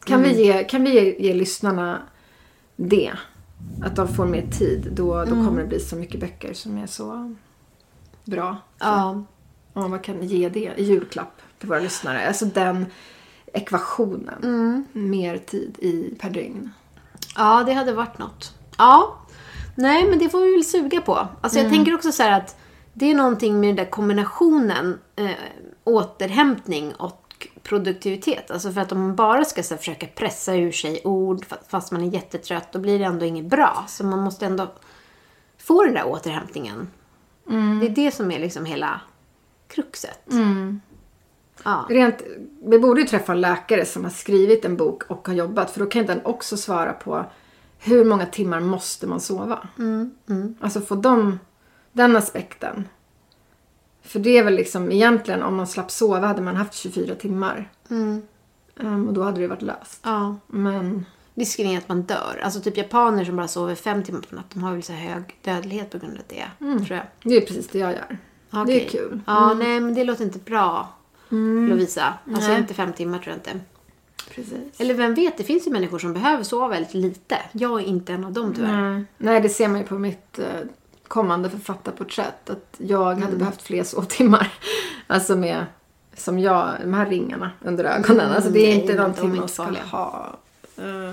Kan 0.05 0.21
Mm. 0.25 0.33
vi, 0.37 0.45
ge, 0.45 0.65
kan 0.65 0.85
vi 0.85 0.91
ge, 0.91 1.17
ge 1.19 1.35
lyssnarna 1.35 2.03
det? 2.77 3.13
Att 3.83 3.97
de 3.97 4.09
får 4.09 4.27
mer 4.27 4.47
tid. 4.51 4.89
Då, 4.93 5.13
då 5.15 5.21
Mm. 5.33 5.47
kommer 5.47 5.63
det 5.63 5.69
bli 5.69 5.81
så 5.81 5.97
mycket 5.97 6.21
böcker 6.21 6.55
som 6.55 6.79
är 6.79 6.87
så 6.87 7.35
bra. 8.25 8.57
Ja. 8.79 9.25
Om 9.73 9.91
man 9.91 9.99
kan 10.01 10.23
ge 10.23 10.49
det 10.49 10.73
i 10.77 10.85
julklapp 10.85 11.41
till 11.59 11.69
våra 11.69 11.81
lyssnare. 11.81 12.29
Alltså 12.29 12.45
den 12.45 12.87
ekvationen. 13.53 14.43
Mm. 14.43 14.85
Mer 14.93 15.37
tid 15.39 15.77
i 15.79 16.15
per 16.21 16.31
dygn. 16.31 16.71
Ja, 17.37 17.63
det 17.67 17.73
hade 17.73 17.93
varit 17.93 18.19
något. 18.19 18.55
Ja. 18.79 19.19
Nej, 19.75 20.11
men 20.11 20.19
det 20.19 20.29
får 20.29 20.41
vi 20.41 20.53
väl 20.55 20.65
suga 20.65 21.01
på. 21.01 21.29
Alltså 21.41 21.59
jag 21.59 21.71
tänker 21.71 21.95
också 21.95 22.13
så 22.13 22.23
här 22.23 22.33
att 22.41 22.57
det 22.93 23.11
är 23.11 23.15
någonting 23.15 23.61
med 23.61 23.69
den 23.69 23.77
där 23.77 23.91
kombinationen 23.91 24.99
eh, 25.17 25.31
återhämtning 25.85 26.95
och 26.95 27.24
produktivitet. 27.63 28.51
Alltså 28.51 28.73
för 28.73 28.81
att 28.81 28.93
om 28.93 29.01
man 29.01 29.17
bara 29.17 29.45
ska 29.45 29.63
så 29.63 29.77
försöka 29.77 30.07
pressa 30.07 30.55
ur 30.55 30.73
sig 30.73 31.01
ord 31.05 31.45
fa- 31.45 31.63
fast 31.69 31.93
man 31.93 32.03
är 32.03 32.09
jättetrött, 32.15 32.73
då 32.73 32.79
blir 32.79 32.99
det 32.99 33.05
ändå 33.05 33.25
inget 33.25 33.45
bra. 33.45 33.85
Så 33.89 34.05
man 34.05 34.19
måste 34.19 34.47
ändå 34.47 34.73
få 35.59 35.85
den 35.85 35.95
där 35.95 36.07
återhämtningen. 36.07 36.89
Det 37.81 37.87
är 37.87 37.91
det 37.95 38.11
som 38.11 38.31
är 38.31 38.39
liksom 38.39 38.65
hela 38.65 39.01
kruxet. 39.69 40.21
Ja. 41.65 41.87
Rent, 41.89 42.23
vi 42.65 42.79
borde 42.79 43.01
ju 43.01 43.07
träffa 43.07 43.33
en 43.33 43.41
läkare 43.41 43.85
som 43.85 44.05
har 44.05 44.11
skrivit 44.11 44.65
en 44.65 44.77
bok 44.77 45.03
och 45.11 45.29
har 45.29 45.35
jobbat. 45.35 45.71
För 45.71 45.81
då 45.81 45.87
kan 45.87 46.07
den 46.07 46.21
också 46.25 46.57
svara 46.57 46.93
på 46.93 47.25
hur 47.79 48.05
många 48.05 48.27
timmar 48.27 48.61
måste 48.61 49.07
man 49.07 49.21
sova? 49.21 49.69
Alltså 50.61 50.81
få 50.81 50.95
dem, 50.95 51.39
den 51.93 52.17
aspekten. 52.17 52.89
För 54.05 54.19
det 54.21 54.39
är 54.39 54.45
väl 54.45 54.55
liksom 54.55 54.93
egentligen 54.93 55.43
om 55.43 55.57
man 55.57 55.67
slapp 55.67 55.91
sova 55.91 56.27
hade 56.27 56.43
man 56.43 56.57
haft 56.57 56.75
24 56.75 57.15
timmar. 57.15 57.71
Ehm, 58.81 59.09
och 59.09 59.15
då 59.15 59.23
hade 59.23 59.41
det 59.41 59.47
varit 59.47 59.63
löst. 59.63 60.01
ja. 60.03 60.37
Men 60.47 61.07
Risken 61.37 61.67
är 61.67 61.79
att 61.79 61.89
man 61.89 62.03
dör. 62.03 62.41
Alltså 62.43 62.61
typ 62.61 62.77
japaner 62.77 63.25
som 63.25 63.37
bara 63.37 63.49
sover 63.49 63.75
fem 63.75 64.03
timmar 64.03 64.21
på 64.21 64.35
natten, 64.35 64.51
de 64.55 64.63
har 64.63 64.73
väl 64.73 64.83
så 64.83 64.93
hög 64.93 65.23
dödlighet 65.43 65.91
på 65.91 65.99
grund 65.99 66.13
av 66.19 66.23
det. 66.29 66.45
Tror 66.87 66.99
jag. 66.99 67.07
det 67.23 67.37
är 67.37 67.41
precis 67.41 67.69
det 67.69 67.79
jag 67.79 67.93
gör. 67.93 68.19
Det 68.51 68.61
Okej. 68.61 68.85
är 68.85 68.89
kul. 68.89 69.21
Ja, 69.27 69.55
nej 69.55 69.81
men 69.81 69.95
det 69.95 70.05
låter 70.05 70.25
inte 70.25 70.39
bra. 70.39 70.89
Lovisa. 71.29 72.15
Alltså 72.35 72.51
Nej. 72.51 72.59
inte 72.61 72.75
fem 72.75 72.93
timmar 72.93 73.19
tror 73.19 73.29
jag 73.29 73.37
inte. 73.39 73.65
Precis. 74.35 74.81
Eller 74.81 74.95
vem 74.95 75.15
vet, 75.15 75.39
det 75.39 75.45
finns 75.45 75.67
ju 75.67 75.71
människor 75.71 75.99
som 75.99 76.13
behöver 76.13 76.43
sova 76.45 76.69
väldigt 76.69 76.95
lite. 76.95 77.37
Jag 77.53 77.81
är 77.81 77.85
inte 77.85 78.13
en 78.13 78.25
av 78.25 78.33
dem 78.33 78.53
tyvärr. 78.55 78.91
Nej. 78.91 79.05
Nej, 79.19 79.41
det 79.41 79.49
ser 79.49 79.69
man 79.69 79.81
ju 79.81 79.87
på 79.87 79.99
mitt 79.99 80.39
eh, 80.39 80.45
kommande 81.15 81.51
författarporträtt. 81.51 82.51
Att 82.51 82.75
jag 82.79 83.13
Mm. 83.13 83.23
hade 83.23 83.37
behövt 83.37 83.63
fler 83.63 83.85
sovtimmar. 83.85 84.53
Alltså 85.07 85.37
med, 85.37 85.67
som 86.15 86.39
jag, 86.39 86.69
de 86.81 86.95
här 86.95 87.07
ringarna 87.07 87.51
under 87.61 87.85
ögonen. 87.85 88.33
Alltså 88.33 88.51
det 88.51 88.61
är 88.61 88.69
nej, 88.69 88.81
inte 88.81 88.93
är 88.93 88.97
någonting 88.97 89.37
man 89.37 89.49
ska 89.49 89.63
ha. 89.91 90.37
Eh, 90.77 91.11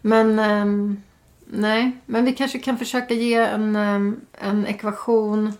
Men, 0.00 0.38
ehm, 0.38 1.02
nej. 1.46 1.90
Men 2.06 2.24
vi 2.24 2.32
kanske 2.34 2.58
kan 2.58 2.78
försöka 2.78 3.14
ge 3.14 3.34
en, 3.34 3.76
ehm, 3.76 4.20
en 4.32 4.66
ekvation 4.66 5.52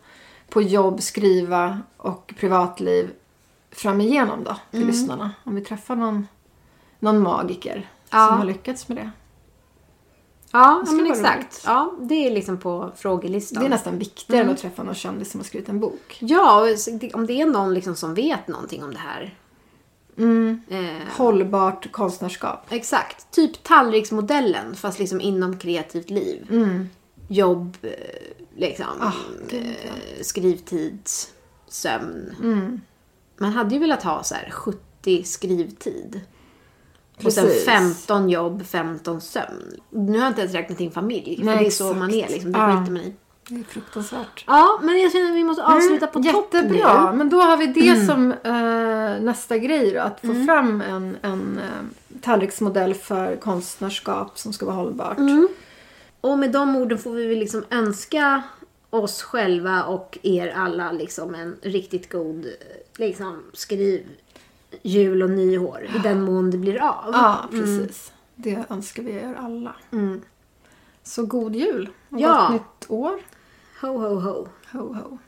på 0.48 0.62
jobb, 0.62 1.02
skriva 1.02 1.80
och 1.96 2.34
privatliv 2.40 3.10
fram 3.70 4.00
igenom 4.00 4.44
då 4.44 4.56
till 4.70 4.82
Mm. 4.82 4.88
lyssnarna. 4.94 5.30
Om 5.44 5.54
vi 5.54 5.60
träffar 5.60 5.96
någon, 5.96 6.26
någon 6.98 7.22
magiker 7.22 7.88
Ja. 8.10 8.26
som 8.28 8.38
har 8.38 8.44
lyckats 8.44 8.88
med 8.88 8.96
det. 8.96 9.10
Ja, 10.54 10.82
ska 10.86 10.94
men 10.96 11.06
exakt. 11.06 11.62
Ja, 11.66 11.94
det 12.00 12.14
är 12.26 12.30
liksom 12.30 12.58
på 12.58 12.92
frågelistan. 12.96 13.62
Det 13.62 13.66
är 13.66 13.70
nästan 13.70 13.98
viktigare 13.98 14.40
Mm. 14.40 14.48
än 14.48 14.54
att 14.54 14.60
träffa 14.60 14.82
någon 14.82 14.94
kändis 14.94 15.30
som 15.30 15.40
har 15.40 15.44
skrivit 15.44 15.68
en 15.68 15.80
bok. 15.80 16.18
Ja, 16.20 16.60
och 16.60 16.68
om 17.14 17.26
det 17.26 17.40
är 17.40 17.46
någon 17.46 17.74
liksom 17.74 17.96
som 17.96 18.14
vet 18.14 18.48
någonting 18.48 18.84
om 18.84 18.90
det 18.92 18.98
här. 18.98 19.34
Mm. 20.18 20.60
Eh, 20.68 21.08
Hållbart 21.16 21.92
konstnärskap. 21.92 22.66
exakt. 22.70 23.30
Typ 23.30 23.62
tallriksmodellen 23.62 24.74
fast 24.74 24.98
liksom 24.98 25.20
inom 25.20 25.58
kreativt 25.58 26.10
liv. 26.10 26.46
Jobb, 27.28 27.76
eh, 27.82 27.90
liksom. 28.56 28.86
Ah, 29.00 29.12
eh, 29.50 29.62
skrivtid, 30.22 30.98
sömn. 31.68 32.34
Mm. 32.42 32.80
Man 33.38 33.52
hade 33.52 33.74
ju 33.74 33.80
velat 33.80 34.02
ha 34.02 34.22
så 34.22 34.34
här 34.34 34.50
70 34.50 35.24
skrivtid. 35.24 36.20
Och 37.24 37.32
sen 37.32 37.44
Precis. 37.44 37.64
15 37.64 38.28
jobb, 38.28 38.66
15 38.66 39.20
sömn. 39.20 39.80
Nu 39.90 40.12
har 40.12 40.18
jag 40.18 40.30
inte 40.30 40.40
ens 40.40 40.54
räknat 40.54 40.80
in 40.80 40.90
familj. 40.90 41.40
Nej, 41.42 41.54
för 41.56 41.62
det 41.64 41.68
är 41.68 41.70
så 41.70 41.84
exakt. 41.84 41.98
man 41.98 42.10
är 42.10 42.28
liksom. 42.28 42.52
Det 42.52 42.58
Ja. 42.58 42.78
skiter 42.80 42.92
man 42.92 43.02
i. 43.02 43.14
Det 43.48 43.54
är 43.54 43.62
fruktansvärt. 43.64 44.44
Ja, 44.46 44.78
men 44.82 44.98
jag 45.02 45.12
känner 45.12 45.30
att 45.30 45.36
vi 45.36 45.44
måste 45.44 45.64
avsluta 45.64 46.06
på 46.06 46.22
topp 46.22 46.54
Jättebra. 46.54 47.00
nu. 47.02 47.06
Mm. 47.06 47.18
Men 47.18 47.28
då 47.30 47.40
har 47.40 47.56
vi 47.56 47.66
det 47.66 48.06
som 48.06 48.32
eh, 48.32 49.22
nästa 49.24 49.58
grej 49.58 49.90
då. 49.90 50.00
Att 50.00 50.20
få 50.20 50.44
fram 50.46 50.80
en, 50.80 51.16
en 51.22 51.58
eh, 51.58 52.18
tallriksmodell 52.20 52.94
för 52.94 53.36
konstnärskap 53.36 54.38
som 54.38 54.52
ska 54.52 54.66
vara 54.66 54.76
hållbart. 54.76 55.18
Mm. 55.18 55.48
Och 56.20 56.38
med 56.38 56.52
de 56.52 56.76
orden 56.76 56.98
får 56.98 57.10
vi 57.12 57.26
väl 57.26 57.38
liksom 57.38 57.64
önska 57.70 58.42
oss 58.90 59.22
själva 59.22 59.82
och 59.84 60.18
er 60.22 60.52
alla 60.56 60.92
liksom 60.92 61.34
en 61.34 61.56
riktigt 61.62 62.12
god 62.12 62.46
eh, 62.46 62.52
liksom, 62.96 63.42
skriv 63.52 64.02
jul 64.82 65.22
och 65.22 65.30
nyår. 65.30 65.86
I 65.96 65.98
den 65.98 66.22
mån 66.22 66.50
det 66.50 66.58
blir 66.58 66.82
av. 66.82 67.10
Ja, 67.12 67.44
precis. 67.50 68.12
Det 68.36 68.64
önskar 68.70 69.02
vi 69.02 69.12
er 69.12 69.34
alla. 69.34 69.74
Så 71.02 71.26
god 71.26 71.56
jul 71.56 71.88
och 72.10 72.20
Ja. 72.20 72.40
gott 72.40 72.52
nytt 72.52 72.90
år. 72.90 73.20
Ho, 73.80 73.98
ho, 73.98 74.20
ho. 74.20 74.48
Ho, 74.72 74.94
ho. 74.94 75.18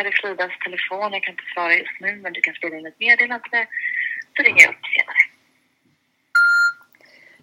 Är 0.00 0.04
det 0.04 0.10
här 0.10 0.28
är 0.28 0.34
Fridas 0.34 0.58
telefon. 0.64 1.12
Jag 1.12 1.22
kan 1.22 1.32
inte 1.32 1.44
svara 1.54 1.74
just 1.74 2.00
nu, 2.00 2.16
men 2.16 2.32
du 2.32 2.40
kan 2.40 2.54
spela 2.54 2.76
in 2.78 2.86
ett 2.86 3.00
meddelande 3.00 3.66
så 4.36 4.42
ringer 4.42 4.62
jag 4.62 4.70
upp 4.70 4.86
senare. 4.96 5.22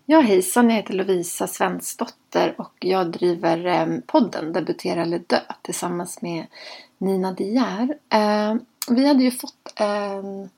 Ja, 0.06 0.20
hejsan. 0.20 0.70
Jag 0.70 0.76
heter 0.76 0.94
Lovisa 0.94 1.48
Svensdotter 1.48 2.56
och 2.58 2.74
jag 2.80 3.12
driver 3.12 3.66
eh, 3.66 4.00
podden 4.08 4.54
Debutera 4.54 5.02
eller 5.02 5.20
dö 5.20 5.40
tillsammans 5.62 6.22
med 6.22 6.46
Nina 6.98 7.32
De 7.32 7.44
Geer. 7.44 7.98
Eh, 8.14 8.56
vi 8.90 9.08
hade 9.08 9.24
ju 9.24 9.32
fått 9.32 9.74
en, 9.76 10.50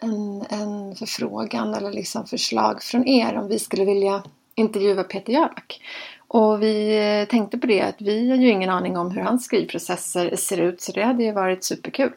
en, 0.00 0.46
en 0.50 0.96
förfrågan 0.96 1.74
eller 1.74 1.92
liksom 1.92 2.26
förslag 2.26 2.82
från 2.82 3.08
er 3.08 3.36
om 3.36 3.48
vi 3.48 3.58
skulle 3.58 3.84
vilja 3.84 4.22
intervjua 4.54 5.04
Peter 5.04 5.32
Jöback. 5.32 5.80
Och 6.32 6.62
vi 6.62 6.98
eh, 6.98 7.28
tänkte 7.28 7.58
på 7.58 7.66
det 7.66 7.80
att 7.80 8.00
vi 8.00 8.30
har 8.30 8.36
ju 8.36 8.48
ingen 8.48 8.70
aning 8.70 8.96
om 8.96 9.10
hur 9.10 9.22
hans 9.22 9.44
skrivprocesser 9.44 10.36
ser 10.36 10.60
ut 10.60 10.80
så 10.80 10.92
det 10.92 11.02
hade 11.02 11.24
ju 11.24 11.32
varit 11.32 11.64
superkul 11.64 12.12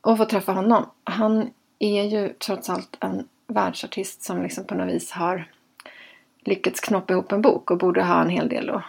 att 0.00 0.18
få 0.18 0.24
träffa 0.24 0.52
honom. 0.52 0.86
Han 1.04 1.50
är 1.78 2.02
ju 2.02 2.28
trots 2.28 2.70
allt 2.70 2.96
en 3.00 3.28
världsartist 3.46 4.22
som 4.22 4.42
liksom 4.42 4.64
på 4.64 4.74
något 4.74 4.94
vis 4.94 5.10
har 5.10 5.50
lyckats 6.44 6.80
knoppa 6.80 7.12
ihop 7.12 7.32
en 7.32 7.42
bok 7.42 7.70
och 7.70 7.78
borde 7.78 8.02
ha 8.02 8.22
en 8.22 8.30
hel 8.30 8.48
del 8.48 8.70
att, 8.70 8.82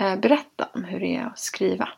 eh, 0.00 0.16
berätta 0.16 0.68
om 0.74 0.84
hur 0.84 1.00
det 1.00 1.16
är 1.16 1.26
att 1.26 1.38
skriva. 1.38 1.88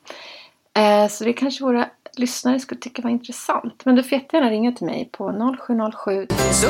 Eh, 0.75 1.09
så 1.09 1.25
det 1.25 1.33
kanske 1.33 1.64
våra 1.64 1.89
lyssnare 2.16 2.61
skulle 2.61 2.81
tycka 2.81 3.03
var 3.03 3.11
intressant. 3.11 3.85
Men 3.85 3.95
du 3.95 4.03
får 4.03 4.18
jättegärna 4.18 4.51
ringa 4.51 4.73
till 4.73 4.87
mig 4.87 5.09
på 5.12 5.33
0707 5.33 6.27
So 6.53 6.68